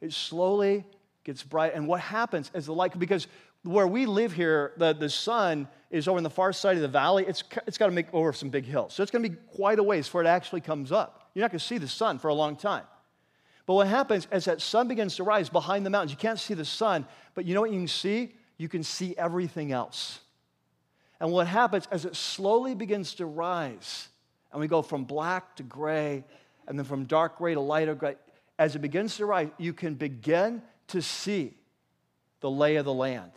it 0.00 0.12
slowly 0.12 0.84
gets 1.24 1.42
bright. 1.42 1.74
And 1.74 1.86
what 1.86 2.00
happens 2.00 2.50
as 2.54 2.66
the 2.66 2.74
light, 2.74 2.98
because 2.98 3.26
where 3.62 3.86
we 3.86 4.06
live 4.06 4.32
here, 4.32 4.72
the, 4.76 4.92
the 4.92 5.08
sun 5.08 5.68
is 5.90 6.06
over 6.06 6.18
on 6.18 6.22
the 6.22 6.30
far 6.30 6.52
side 6.52 6.76
of 6.76 6.82
the 6.82 6.88
valley. 6.88 7.24
It's, 7.26 7.42
it's 7.66 7.78
got 7.78 7.86
to 7.86 7.92
make 7.92 8.12
over 8.12 8.32
some 8.32 8.50
big 8.50 8.64
hills. 8.64 8.92
So 8.92 9.02
it's 9.02 9.10
going 9.10 9.22
to 9.22 9.30
be 9.30 9.36
quite 9.54 9.78
a 9.78 9.82
ways 9.82 10.06
before 10.06 10.22
it 10.22 10.26
actually 10.26 10.60
comes 10.60 10.92
up. 10.92 11.30
You're 11.34 11.42
not 11.42 11.50
going 11.50 11.60
to 11.60 11.64
see 11.64 11.78
the 11.78 11.88
sun 11.88 12.18
for 12.18 12.28
a 12.28 12.34
long 12.34 12.56
time. 12.56 12.84
But 13.66 13.74
what 13.74 13.86
happens 13.86 14.28
as 14.30 14.44
that 14.44 14.60
sun 14.60 14.88
begins 14.88 15.16
to 15.16 15.24
rise 15.24 15.48
behind 15.48 15.86
the 15.86 15.90
mountains, 15.90 16.10
you 16.10 16.18
can't 16.18 16.38
see 16.38 16.54
the 16.54 16.64
sun, 16.64 17.06
but 17.34 17.44
you 17.44 17.54
know 17.54 17.60
what 17.60 17.70
you 17.70 17.78
can 17.78 17.88
see? 17.88 18.34
You 18.58 18.68
can 18.68 18.82
see 18.82 19.14
everything 19.16 19.72
else. 19.72 20.20
And 21.20 21.32
what 21.32 21.46
happens 21.46 21.88
as 21.90 22.04
it 22.04 22.14
slowly 22.14 22.74
begins 22.74 23.14
to 23.14 23.26
rise, 23.26 24.08
and 24.52 24.60
we 24.60 24.68
go 24.68 24.82
from 24.82 25.04
black 25.04 25.56
to 25.56 25.62
gray, 25.62 26.24
and 26.68 26.78
then 26.78 26.84
from 26.84 27.04
dark 27.04 27.38
gray 27.38 27.54
to 27.54 27.60
lighter 27.60 27.94
gray, 27.94 28.16
as 28.58 28.76
it 28.76 28.80
begins 28.80 29.16
to 29.16 29.26
rise, 29.26 29.48
you 29.58 29.72
can 29.72 29.94
begin 29.94 30.62
to 30.88 31.00
see 31.00 31.54
the 32.40 32.50
lay 32.50 32.76
of 32.76 32.84
the 32.84 32.92
land 32.92 33.32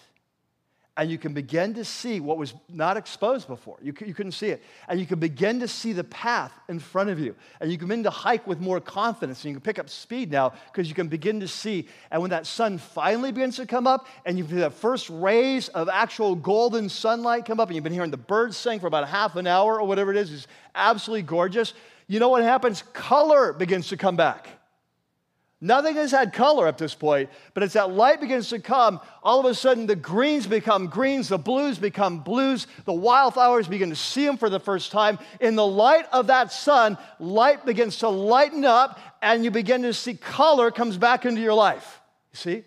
and 0.97 1.12
you 1.12 1.19
can 1.19 1.31
begin 1.31 1.75
to 1.75 1.86
see 1.86 2.19
what 2.19 2.38
was 2.38 2.55
not 2.67 2.97
exposed 2.97 3.47
before. 3.47 3.77
You, 3.83 3.93
you 4.03 4.15
couldn't 4.15 4.31
see 4.31 4.47
it. 4.47 4.63
And 4.88 4.99
you 4.99 5.05
can 5.05 5.19
begin 5.19 5.60
to 5.60 5.67
see 5.67 5.93
the 5.93 6.03
path 6.03 6.51
in 6.67 6.79
front 6.79 7.12
of 7.12 7.19
you. 7.19 7.36
And 7.62 7.71
you 7.71 7.77
can 7.77 7.88
begin 7.88 8.03
to 8.05 8.10
hike 8.10 8.47
with 8.47 8.60
more 8.60 8.81
confidence. 8.81 9.43
And 9.43 9.51
you 9.51 9.55
can 9.55 9.62
pick 9.62 9.77
up 9.77 9.91
speed 9.91 10.31
now 10.31 10.53
because 10.71 10.89
you 10.89 10.95
can 10.95 11.07
begin 11.07 11.39
to 11.41 11.47
see. 11.47 11.88
And 12.10 12.19
when 12.19 12.31
that 12.31 12.47
sun 12.47 12.79
finally 12.79 13.31
begins 13.31 13.57
to 13.57 13.67
come 13.67 13.86
up, 13.86 14.07
and 14.25 14.39
you 14.39 14.47
see 14.47 14.55
the 14.55 14.71
first 14.71 15.07
rays 15.12 15.67
of 15.69 15.88
actual 15.88 16.36
golden 16.36 16.89
sunlight 16.89 17.45
come 17.45 17.60
up, 17.60 17.69
and 17.69 17.75
you've 17.75 17.83
been 17.83 17.93
hearing 17.93 18.10
the 18.10 18.17
birds 18.17 18.57
sing 18.57 18.79
for 18.79 18.88
about 18.88 19.07
half 19.07 19.36
an 19.36 19.45
hour 19.45 19.79
or 19.79 19.88
whatever 19.88 20.10
it 20.10 20.17
is, 20.17 20.33
it's 20.33 20.47
absolutely 20.73 21.21
gorgeous. 21.21 21.75
You 22.07 22.19
know 22.19 22.29
what 22.29 22.41
happens? 22.41 22.83
Color 22.93 23.53
begins 23.53 23.89
to 23.89 23.97
come 23.97 24.15
back. 24.15 24.57
Nothing 25.60 25.96
has 25.96 26.12
had 26.12 26.34
color 26.34 26.67
up 26.67 26.78
this 26.78 26.93
point, 26.93 27.32
but 27.56 27.63
as 27.63 27.74
that 27.74 27.89
light 27.89 28.22
begins 28.22 28.50
to 28.50 28.60
come, 28.60 29.00
all 29.24 29.39
of 29.39 29.46
a 29.48 29.56
sudden 29.56 29.88
the 29.88 29.96
greens 29.96 30.46
become 30.46 30.86
greens, 30.86 31.30
the 31.30 31.39
blues 31.39 31.80
become 31.80 32.20
blues, 32.20 32.67
the 32.86 32.93
wildflowers 32.93 33.67
begin 33.67 33.89
to 33.89 33.96
see 33.96 34.24
them 34.24 34.38
for 34.38 34.52
the 34.52 34.60
first 34.60 34.91
time. 34.91 35.17
In 35.39 35.56
the 35.56 35.65
light 35.65 36.06
of 36.13 36.28
that 36.28 36.52
sun, 36.52 36.96
light 37.20 37.65
begins 37.65 37.98
to 37.98 38.10
lighten 38.10 38.65
up, 38.65 39.00
and 39.24 39.43
you 39.43 39.50
begin 39.50 39.82
to 39.82 39.96
see 39.96 40.13
color 40.13 40.70
comes 40.70 40.96
back 40.96 41.26
into 41.26 41.41
your 41.41 41.56
life. 41.56 42.02
You 42.34 42.38
see? 42.38 42.63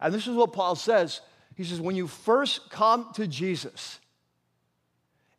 And 0.00 0.14
this 0.14 0.26
is 0.26 0.34
what 0.34 0.54
Paul 0.54 0.74
says. 0.74 1.20
He 1.54 1.64
says, 1.64 1.82
when 1.82 1.96
you 1.96 2.06
first 2.06 2.70
come 2.70 3.12
to 3.16 3.26
Jesus, 3.26 3.98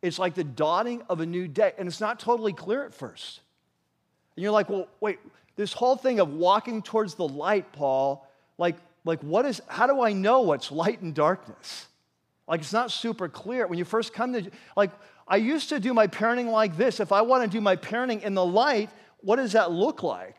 it's 0.00 0.20
like 0.20 0.34
the 0.34 0.44
dawning 0.44 1.02
of 1.08 1.18
a 1.18 1.26
new 1.26 1.48
day, 1.48 1.72
and 1.76 1.88
it's 1.88 2.00
not 2.00 2.20
totally 2.20 2.52
clear 2.52 2.84
at 2.84 2.94
first. 2.94 3.40
And 4.36 4.42
you're 4.42 4.52
like, 4.52 4.68
well, 4.68 4.88
wait, 5.00 5.18
this 5.56 5.72
whole 5.72 5.96
thing 5.96 6.20
of 6.20 6.32
walking 6.32 6.82
towards 6.82 7.14
the 7.14 7.28
light, 7.28 7.72
Paul, 7.72 8.26
like, 8.58 8.76
like 9.04 9.20
what 9.20 9.44
is, 9.44 9.60
how 9.68 9.86
do 9.86 10.02
I 10.02 10.12
know 10.12 10.42
what's 10.42 10.72
light 10.72 11.00
and 11.02 11.14
darkness? 11.14 11.86
Like, 12.48 12.60
it's 12.60 12.72
not 12.72 12.90
super 12.90 13.28
clear. 13.28 13.66
When 13.66 13.78
you 13.78 13.84
first 13.84 14.12
come 14.12 14.32
to, 14.32 14.50
like, 14.76 14.90
I 15.28 15.36
used 15.36 15.68
to 15.68 15.80
do 15.80 15.94
my 15.94 16.06
parenting 16.06 16.50
like 16.50 16.76
this. 16.76 17.00
If 17.00 17.12
I 17.12 17.22
want 17.22 17.44
to 17.44 17.48
do 17.48 17.60
my 17.60 17.76
parenting 17.76 18.22
in 18.22 18.34
the 18.34 18.44
light, 18.44 18.90
what 19.20 19.36
does 19.36 19.52
that 19.52 19.70
look 19.70 20.02
like? 20.02 20.36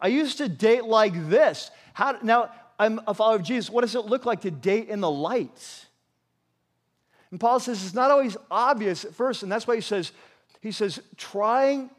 I 0.00 0.08
used 0.08 0.38
to 0.38 0.48
date 0.48 0.84
like 0.84 1.28
this. 1.28 1.70
How, 1.92 2.18
now, 2.22 2.50
I'm 2.78 3.00
a 3.06 3.12
follower 3.12 3.36
of 3.36 3.42
Jesus. 3.42 3.68
What 3.68 3.82
does 3.82 3.94
it 3.94 4.06
look 4.06 4.24
like 4.24 4.40
to 4.42 4.50
date 4.50 4.88
in 4.88 5.00
the 5.00 5.10
light? 5.10 5.86
And 7.30 7.38
Paul 7.38 7.60
says 7.60 7.84
it's 7.84 7.94
not 7.94 8.10
always 8.10 8.36
obvious 8.50 9.04
at 9.04 9.14
first, 9.14 9.42
and 9.42 9.52
that's 9.52 9.66
why 9.66 9.74
he 9.74 9.82
says, 9.82 10.12
he 10.60 10.72
says, 10.72 11.00
trying 11.16 11.90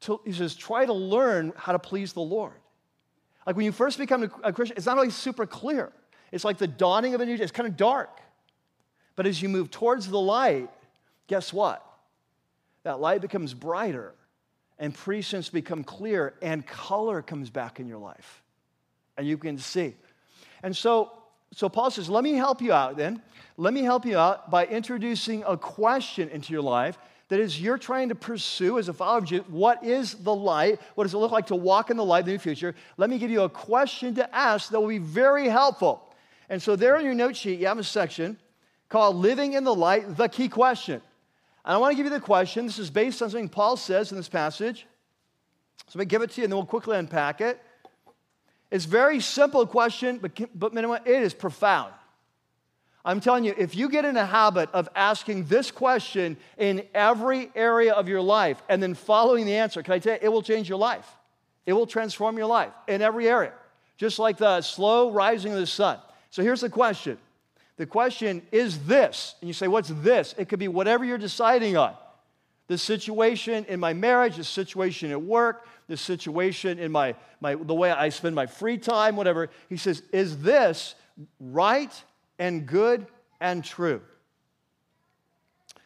to, 0.00 0.20
he 0.24 0.32
says, 0.32 0.54
try 0.54 0.86
to 0.86 0.92
learn 0.92 1.52
how 1.56 1.72
to 1.72 1.78
please 1.78 2.12
the 2.12 2.20
Lord. 2.20 2.54
Like 3.46 3.56
when 3.56 3.64
you 3.64 3.72
first 3.72 3.98
become 3.98 4.30
a 4.42 4.52
Christian, 4.52 4.76
it's 4.76 4.86
not 4.86 4.96
always 4.96 5.14
super 5.14 5.46
clear. 5.46 5.92
It's 6.32 6.44
like 6.44 6.58
the 6.58 6.66
dawning 6.66 7.14
of 7.14 7.20
a 7.20 7.26
new 7.26 7.36
day. 7.36 7.42
It's 7.42 7.52
kind 7.52 7.68
of 7.68 7.76
dark. 7.76 8.20
But 9.14 9.26
as 9.26 9.40
you 9.40 9.48
move 9.48 9.70
towards 9.70 10.08
the 10.08 10.20
light, 10.20 10.68
guess 11.26 11.52
what? 11.52 11.84
That 12.82 13.00
light 13.00 13.20
becomes 13.20 13.54
brighter, 13.54 14.14
and 14.78 14.94
precincts 14.94 15.48
become 15.48 15.82
clear, 15.82 16.34
and 16.42 16.66
color 16.66 17.22
comes 17.22 17.50
back 17.50 17.80
in 17.80 17.88
your 17.88 17.98
life. 17.98 18.42
And 19.16 19.26
you 19.26 19.38
can 19.38 19.58
see. 19.58 19.94
And 20.62 20.76
so, 20.76 21.12
so 21.52 21.68
Paul 21.68 21.90
says, 21.90 22.10
let 22.10 22.22
me 22.22 22.34
help 22.34 22.60
you 22.60 22.72
out 22.72 22.96
then. 22.96 23.22
Let 23.56 23.72
me 23.72 23.82
help 23.82 24.04
you 24.04 24.18
out 24.18 24.50
by 24.50 24.66
introducing 24.66 25.42
a 25.44 25.56
question 25.56 26.28
into 26.28 26.52
your 26.52 26.62
life 26.62 26.98
that 27.28 27.40
is 27.40 27.60
you're 27.60 27.78
trying 27.78 28.10
to 28.10 28.14
pursue 28.14 28.78
as 28.78 28.88
a 28.88 28.92
follower 28.92 29.18
of 29.18 29.24
Jesus. 29.24 29.46
What 29.48 29.84
is 29.84 30.14
the 30.14 30.34
light? 30.34 30.80
What 30.94 31.04
does 31.04 31.14
it 31.14 31.18
look 31.18 31.32
like 31.32 31.46
to 31.46 31.56
walk 31.56 31.90
in 31.90 31.96
the 31.96 32.04
light 32.04 32.20
in 32.20 32.26
the 32.26 32.32
new 32.32 32.38
future? 32.38 32.74
Let 32.96 33.10
me 33.10 33.18
give 33.18 33.30
you 33.30 33.42
a 33.42 33.48
question 33.48 34.14
to 34.14 34.34
ask 34.34 34.70
that 34.70 34.80
will 34.80 34.88
be 34.88 34.98
very 34.98 35.48
helpful. 35.48 36.02
And 36.48 36.62
so 36.62 36.76
there 36.76 36.96
in 36.96 37.04
your 37.04 37.14
note 37.14 37.36
sheet, 37.36 37.58
you 37.58 37.66
have 37.66 37.78
a 37.78 37.84
section 37.84 38.38
called 38.88 39.16
Living 39.16 39.54
in 39.54 39.64
the 39.64 39.74
Light, 39.74 40.16
the 40.16 40.28
key 40.28 40.48
question. 40.48 41.02
And 41.64 41.74
I 41.74 41.78
want 41.78 41.92
to 41.92 41.96
give 41.96 42.06
you 42.06 42.16
the 42.16 42.20
question. 42.20 42.66
This 42.66 42.78
is 42.78 42.90
based 42.90 43.20
on 43.20 43.30
something 43.30 43.48
Paul 43.48 43.76
says 43.76 44.12
in 44.12 44.16
this 44.16 44.28
passage. 44.28 44.86
So 45.88 45.98
let 45.98 46.06
me 46.06 46.06
give 46.06 46.22
it 46.22 46.30
to 46.32 46.40
you 46.40 46.44
and 46.44 46.52
then 46.52 46.58
we'll 46.58 46.66
quickly 46.66 46.96
unpack 46.96 47.40
it. 47.40 47.60
It's 48.70 48.84
a 48.84 48.88
very 48.88 49.20
simple 49.20 49.66
question, 49.66 50.18
but, 50.18 50.32
but 50.54 50.72
it 50.74 51.22
is 51.22 51.34
profound. 51.34 51.92
I'm 53.06 53.20
telling 53.20 53.44
you, 53.44 53.54
if 53.56 53.76
you 53.76 53.88
get 53.88 54.04
in 54.04 54.16
a 54.16 54.26
habit 54.26 54.68
of 54.72 54.88
asking 54.96 55.44
this 55.44 55.70
question 55.70 56.36
in 56.58 56.82
every 56.92 57.52
area 57.54 57.92
of 57.92 58.08
your 58.08 58.20
life 58.20 58.60
and 58.68 58.82
then 58.82 58.94
following 58.94 59.46
the 59.46 59.54
answer, 59.54 59.80
can 59.80 59.94
I 59.94 60.00
tell 60.00 60.14
you, 60.14 60.18
it 60.22 60.28
will 60.28 60.42
change 60.42 60.68
your 60.68 60.78
life. 60.78 61.06
It 61.66 61.72
will 61.72 61.86
transform 61.86 62.36
your 62.36 62.48
life 62.48 62.72
in 62.88 63.02
every 63.02 63.28
area, 63.28 63.52
just 63.96 64.18
like 64.18 64.38
the 64.38 64.60
slow 64.60 65.12
rising 65.12 65.52
of 65.52 65.60
the 65.60 65.68
sun. 65.68 66.00
So 66.30 66.42
here's 66.42 66.60
the 66.60 66.68
question 66.68 67.16
the 67.76 67.86
question 67.86 68.42
is 68.50 68.86
this, 68.86 69.36
and 69.40 69.48
you 69.48 69.54
say, 69.54 69.68
What's 69.68 69.88
this? 69.88 70.34
It 70.36 70.48
could 70.48 70.58
be 70.58 70.68
whatever 70.68 71.04
you're 71.04 71.16
deciding 71.16 71.76
on. 71.76 71.94
The 72.66 72.78
situation 72.78 73.66
in 73.68 73.78
my 73.78 73.92
marriage, 73.92 74.36
the 74.36 74.44
situation 74.44 75.12
at 75.12 75.22
work, 75.22 75.68
the 75.86 75.96
situation 75.96 76.80
in 76.80 76.90
my, 76.90 77.14
my 77.40 77.54
the 77.54 77.74
way 77.74 77.92
I 77.92 78.08
spend 78.08 78.34
my 78.34 78.46
free 78.46 78.78
time, 78.78 79.14
whatever. 79.14 79.48
He 79.68 79.76
says, 79.76 80.02
Is 80.12 80.38
this 80.38 80.96
right 81.38 81.92
and 82.38 82.66
good 82.66 83.06
and 83.40 83.64
true. 83.64 84.00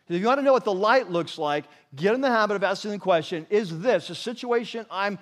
If 0.09 0.21
you 0.21 0.27
want 0.27 0.39
to 0.39 0.43
know 0.43 0.53
what 0.53 0.65
the 0.65 0.75
light 0.75 1.09
looks 1.09 1.39
like, 1.39 1.67
get 1.95 2.15
in 2.15 2.21
the 2.21 2.31
habit 2.31 2.57
of 2.57 2.65
asking 2.65 2.91
the 2.91 2.99
question 2.99 3.47
Is 3.49 3.81
this 3.81 4.11
a 4.11 4.15
situation 4.15 4.85
I'm 4.91 5.19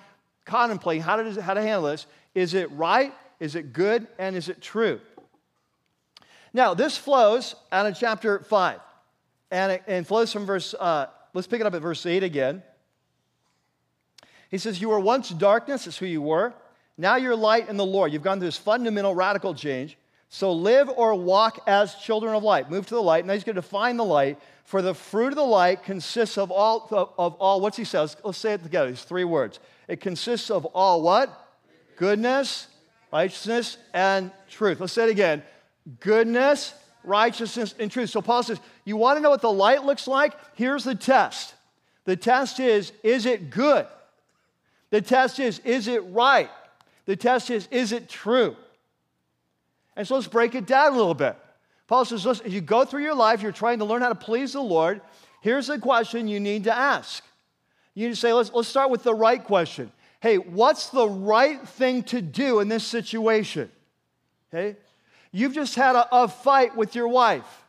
contemplating? 0.46 1.02
How 1.02 1.16
to, 1.16 1.42
how 1.42 1.54
to 1.54 1.60
handle 1.60 1.90
this? 1.90 2.06
Is 2.34 2.54
it 2.54 2.70
right? 2.72 3.12
Is 3.38 3.54
it 3.54 3.72
good? 3.72 4.06
And 4.18 4.34
is 4.34 4.48
it 4.48 4.62
true? 4.62 5.00
Now, 6.54 6.72
this 6.72 6.96
flows 6.96 7.54
out 7.70 7.86
of 7.86 7.98
chapter 7.98 8.40
5. 8.40 8.80
And 9.50 9.72
it 9.72 9.82
and 9.86 10.06
flows 10.06 10.32
from 10.32 10.46
verse, 10.46 10.74
uh, 10.74 11.06
let's 11.34 11.46
pick 11.46 11.60
it 11.60 11.66
up 11.66 11.74
at 11.74 11.82
verse 11.82 12.04
8 12.04 12.22
again. 12.22 12.62
He 14.50 14.58
says, 14.58 14.80
You 14.80 14.88
were 14.88 15.00
once 15.00 15.28
darkness, 15.30 15.84
that's 15.84 15.98
who 15.98 16.06
you 16.06 16.22
were. 16.22 16.54
Now 16.96 17.16
you're 17.16 17.36
light 17.36 17.68
in 17.68 17.76
the 17.76 17.84
Lord. 17.84 18.12
You've 18.12 18.22
gone 18.22 18.38
through 18.38 18.48
this 18.48 18.56
fundamental 18.56 19.14
radical 19.14 19.54
change. 19.54 19.96
So 20.30 20.52
live 20.52 20.90
or 20.90 21.14
walk 21.14 21.60
as 21.66 21.94
children 21.94 22.34
of 22.34 22.42
light. 22.42 22.70
Move 22.70 22.86
to 22.86 22.94
the 22.94 23.02
light. 23.02 23.24
Now 23.24 23.32
he's 23.32 23.44
going 23.44 23.56
to 23.56 23.62
define 23.62 23.96
the 23.96 24.04
light. 24.04 24.38
For 24.64 24.82
the 24.82 24.94
fruit 24.94 25.28
of 25.28 25.36
the 25.36 25.42
light 25.42 25.82
consists 25.82 26.36
of 26.36 26.50
all, 26.50 26.86
of 27.16 27.34
all 27.34 27.60
what's 27.60 27.78
he 27.78 27.84
says? 27.84 28.16
Let's 28.22 28.36
say 28.36 28.52
it 28.52 28.62
together. 28.62 28.90
These 28.90 29.04
three 29.04 29.24
words. 29.24 29.58
It 29.88 30.00
consists 30.00 30.50
of 30.50 30.66
all 30.66 31.00
what? 31.00 31.46
Goodness, 31.96 32.68
righteousness, 33.10 33.78
and 33.94 34.30
truth. 34.50 34.80
Let's 34.80 34.92
say 34.92 35.04
it 35.04 35.10
again. 35.10 35.42
Goodness, 36.00 36.74
righteousness, 37.02 37.74
and 37.78 37.90
truth. 37.90 38.10
So 38.10 38.20
Paul 38.20 38.42
says, 38.42 38.60
you 38.84 38.98
want 38.98 39.16
to 39.16 39.22
know 39.22 39.30
what 39.30 39.40
the 39.40 39.50
light 39.50 39.84
looks 39.84 40.06
like? 40.06 40.34
Here's 40.54 40.84
the 40.84 40.94
test. 40.94 41.54
The 42.04 42.16
test 42.16 42.60
is, 42.60 42.92
is 43.02 43.24
it 43.24 43.48
good? 43.48 43.86
The 44.90 45.00
test 45.00 45.38
is, 45.38 45.60
is 45.60 45.88
it 45.88 46.04
right? 46.10 46.50
The 47.06 47.16
test 47.16 47.48
is, 47.48 47.66
is 47.70 47.92
it 47.92 48.10
true? 48.10 48.54
And 49.98 50.06
so 50.06 50.14
let's 50.14 50.28
break 50.28 50.54
it 50.54 50.64
down 50.64 50.92
a 50.92 50.96
little 50.96 51.12
bit. 51.12 51.36
Paul 51.88 52.04
says, 52.04 52.24
listen, 52.24 52.46
as 52.46 52.52
you 52.52 52.60
go 52.60 52.84
through 52.84 53.02
your 53.02 53.16
life, 53.16 53.42
you're 53.42 53.50
trying 53.50 53.80
to 53.80 53.84
learn 53.84 54.00
how 54.00 54.10
to 54.10 54.14
please 54.14 54.52
the 54.52 54.60
Lord. 54.60 55.00
Here's 55.40 55.66
the 55.66 55.78
question 55.78 56.28
you 56.28 56.38
need 56.38 56.64
to 56.64 56.74
ask. 56.74 57.24
You 57.94 58.06
need 58.06 58.14
to 58.14 58.20
say, 58.20 58.32
let's, 58.32 58.52
let's 58.52 58.68
start 58.68 58.90
with 58.90 59.02
the 59.02 59.12
right 59.12 59.42
question. 59.42 59.90
Hey, 60.20 60.38
what's 60.38 60.90
the 60.90 61.08
right 61.08 61.60
thing 61.66 62.04
to 62.04 62.22
do 62.22 62.60
in 62.60 62.68
this 62.68 62.84
situation? 62.84 63.72
Okay? 64.54 64.76
You've 65.32 65.52
just 65.54 65.74
had 65.74 65.96
a, 65.96 66.08
a 66.12 66.28
fight 66.28 66.76
with 66.76 66.94
your 66.94 67.08
wife. 67.08 67.64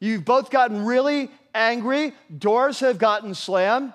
You've 0.00 0.24
both 0.24 0.50
gotten 0.50 0.86
really 0.86 1.30
angry. 1.54 2.14
Doors 2.38 2.80
have 2.80 2.96
gotten 2.96 3.34
slammed. 3.34 3.92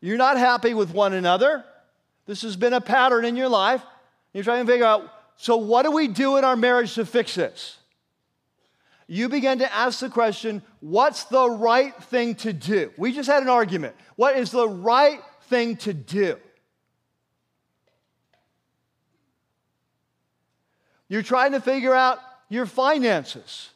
You're 0.00 0.18
not 0.18 0.36
happy 0.36 0.74
with 0.74 0.92
one 0.92 1.12
another. 1.12 1.64
This 2.26 2.42
has 2.42 2.56
been 2.56 2.72
a 2.72 2.80
pattern 2.80 3.24
in 3.24 3.36
your 3.36 3.48
life. 3.48 3.82
You're 4.34 4.44
trying 4.44 4.66
to 4.66 4.70
figure 4.70 4.84
out, 4.84 5.08
so 5.36 5.56
what 5.56 5.84
do 5.84 5.92
we 5.92 6.08
do 6.08 6.36
in 6.36 6.44
our 6.44 6.56
marriage 6.56 6.94
to 6.96 7.06
fix 7.06 7.36
this? 7.36 7.78
You 9.06 9.28
begin 9.28 9.60
to 9.60 9.72
ask 9.72 10.00
the 10.00 10.08
question, 10.08 10.62
what's 10.80 11.24
the 11.24 11.48
right 11.48 11.94
thing 12.04 12.34
to 12.36 12.52
do? 12.52 12.90
We 12.96 13.12
just 13.12 13.28
had 13.28 13.42
an 13.42 13.48
argument. 13.48 13.94
What 14.16 14.36
is 14.36 14.50
the 14.50 14.68
right 14.68 15.20
thing 15.42 15.76
to 15.78 15.94
do? 15.94 16.36
You're 21.08 21.22
trying 21.22 21.52
to 21.52 21.60
figure 21.60 21.94
out 21.94 22.18
your 22.48 22.66
finances. 22.66 23.70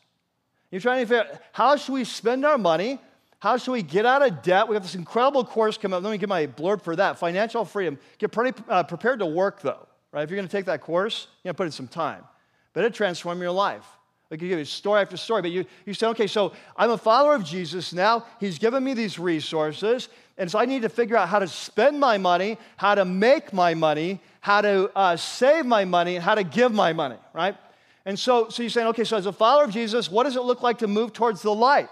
You're 0.71 0.81
trying 0.81 1.03
to 1.03 1.07
figure 1.07 1.33
out 1.33 1.41
how 1.53 1.77
should 1.77 1.93
we 1.93 2.05
spend 2.05 2.45
our 2.45 2.59
money? 2.59 2.99
How 3.39 3.59
should 3.59 3.73
we 3.73 3.83
get 3.83 4.07
out 4.07 4.27
of 4.27 4.43
debt? 4.43 4.67
We 4.67 4.75
have 4.75 4.83
this 4.83 4.97
incredible 4.97 5.45
course 5.45 5.79
coming 5.79 5.97
up. 5.97 6.03
Let 6.03 6.11
me 6.11 6.19
get 6.19 6.29
my 6.29 6.47
blurb 6.47 6.83
for 6.83 6.97
that. 6.97 7.19
Financial 7.19 7.65
freedom. 7.65 7.99
Get 8.17 8.33
pretty 8.33 8.61
uh, 8.69 8.83
prepared 8.83 9.21
to 9.21 9.27
work 9.27 9.61
though 9.61 9.87
right? 10.13 10.23
If 10.23 10.31
you're 10.31 10.37
going 10.37 10.49
to 10.49 10.57
take 10.57 10.67
that 10.67 10.81
course, 10.81 11.27
you 11.43 11.49
got 11.49 11.53
to 11.53 11.57
put 11.57 11.67
in 11.67 11.73
some 11.73 11.89
time. 11.89 12.25
But 12.73 12.85
it 12.85 12.95
transform 12.95 13.41
your 13.41 13.51
life. 13.51 13.85
Like 14.31 14.43
you 14.43 14.49
give 14.49 14.59
you 14.59 14.65
story 14.67 15.01
after 15.01 15.17
story, 15.17 15.41
but 15.41 15.51
you, 15.51 15.65
you 15.87 15.95
say, 15.95 16.07
okay, 16.09 16.27
so 16.27 16.53
I'm 16.77 16.91
a 16.91 16.99
follower 16.99 17.35
of 17.35 17.45
Jesus 17.45 17.95
now. 17.95 18.27
He's 18.39 18.59
given 18.59 18.85
me 18.85 18.93
these 18.93 19.19
resources, 19.19 20.11
and 20.37 20.51
so 20.51 20.59
I 20.59 20.67
need 20.67 20.83
to 20.83 20.91
figure 20.91 21.17
out 21.17 21.31
how 21.31 21.39
to 21.39 21.49
spend 21.49 21.99
my 21.99 22.19
money, 22.19 22.59
how 22.77 22.95
to 22.95 23.07
make 23.07 23.55
my 23.55 23.73
money, 23.73 24.21
how 24.41 24.61
to 24.61 24.91
uh, 24.95 25.17
save 25.17 25.65
my 25.65 25.87
money, 25.87 26.17
and 26.17 26.23
how 26.23 26.35
to 26.35 26.45
give 26.45 26.73
my 26.73 26.93
money, 26.93 27.17
right? 27.33 27.57
And 28.05 28.19
so, 28.19 28.51
so 28.51 28.63
you're 28.63 28.71
saying, 28.71 28.89
okay, 28.89 29.05
so 29.05 29.17
as 29.17 29.27
a 29.27 29.33
follower 29.33 29.65
of 29.65 29.71
Jesus, 29.71 30.11
what 30.11 30.25
does 30.25 30.37
it 30.37 30.43
look 30.43 30.63
like 30.63 30.79
to 30.79 30.87
move 30.87 31.15
towards 31.15 31.41
the 31.41 31.55
light? 31.55 31.89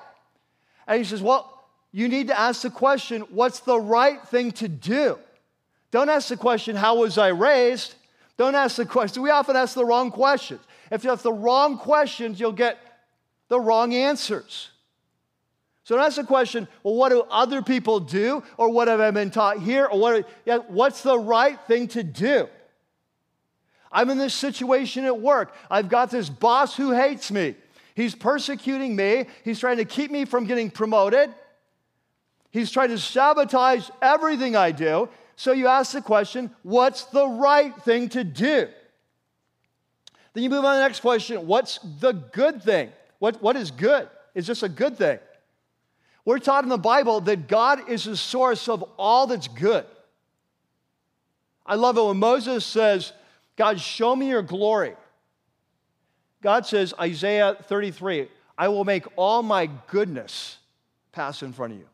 And 0.87 0.99
he 0.99 1.05
says, 1.05 1.23
well, 1.23 1.65
you 1.91 2.09
need 2.09 2.29
to 2.29 2.39
ask 2.39 2.63
the 2.63 2.71
question, 2.71 3.23
what's 3.31 3.61
the 3.61 3.81
right 3.81 4.23
thing 4.29 4.53
to 4.53 4.69
do? 4.69 5.19
Don't 5.91 6.11
ask 6.11 6.29
the 6.29 6.37
question, 6.37 6.77
how 6.77 6.97
was 6.97 7.17
I 7.17 7.29
raised? 7.29 7.95
Don't 8.37 8.55
ask 8.55 8.77
the 8.77 8.87
question. 8.87 9.23
We 9.23 9.31
often 9.31 9.57
ask 9.57 9.75
the 9.75 9.85
wrong 9.85 10.11
questions. 10.11 10.61
If 10.91 11.05
you 11.05 11.11
ask 11.11 11.23
the 11.23 11.33
wrong 11.33 11.79
questions, 11.79 12.39
you'll 12.39 12.53
get 12.53 12.79
the 13.49 13.59
wrong 13.59 13.95
answers. 13.95 14.71
So 15.85 15.95
don't 15.95 16.05
ask 16.05 16.17
the 16.17 16.25
question, 16.25 16.67
well, 16.83 16.95
what 16.95 17.11
do 17.11 17.23
other 17.31 17.63
people 17.63 18.01
do? 18.01 18.43
Or 18.57 18.69
what 18.71 18.89
have 18.89 19.01
I 19.01 19.11
been 19.13 19.31
taught 19.31 19.61
here? 19.63 19.87
Or 19.87 19.99
what, 19.99 20.29
yeah, 20.45 20.59
what's 20.59 21.03
the 21.03 21.19
right 21.19 21.59
thing 21.67 21.89
to 21.89 22.03
do? 22.03 22.49
I'm 23.93 24.11
in 24.11 24.19
this 24.19 24.35
situation 24.35 25.05
at 25.05 25.21
work. 25.21 25.55
I've 25.71 25.89
got 25.89 26.11
this 26.11 26.29
boss 26.29 26.77
who 26.77 26.91
hates 26.91 27.31
me. 27.31 27.55
He's 27.95 28.15
persecuting 28.15 28.95
me. 28.95 29.27
He's 29.45 29.61
trying 29.61 29.79
to 29.79 29.85
keep 29.85 30.11
me 30.11 30.25
from 30.25 30.45
getting 30.45 30.71
promoted. 30.71 31.33
He's 32.51 32.71
trying 32.71 32.89
to 32.91 32.99
sabotage 32.99 33.89
everything 34.03 34.57
I 34.57 34.73
do. 34.73 35.09
So 35.37 35.53
you 35.53 35.69
ask 35.69 35.93
the 35.93 36.01
question, 36.01 36.51
what's 36.63 37.05
the 37.05 37.27
right 37.29 37.75
thing 37.83 38.09
to 38.11 38.25
do? 38.25 38.69
Then 40.33 40.43
you 40.43 40.51
move 40.51 40.65
on 40.65 40.75
to 40.75 40.79
the 40.79 40.85
next 40.85 41.01
question, 41.01 41.47
what's 41.47 41.79
the 42.01 42.13
good 42.13 42.63
thing? 42.63 42.91
What, 43.19 43.43
what 43.43 43.57
is 43.57 43.71
good? 43.71 44.09
Is 44.35 44.47
this 44.47 44.63
a 44.63 44.69
good 44.69 44.97
thing? 44.97 45.19
We're 46.25 46.39
taught 46.39 46.65
in 46.65 46.71
the 46.71 46.79
Bible 46.79 47.21
that 47.23 47.49
God 47.49 47.89
is 47.89 48.05
the 48.05 48.17
source 48.17 48.69
of 48.69 48.83
all 48.99 49.27
that's 49.27 49.49
good. 49.49 49.87
I 51.65 51.75
love 51.77 51.97
it 51.99 52.05
when 52.05 52.19
Moses 52.19 52.65
says, 52.65 53.13
God, 53.57 53.81
show 53.81 54.17
me 54.17 54.29
your 54.29 54.43
glory. 54.43 54.95
God 56.43 56.67
says, 56.67 56.95
Isaiah 57.01 57.57
33, 57.63 58.29
I 58.57 58.69
will 58.69 58.85
make 58.85 59.05
all 59.17 59.43
my 59.43 59.69
goodness 59.89 60.59
pass 61.13 61.43
in 61.43 61.53
front 61.53 61.75
of 61.75 61.79
you. 61.79 61.87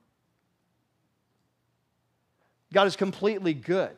God 2.72 2.86
is 2.86 2.96
completely 2.96 3.54
good. 3.54 3.90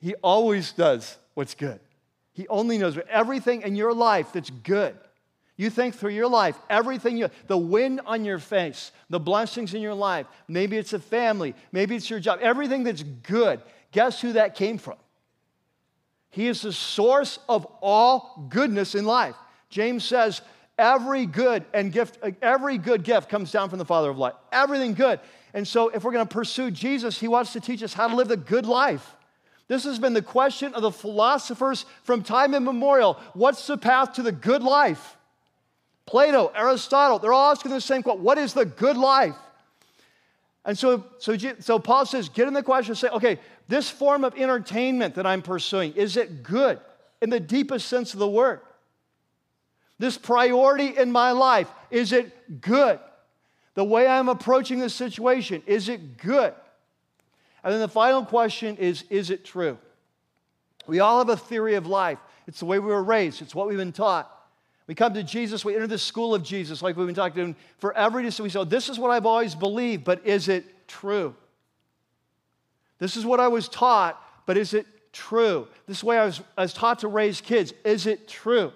He 0.00 0.14
always 0.16 0.72
does 0.72 1.16
what's 1.34 1.54
good. 1.54 1.80
He 2.32 2.48
only 2.48 2.78
knows 2.78 2.98
everything 3.08 3.62
in 3.62 3.76
your 3.76 3.94
life 3.94 4.32
that's 4.32 4.50
good. 4.50 4.96
You 5.56 5.70
think 5.70 5.94
through 5.94 6.10
your 6.12 6.28
life, 6.28 6.56
everything 6.68 7.16
you, 7.18 7.28
the 7.46 7.58
wind 7.58 8.00
on 8.06 8.24
your 8.24 8.38
face, 8.38 8.90
the 9.10 9.20
blessings 9.20 9.74
in 9.74 9.82
your 9.82 9.94
life, 9.94 10.26
maybe 10.48 10.76
it's 10.76 10.92
a 10.92 10.98
family, 10.98 11.54
maybe 11.70 11.94
it's 11.94 12.08
your 12.10 12.20
job, 12.20 12.40
everything 12.42 12.84
that's 12.84 13.02
good. 13.02 13.60
Guess 13.92 14.20
who 14.22 14.32
that 14.32 14.54
came 14.54 14.78
from? 14.78 14.96
He 16.30 16.48
is 16.48 16.62
the 16.62 16.72
source 16.72 17.38
of 17.48 17.66
all 17.82 18.46
goodness 18.48 18.94
in 18.94 19.04
life. 19.04 19.36
James 19.68 20.04
says, 20.04 20.40
every 20.78 21.26
good 21.26 21.64
and 21.74 21.92
gift, 21.92 22.18
every 22.40 22.78
good 22.78 23.04
gift 23.04 23.28
comes 23.28 23.52
down 23.52 23.68
from 23.68 23.78
the 23.78 23.84
Father 23.84 24.08
of 24.08 24.16
light. 24.16 24.34
Everything 24.50 24.94
good. 24.94 25.20
And 25.54 25.68
so, 25.68 25.88
if 25.88 26.04
we're 26.04 26.12
going 26.12 26.26
to 26.26 26.32
pursue 26.32 26.70
Jesus, 26.70 27.20
he 27.20 27.28
wants 27.28 27.52
to 27.52 27.60
teach 27.60 27.82
us 27.82 27.92
how 27.92 28.08
to 28.08 28.16
live 28.16 28.28
the 28.28 28.36
good 28.36 28.66
life. 28.66 29.16
This 29.68 29.84
has 29.84 29.98
been 29.98 30.12
the 30.12 30.22
question 30.22 30.74
of 30.74 30.82
the 30.82 30.90
philosophers 30.90 31.86
from 32.04 32.22
time 32.22 32.54
immemorial. 32.54 33.18
What's 33.34 33.66
the 33.66 33.78
path 33.78 34.14
to 34.14 34.22
the 34.22 34.32
good 34.32 34.62
life? 34.62 35.16
Plato, 36.06 36.52
Aristotle, 36.54 37.18
they're 37.18 37.32
all 37.32 37.52
asking 37.52 37.70
the 37.70 37.80
same 37.80 38.02
question 38.02 38.22
What 38.22 38.38
is 38.38 38.54
the 38.54 38.64
good 38.64 38.96
life? 38.96 39.36
And 40.64 40.78
so, 40.78 41.04
so, 41.18 41.36
so 41.58 41.78
Paul 41.78 42.06
says, 42.06 42.28
get 42.28 42.46
in 42.46 42.54
the 42.54 42.62
question, 42.62 42.92
and 42.92 42.98
say, 42.98 43.08
okay, 43.08 43.38
this 43.66 43.90
form 43.90 44.24
of 44.24 44.36
entertainment 44.36 45.16
that 45.16 45.26
I'm 45.26 45.42
pursuing, 45.42 45.92
is 45.94 46.16
it 46.16 46.42
good 46.42 46.78
in 47.20 47.30
the 47.30 47.40
deepest 47.40 47.88
sense 47.88 48.12
of 48.12 48.20
the 48.20 48.28
word? 48.28 48.60
This 49.98 50.16
priority 50.16 50.96
in 50.96 51.10
my 51.10 51.32
life, 51.32 51.68
is 51.90 52.12
it 52.12 52.60
good? 52.60 53.00
The 53.74 53.84
way 53.84 54.06
I'm 54.06 54.28
approaching 54.28 54.78
this 54.78 54.94
situation, 54.94 55.62
is 55.66 55.88
it 55.88 56.18
good? 56.18 56.54
And 57.64 57.72
then 57.72 57.80
the 57.80 57.88
final 57.88 58.24
question 58.24 58.76
is, 58.76 59.04
is 59.08 59.30
it 59.30 59.44
true? 59.44 59.78
We 60.86 61.00
all 61.00 61.18
have 61.18 61.28
a 61.28 61.36
theory 61.36 61.74
of 61.74 61.86
life. 61.86 62.18
It's 62.46 62.58
the 62.58 62.66
way 62.66 62.78
we 62.78 62.88
were 62.88 63.02
raised, 63.02 63.40
it's 63.40 63.54
what 63.54 63.68
we've 63.68 63.78
been 63.78 63.92
taught. 63.92 64.30
We 64.88 64.96
come 64.96 65.14
to 65.14 65.22
Jesus, 65.22 65.64
we 65.64 65.74
enter 65.74 65.86
the 65.86 65.96
school 65.96 66.34
of 66.34 66.42
Jesus, 66.42 66.82
like 66.82 66.96
we've 66.96 67.06
been 67.06 67.14
talking 67.14 67.36
to 67.36 67.40
him 67.42 67.56
for 67.78 67.96
every 67.96 68.28
day. 68.28 68.42
We 68.42 68.50
say, 68.50 68.58
oh, 68.58 68.64
This 68.64 68.88
is 68.88 68.98
what 68.98 69.10
I've 69.10 69.26
always 69.26 69.54
believed, 69.54 70.04
but 70.04 70.26
is 70.26 70.48
it 70.48 70.88
true? 70.88 71.34
This 72.98 73.16
is 73.16 73.24
what 73.24 73.40
I 73.40 73.48
was 73.48 73.68
taught, 73.68 74.20
but 74.44 74.56
is 74.56 74.74
it 74.74 74.86
true? 75.12 75.68
This 75.86 75.98
is 75.98 76.00
the 76.00 76.06
way 76.06 76.18
I 76.18 76.24
was, 76.24 76.40
I 76.56 76.62
was 76.62 76.72
taught 76.72 77.00
to 77.00 77.08
raise 77.08 77.40
kids. 77.40 77.72
Is 77.84 78.06
it 78.06 78.28
true? 78.28 78.72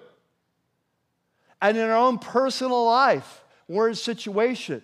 And 1.61 1.77
in 1.77 1.83
our 1.83 1.97
own 1.97 2.19
personal 2.19 2.85
life, 2.85 3.43
we're 3.67 3.93
situation. 3.93 4.81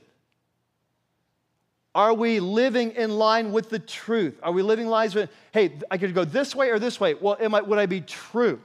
Are 1.96 2.14
we 2.14 2.40
living 2.40 2.92
in 2.92 3.12
line 3.18 3.52
with 3.52 3.70
the 3.70 3.80
truth? 3.80 4.40
Are 4.42 4.52
we 4.52 4.64
living 4.64 4.88
lives 4.88 5.14
with, 5.14 5.30
hey, 5.52 5.74
I 5.92 5.98
could 5.98 6.14
go 6.16 6.26
this 6.26 6.56
way 6.56 6.70
or 6.70 6.80
this 6.80 7.00
way? 7.00 7.14
Well, 7.14 7.38
am 7.40 7.54
I, 7.54 7.62
would 7.62 7.78
I 7.78 7.86
be 7.86 8.02
true? 8.02 8.60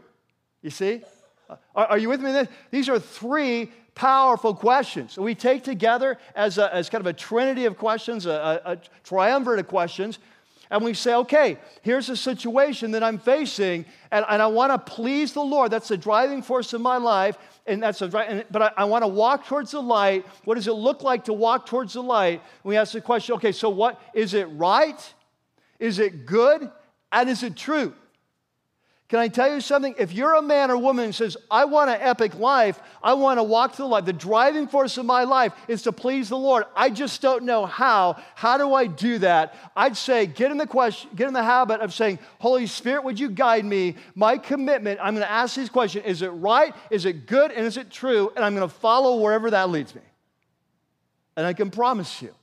You 0.63 0.71
see? 0.71 1.03
Are, 1.75 1.87
are 1.87 1.99
you 1.99 2.09
with 2.09 2.21
me? 2.21 2.47
These 2.71 2.89
are 2.89 2.99
three 2.99 3.71
powerful 3.95 4.55
questions. 4.55 5.19
We 5.19 5.35
take 5.35 5.63
together 5.63 6.19
as, 6.35 6.57
a, 6.57 6.75
as 6.75 6.89
kind 6.89 7.01
of 7.01 7.07
a 7.07 7.13
trinity 7.13 7.67
of 7.67 7.77
questions, 7.77 8.27
a, 8.27 8.61
a, 8.65 8.73
a 8.73 8.79
triumvirate 9.05 9.61
of 9.61 9.69
questions, 9.69 10.19
and 10.71 10.85
we 10.85 10.95
say, 10.95 11.15
okay, 11.15 11.59
here's 11.83 12.09
a 12.09 12.17
situation 12.17 12.91
that 12.93 13.03
I'm 13.03 13.19
facing, 13.19 13.87
and, 14.11 14.25
and 14.29 14.43
I 14.43 14.47
want 14.47 14.73
to 14.73 14.79
please 14.79 15.33
the 15.33 15.43
Lord. 15.43 15.71
That's 15.71 15.89
the 15.89 15.97
driving 15.97 16.43
force 16.43 16.73
of 16.73 16.81
my 16.81 16.97
life, 16.97 17.39
and 17.67 17.83
that's 17.83 18.03
a, 18.03 18.19
and, 18.19 18.45
but 18.51 18.63
I, 18.63 18.71
I 18.79 18.85
want 18.85 19.03
to 19.03 19.09
walk 19.09 19.47
towards 19.47 19.71
the 19.71 19.83
light. 19.83 20.27
What 20.45 20.57
does 20.57 20.69
it 20.69 20.73
look 20.73 21.03
like 21.03 21.25
to 21.25 21.33
walk 21.33 21.67
towards 21.67 21.95
the 21.95 22.03
light? 22.03 22.43
we 22.65 22.77
ask 22.77 22.93
the 22.93 23.01
question, 23.01 23.37
okay, 23.37 23.53
so 23.53 23.69
what 23.71 24.01
is 24.15 24.35
it 24.35 24.45
right? 24.53 25.15
Is 25.79 25.99
it 25.99 26.27
good? 26.27 26.71
And 27.13 27.29
is 27.29 27.43
it 27.43 27.57
true? 27.57 27.95
Can 29.09 29.21
I 29.21 29.29
tell 29.29 29.55
you 29.55 29.63
something? 29.63 29.95
If 29.99 30.13
you're 30.13 30.35
a 30.35 30.43
man 30.43 30.71
or 30.71 30.77
woman 30.77 31.07
who 31.07 31.13
says, 31.13 31.39
I 31.51 31.65
want 31.65 31.89
an 31.89 31.97
epic 31.99 32.35
life, 32.35 32.79
I 33.03 33.15
want 33.15 33.39
to 33.39 33.43
walk 33.43 33.75
through 33.75 33.87
life, 33.87 34.05
the 34.05 34.13
driving 34.13 34.69
force 34.69 34.99
of 34.99 35.07
my 35.07 35.25
life 35.25 35.55
is 35.67 35.83
to 35.85 35.93
please 35.93 36.29
the 36.29 36.37
Lord. 36.37 36.65
I 36.77 36.91
just 36.91 37.23
don't 37.23 37.45
know 37.45 37.65
how. 37.65 38.23
How 38.35 38.59
do 38.59 38.75
I 38.75 38.87
do 38.87 39.19
that? 39.21 39.55
I'd 39.75 39.97
say 39.97 40.27
get 40.27 40.51
in 40.51 40.59
the 40.59 40.67
question, 40.67 41.09
get 41.17 41.27
in 41.27 41.33
the 41.33 41.43
habit 41.43 41.81
of 41.81 41.95
saying, 41.95 42.19
Holy 42.39 42.67
Spirit, 42.67 43.03
would 43.03 43.19
you 43.19 43.31
guide 43.31 43.65
me? 43.65 43.97
My 44.15 44.37
commitment, 44.37 45.01
I'm 45.03 45.15
going 45.15 45.27
to 45.27 45.31
ask 45.31 45.57
these 45.57 45.71
questions. 45.71 46.05
Is 46.05 46.21
it 46.21 46.29
right? 46.29 46.75
Is 46.91 47.07
it 47.07 47.27
good? 47.27 47.51
And 47.51 47.65
is 47.65 47.79
it 47.79 47.91
true? 47.91 48.31
And 48.37 48.45
I'm 48.45 48.55
going 48.55 48.69
to 48.69 48.75
follow 48.75 49.23
wherever 49.23 49.51
that 49.53 49.71
leads 49.71 49.95
me. 49.95 50.03
And 51.35 51.47
I 51.47 51.55
can 51.55 51.71
promise 51.71 52.21
you, 52.21 52.35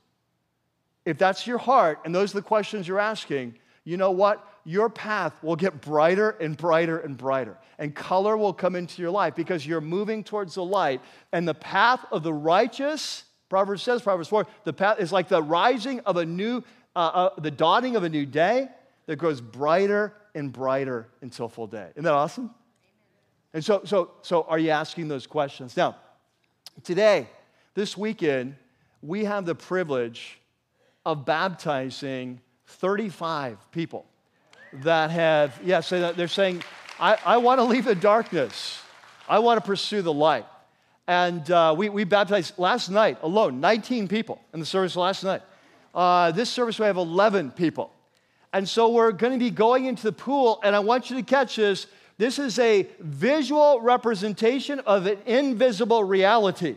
if 1.04 1.16
that's 1.16 1.46
your 1.46 1.58
heart 1.58 2.00
and 2.04 2.12
those 2.12 2.34
are 2.34 2.38
the 2.38 2.42
questions 2.42 2.88
you're 2.88 2.98
asking, 2.98 3.54
you 3.84 3.96
know 3.96 4.10
what? 4.10 4.44
Your 4.66 4.90
path 4.90 5.32
will 5.42 5.54
get 5.54 5.80
brighter 5.80 6.30
and 6.30 6.56
brighter 6.56 6.98
and 6.98 7.16
brighter. 7.16 7.56
And 7.78 7.94
color 7.94 8.36
will 8.36 8.52
come 8.52 8.74
into 8.74 9.00
your 9.00 9.12
life 9.12 9.36
because 9.36 9.64
you're 9.64 9.80
moving 9.80 10.24
towards 10.24 10.56
the 10.56 10.64
light. 10.64 11.00
And 11.32 11.46
the 11.46 11.54
path 11.54 12.04
of 12.10 12.24
the 12.24 12.34
righteous, 12.34 13.24
Proverbs 13.48 13.84
says, 13.84 14.02
Proverbs 14.02 14.28
4, 14.28 14.44
the 14.64 14.72
path 14.72 14.98
is 14.98 15.12
like 15.12 15.28
the 15.28 15.40
rising 15.40 16.00
of 16.00 16.16
a 16.16 16.26
new, 16.26 16.64
uh, 16.96 16.98
uh, 16.98 17.40
the 17.40 17.50
dawning 17.50 17.94
of 17.94 18.02
a 18.02 18.08
new 18.08 18.26
day 18.26 18.66
that 19.06 19.16
grows 19.16 19.40
brighter 19.40 20.12
and 20.34 20.52
brighter 20.52 21.06
until 21.22 21.48
full 21.48 21.68
day. 21.68 21.90
Isn't 21.92 22.02
that 22.02 22.12
awesome? 22.12 22.50
And 23.54 23.64
so, 23.64 23.82
so, 23.84 24.10
so 24.22 24.42
are 24.48 24.58
you 24.58 24.70
asking 24.70 25.06
those 25.06 25.28
questions? 25.28 25.76
Now, 25.76 25.96
today, 26.82 27.28
this 27.74 27.96
weekend, 27.96 28.56
we 29.00 29.26
have 29.26 29.46
the 29.46 29.54
privilege 29.54 30.40
of 31.04 31.24
baptizing 31.24 32.40
35 32.66 33.70
people 33.70 34.06
that 34.72 35.10
have, 35.10 35.58
yeah, 35.64 35.80
they're 35.80 36.28
saying, 36.28 36.62
I, 36.98 37.18
I 37.24 37.36
want 37.38 37.58
to 37.60 37.64
leave 37.64 37.84
the 37.84 37.94
darkness. 37.94 38.80
I 39.28 39.38
want 39.40 39.60
to 39.60 39.66
pursue 39.66 40.02
the 40.02 40.12
light. 40.12 40.46
And 41.06 41.48
uh, 41.50 41.74
we, 41.76 41.88
we 41.88 42.04
baptized 42.04 42.58
last 42.58 42.90
night 42.90 43.18
alone, 43.22 43.60
19 43.60 44.08
people 44.08 44.40
in 44.52 44.60
the 44.60 44.66
service 44.66 44.96
last 44.96 45.22
night. 45.22 45.42
Uh, 45.94 46.32
this 46.32 46.50
service, 46.50 46.78
we 46.78 46.86
have 46.86 46.96
11 46.96 47.52
people. 47.52 47.92
And 48.52 48.68
so 48.68 48.90
we're 48.90 49.12
going 49.12 49.32
to 49.32 49.38
be 49.38 49.50
going 49.50 49.86
into 49.86 50.02
the 50.02 50.12
pool, 50.12 50.60
and 50.62 50.74
I 50.74 50.80
want 50.80 51.10
you 51.10 51.16
to 51.16 51.22
catch 51.22 51.56
this. 51.56 51.86
This 52.18 52.38
is 52.38 52.58
a 52.58 52.88
visual 53.00 53.80
representation 53.80 54.80
of 54.80 55.06
an 55.06 55.18
invisible 55.26 56.02
reality. 56.02 56.76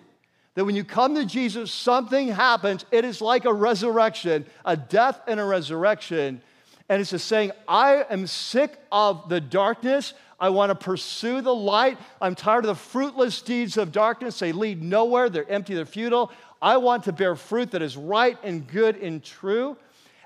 That 0.56 0.66
when 0.66 0.76
you 0.76 0.84
come 0.84 1.16
to 1.16 1.26
Jesus, 1.26 1.72
something 1.72 2.28
happens. 2.28 2.86
It 2.92 3.06
is 3.06 3.22
like 3.22 3.46
a 3.46 3.54
resurrection, 3.54 4.46
a 4.66 4.76
death 4.76 5.22
and 5.28 5.40
a 5.40 5.46
resurrection. 5.46 6.42
And 6.90 7.00
it's 7.00 7.12
just 7.12 7.28
saying, 7.28 7.52
I 7.68 8.04
am 8.10 8.26
sick 8.26 8.78
of 8.92 9.30
the 9.30 9.40
darkness. 9.40 10.14
I 10.40 10.50
want 10.50 10.72
to 10.72 10.76
pursue 10.76 11.42
the 11.42 11.54
light. 11.54 12.00
I'm 12.20 12.34
tired 12.34 12.66
of 12.66 12.70
the 12.70 12.76
fruitless 12.76 13.42
deeds 13.42 13.78
of 13.78 13.92
darkness. 13.92 14.40
They 14.40 14.52
lead 14.52 14.82
nowhere, 14.82 15.30
they're 15.30 15.50
empty, 15.50 15.76
they're 15.76 15.86
futile. 15.86 16.32
I 16.62 16.78
want 16.78 17.04
to 17.04 17.14
bear 17.14 17.36
fruit 17.36 17.72
that 17.72 17.82
is 17.82 17.96
right 17.96 18.38
and 18.44 18.68
good 18.68 18.98
and 18.98 19.24
true. 19.24 19.78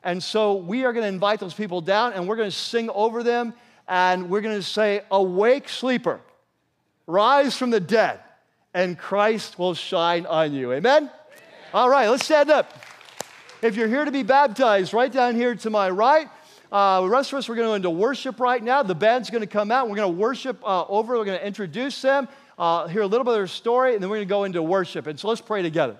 And 0.04 0.22
so 0.22 0.56
we 0.56 0.86
are 0.86 0.94
going 0.94 1.04
to 1.04 1.10
invite 1.10 1.40
those 1.40 1.54
people 1.54 1.82
down 1.82 2.14
and 2.14 2.28
we're 2.28 2.36
going 2.36 2.50
to 2.50 2.56
sing 2.56 2.90
over 2.90 3.24
them 3.24 3.54
and 3.88 4.30
we're 4.30 4.42
going 4.42 4.56
to 4.56 4.64
say, 4.64 5.02
Awake, 5.12 5.68
sleeper, 5.68 6.20
rise 7.08 7.58
from 7.58 7.70
the 7.70 7.80
dead, 7.80 8.20
and 8.74 8.98
Christ 8.98 9.60
will 9.60 9.74
shine 9.74 10.26
on 10.26 10.54
you. 10.54 10.72
Amen? 10.72 11.04
Amen. 11.04 11.12
All 11.74 11.90
right, 11.90 12.08
let's 12.08 12.26
stand 12.26 12.50
up. 12.50 12.72
If 13.62 13.76
you're 13.76 13.88
here 13.88 14.06
to 14.06 14.12
be 14.12 14.24
baptized, 14.24 14.94
right 14.94 15.12
down 15.12 15.36
here 15.36 15.56
to 15.56 15.70
my 15.70 15.90
right, 15.90 16.30
uh, 16.74 17.02
the 17.02 17.10
rest 17.10 17.32
of 17.32 17.38
us, 17.38 17.48
we're 17.48 17.56
going 17.56 17.68
to 17.68 17.70
go 17.70 17.76
into 17.76 17.90
worship 17.92 18.40
right 18.40 18.62
now. 18.64 18.82
The 18.82 18.96
band's 18.96 19.30
going 19.30 19.42
to 19.42 19.48
come 19.48 19.70
out. 19.70 19.88
We're 19.88 19.96
going 19.96 20.12
to 20.12 20.20
worship 20.20 20.60
uh, 20.66 20.86
over. 20.88 21.16
We're 21.16 21.24
going 21.24 21.38
to 21.38 21.46
introduce 21.46 22.02
them, 22.02 22.28
uh, 22.58 22.88
hear 22.88 23.04
a 23.04 23.08
little 23.08 23.24
bit 23.24 23.30
of 23.30 23.38
their 23.38 23.46
story, 23.46 23.94
and 23.94 24.02
then 24.02 24.10
we're 24.10 24.18
going 24.18 24.28
to 24.28 24.34
go 24.34 24.44
into 24.46 24.64
worship. 24.64 25.06
And 25.06 25.20
so 25.20 25.28
let's 25.28 25.40
pray 25.40 25.62
together. 25.62 25.96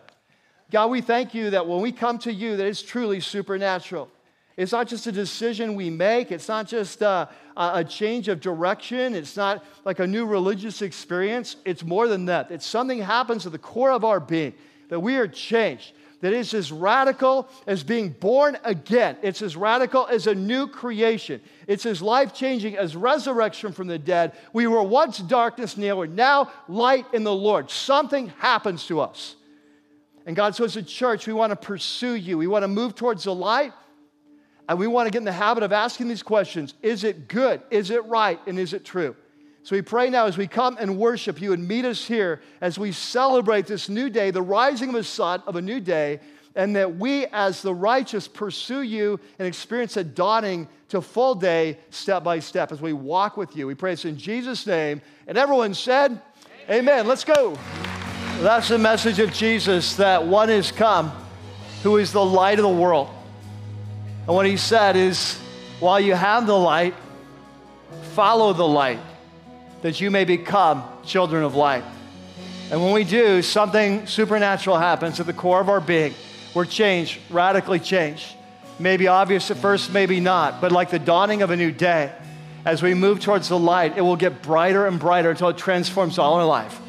God, 0.72 0.90
we 0.90 1.02
thank 1.02 1.36
you 1.36 1.52
that 1.52 1.68
when 1.68 1.80
we 1.80 1.92
come 1.92 2.18
to 2.20 2.34
you, 2.34 2.58
that 2.58 2.66
it's 2.66 2.82
truly 2.82 3.20
supernatural. 3.20 4.10
It's 4.58 4.72
not 4.72 4.88
just 4.88 5.06
a 5.06 5.12
decision 5.12 5.76
we 5.76 5.92
make. 5.92 6.32
It's 6.32 6.48
not 6.48 6.68
just 6.68 7.04
uh, 7.04 7.28
a 7.56 7.84
change 7.84 8.28
of 8.28 8.40
direction. 8.40 9.14
It's 9.14 9.38
not 9.38 9.64
like 9.86 10.00
a 10.00 10.08
new 10.08 10.26
religious 10.26 10.82
experience. 10.82 11.56
It's 11.66 11.84
more 11.84 12.08
than 12.08 12.26
that. 12.26 12.50
It's 12.50 12.66
something 12.66 13.00
happens 13.00 13.46
at 13.46 13.52
the 13.52 13.60
core 13.60 13.92
of 13.92 14.04
our 14.04 14.20
being, 14.20 14.56
that 14.90 15.00
we 15.00 15.18
are 15.18 15.28
changed 15.28 15.94
that 16.24 16.32
is 16.32 16.54
as 16.54 16.72
radical 16.72 17.50
as 17.68 17.84
being 17.84 18.08
born 18.08 18.58
again. 18.64 19.18
It's 19.22 19.42
as 19.42 19.58
radical 19.58 20.08
as 20.08 20.26
a 20.26 20.34
new 20.34 20.68
creation. 20.68 21.42
It's 21.68 21.86
as 21.86 22.02
life 22.02 22.34
changing 22.34 22.78
as 22.78 22.96
resurrection 22.96 23.74
from 23.74 23.88
the 23.88 24.00
dead. 24.00 24.32
We 24.54 24.68
were 24.68 24.82
once 24.82 25.18
darkness, 25.18 25.76
now 25.76 25.98
we're 25.98 26.06
now 26.06 26.50
light 26.70 27.06
in 27.12 27.26
the 27.26 27.34
Lord. 27.34 27.70
Something 27.70 28.30
happens 28.40 28.88
to 28.88 29.02
us. 29.02 29.36
And 30.26 30.34
God, 30.34 30.56
so 30.56 30.64
as 30.64 30.78
a 30.78 30.82
church, 30.82 31.28
we 31.28 31.34
want 31.34 31.52
to 31.52 31.58
pursue 31.58 32.14
you. 32.14 32.38
We 32.38 32.48
want 32.48 32.64
to 32.64 32.70
move 32.70 32.96
towards 32.96 33.26
the 33.26 33.36
light. 33.36 33.74
And 34.70 34.80
we 34.80 34.88
want 34.88 35.08
to 35.08 35.12
get 35.12 35.18
in 35.18 35.26
the 35.26 35.34
habit 35.34 35.62
of 35.62 35.74
asking 35.74 36.08
these 36.08 36.24
questions 36.24 36.74
Is 36.82 37.04
it 37.04 37.28
good? 37.28 37.62
Is 37.70 37.90
it 37.90 38.06
right? 38.06 38.40
And 38.48 38.58
is 38.58 38.72
it 38.72 38.86
true? 38.86 39.18
So 39.64 39.76
we 39.76 39.82
pray 39.82 40.10
now 40.10 40.26
as 40.26 40.38
we 40.38 40.46
come 40.46 40.78
and 40.80 40.98
worship 40.98 41.42
you 41.42 41.54
and 41.54 41.66
meet 41.66 41.86
us 41.86 42.06
here 42.06 42.42
as 42.60 42.78
we 42.78 42.92
celebrate 42.92 43.66
this 43.66 43.88
new 43.88 44.10
day, 44.10 44.30
the 44.30 44.42
rising 44.42 44.90
of 44.90 44.96
a 44.96 45.04
sun 45.04 45.42
of 45.48 45.56
a 45.56 45.62
new 45.62 45.80
day, 45.80 46.20
and 46.56 46.76
that 46.76 46.98
we 46.98 47.26
as 47.28 47.62
the 47.62 47.74
righteous 47.74 48.28
pursue 48.28 48.82
you 48.82 49.20
and 49.40 49.48
experience 49.48 49.96
a 49.98 50.04
dawning 50.04 50.68
to 50.90 51.02
full 51.02 51.34
day 51.34 51.78
step 51.90 52.24
by 52.24 52.40
step 52.40 52.72
as 52.72 52.82
we 52.82 52.94
walk 52.94 53.38
with 53.38 53.56
you. 53.56 53.66
We 53.66 53.74
pray 53.74 53.94
this 53.94 54.06
in 54.06 54.18
Jesus' 54.18 54.68
name. 54.68 55.02
And 55.28 55.38
everyone 55.38 55.74
said, 55.74 56.22
Amen. 56.70 57.08
Let's 57.08 57.24
go. 57.24 57.58
That's 58.42 58.68
the 58.68 58.78
message 58.78 59.20
of 59.20 59.34
Jesus 59.34 59.96
that 59.96 60.26
one 60.26 60.50
is 60.50 60.72
come 60.72 61.12
who 61.84 61.98
is 61.98 62.12
the 62.12 62.24
light 62.24 62.60
of 62.60 62.64
the 62.64 62.70
world. 62.70 63.10
And 64.28 64.36
what 64.36 64.46
he 64.46 64.58
said 64.58 64.96
is, 64.96 65.38
while 65.80 66.00
you 66.00 66.14
have 66.14 66.48
the 66.48 66.58
light, 66.58 66.96
follow 68.14 68.54
the 68.54 68.68
light, 68.68 69.00
that 69.84 70.02
you 70.02 70.10
may 70.10 70.24
become 70.26 70.84
children 71.06 71.44
of 71.44 71.56
light. 71.56 71.84
And 72.72 72.82
when 72.82 72.94
we 72.94 73.04
do, 73.04 73.42
something 73.42 74.08
supernatural 74.08 74.78
happens 74.78 75.20
at 75.20 75.28
the 75.28 75.34
core 75.34 75.60
of 75.60 75.70
our 75.70 75.82
being. 75.82 76.16
We're 76.56 76.66
changed, 76.66 77.20
radically 77.30 77.80
changed. 77.80 78.36
Maybe 78.80 79.08
obvious 79.08 79.52
at 79.52 79.58
first, 79.58 79.94
maybe 79.94 80.20
not, 80.20 80.62
but 80.62 80.72
like 80.72 80.90
the 80.90 81.00
dawning 81.00 81.42
of 81.42 81.52
a 81.52 81.56
new 81.56 81.72
day, 81.72 82.12
as 82.66 82.82
we 82.82 82.94
move 82.94 83.20
towards 83.20 83.50
the 83.50 83.60
light, 83.60 83.98
it 83.98 84.02
will 84.02 84.16
get 84.16 84.42
brighter 84.42 84.88
and 84.88 85.00
brighter 85.00 85.30
until 85.30 85.50
it 85.50 85.58
transforms 85.58 86.18
all 86.18 86.36
our 86.36 86.46
life. 86.46 86.80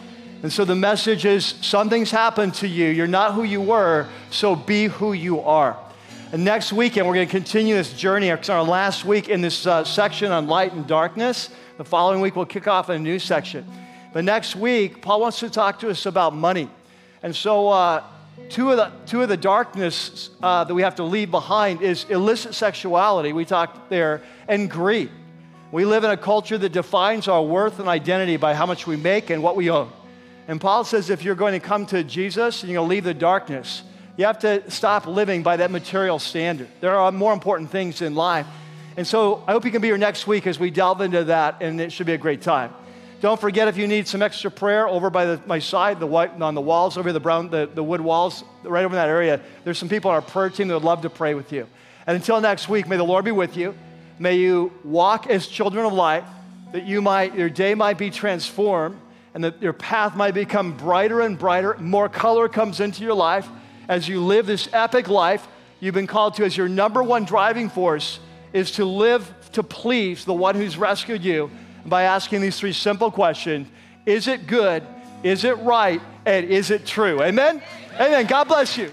And 0.44 0.52
so 0.52 0.64
the 0.64 0.76
message 0.76 1.24
is 1.24 1.44
something's 1.44 2.12
happened 2.12 2.54
to 2.54 2.68
you. 2.68 2.86
You're 2.86 3.06
not 3.06 3.34
who 3.34 3.42
you 3.42 3.60
were, 3.60 4.08
so 4.30 4.54
be 4.54 4.86
who 4.86 5.12
you 5.12 5.40
are. 5.40 5.76
And 6.32 6.44
next 6.44 6.72
weekend, 6.72 7.06
we're 7.06 7.14
going 7.14 7.26
to 7.26 7.30
continue 7.30 7.74
this 7.74 7.92
journey. 7.92 8.28
It's 8.28 8.48
our 8.48 8.62
last 8.62 9.04
week 9.04 9.28
in 9.28 9.40
this 9.40 9.66
uh, 9.66 9.84
section 9.84 10.30
on 10.32 10.46
light 10.46 10.72
and 10.72 10.86
darkness. 10.86 11.50
The 11.76 11.84
following 11.84 12.20
week, 12.20 12.36
we'll 12.36 12.46
kick 12.46 12.68
off 12.68 12.88
a 12.88 12.96
new 12.96 13.18
section. 13.18 13.66
But 14.12 14.24
next 14.24 14.54
week, 14.54 15.02
Paul 15.02 15.20
wants 15.20 15.40
to 15.40 15.50
talk 15.50 15.80
to 15.80 15.90
us 15.90 16.06
about 16.06 16.32
money. 16.32 16.70
And 17.20 17.34
so, 17.34 17.68
uh, 17.68 18.04
two, 18.48 18.70
of 18.70 18.76
the, 18.76 18.92
two 19.06 19.22
of 19.22 19.28
the 19.28 19.36
darkness 19.36 20.30
uh, 20.40 20.62
that 20.62 20.72
we 20.72 20.82
have 20.82 20.94
to 20.96 21.02
leave 21.02 21.32
behind 21.32 21.82
is 21.82 22.04
illicit 22.08 22.54
sexuality, 22.54 23.32
we 23.32 23.44
talked 23.44 23.90
there, 23.90 24.22
and 24.46 24.70
greed. 24.70 25.10
We 25.72 25.84
live 25.84 26.04
in 26.04 26.10
a 26.10 26.16
culture 26.16 26.56
that 26.56 26.70
defines 26.70 27.26
our 27.26 27.42
worth 27.42 27.80
and 27.80 27.88
identity 27.88 28.36
by 28.36 28.54
how 28.54 28.66
much 28.66 28.86
we 28.86 28.94
make 28.94 29.30
and 29.30 29.42
what 29.42 29.56
we 29.56 29.68
own. 29.68 29.90
And 30.46 30.60
Paul 30.60 30.84
says 30.84 31.10
if 31.10 31.24
you're 31.24 31.34
going 31.34 31.60
to 31.60 31.66
come 31.66 31.86
to 31.86 32.04
Jesus 32.04 32.62
and 32.62 32.70
you're 32.70 32.78
going 32.78 32.88
to 32.88 32.94
leave 32.94 33.02
the 33.02 33.14
darkness, 33.14 33.82
you 34.16 34.26
have 34.26 34.38
to 34.40 34.70
stop 34.70 35.08
living 35.08 35.42
by 35.42 35.56
that 35.56 35.72
material 35.72 36.20
standard. 36.20 36.68
There 36.80 36.94
are 36.94 37.10
more 37.10 37.32
important 37.32 37.72
things 37.72 38.00
in 38.00 38.14
life. 38.14 38.46
And 38.96 39.06
so 39.06 39.42
I 39.46 39.52
hope 39.52 39.64
you 39.64 39.72
can 39.72 39.82
be 39.82 39.88
here 39.88 39.98
next 39.98 40.26
week 40.26 40.46
as 40.46 40.58
we 40.58 40.70
delve 40.70 41.00
into 41.00 41.24
that, 41.24 41.56
and 41.60 41.80
it 41.80 41.90
should 41.90 42.06
be 42.06 42.12
a 42.12 42.18
great 42.18 42.42
time. 42.42 42.72
Don't 43.20 43.40
forget 43.40 43.68
if 43.68 43.76
you 43.76 43.86
need 43.86 44.06
some 44.06 44.22
extra 44.22 44.50
prayer 44.50 44.86
over 44.86 45.10
by 45.10 45.24
the, 45.24 45.40
my 45.46 45.58
side, 45.58 45.98
the 45.98 46.06
white, 46.06 46.40
on 46.40 46.54
the 46.54 46.60
walls, 46.60 46.98
over 46.98 47.12
the 47.12 47.20
brown, 47.20 47.48
the, 47.48 47.68
the 47.72 47.82
wood 47.82 48.00
walls, 48.00 48.44
right 48.62 48.84
over 48.84 48.94
in 48.94 49.00
that 49.00 49.08
area. 49.08 49.40
There's 49.64 49.78
some 49.78 49.88
people 49.88 50.10
on 50.10 50.16
our 50.16 50.22
prayer 50.22 50.50
team 50.50 50.68
that 50.68 50.74
would 50.74 50.84
love 50.84 51.02
to 51.02 51.10
pray 51.10 51.34
with 51.34 51.50
you. 51.50 51.66
And 52.06 52.16
until 52.16 52.40
next 52.40 52.68
week, 52.68 52.86
may 52.86 52.96
the 52.96 53.04
Lord 53.04 53.24
be 53.24 53.30
with 53.30 53.56
you. 53.56 53.74
May 54.18 54.36
you 54.36 54.72
walk 54.84 55.26
as 55.26 55.46
children 55.46 55.86
of 55.86 55.92
light, 55.92 56.24
that 56.72 56.84
you 56.84 57.00
might, 57.00 57.34
your 57.34 57.48
day 57.48 57.74
might 57.74 57.98
be 57.98 58.10
transformed, 58.10 58.98
and 59.32 59.42
that 59.42 59.60
your 59.60 59.72
path 59.72 60.14
might 60.14 60.34
become 60.34 60.76
brighter 60.76 61.22
and 61.22 61.38
brighter. 61.38 61.76
More 61.78 62.08
color 62.08 62.48
comes 62.48 62.78
into 62.78 63.02
your 63.02 63.14
life 63.14 63.48
as 63.88 64.06
you 64.06 64.20
live 64.20 64.46
this 64.46 64.68
epic 64.72 65.08
life. 65.08 65.48
You've 65.80 65.94
been 65.94 66.06
called 66.06 66.34
to 66.34 66.44
as 66.44 66.56
your 66.56 66.68
number 66.68 67.02
one 67.02 67.24
driving 67.24 67.70
force 67.70 68.20
is 68.54 68.70
to 68.70 68.86
live 68.86 69.30
to 69.52 69.62
please 69.62 70.24
the 70.24 70.32
one 70.32 70.54
who's 70.54 70.78
rescued 70.78 71.22
you 71.22 71.50
by 71.84 72.04
asking 72.04 72.40
these 72.40 72.58
three 72.58 72.72
simple 72.72 73.10
questions 73.10 73.68
Is 74.06 74.28
it 74.28 74.46
good? 74.46 74.82
Is 75.22 75.44
it 75.44 75.58
right? 75.58 76.00
And 76.24 76.46
is 76.46 76.70
it 76.70 76.86
true? 76.86 77.22
Amen? 77.22 77.62
Amen. 77.94 78.26
God 78.26 78.48
bless 78.48 78.78
you. 78.78 78.92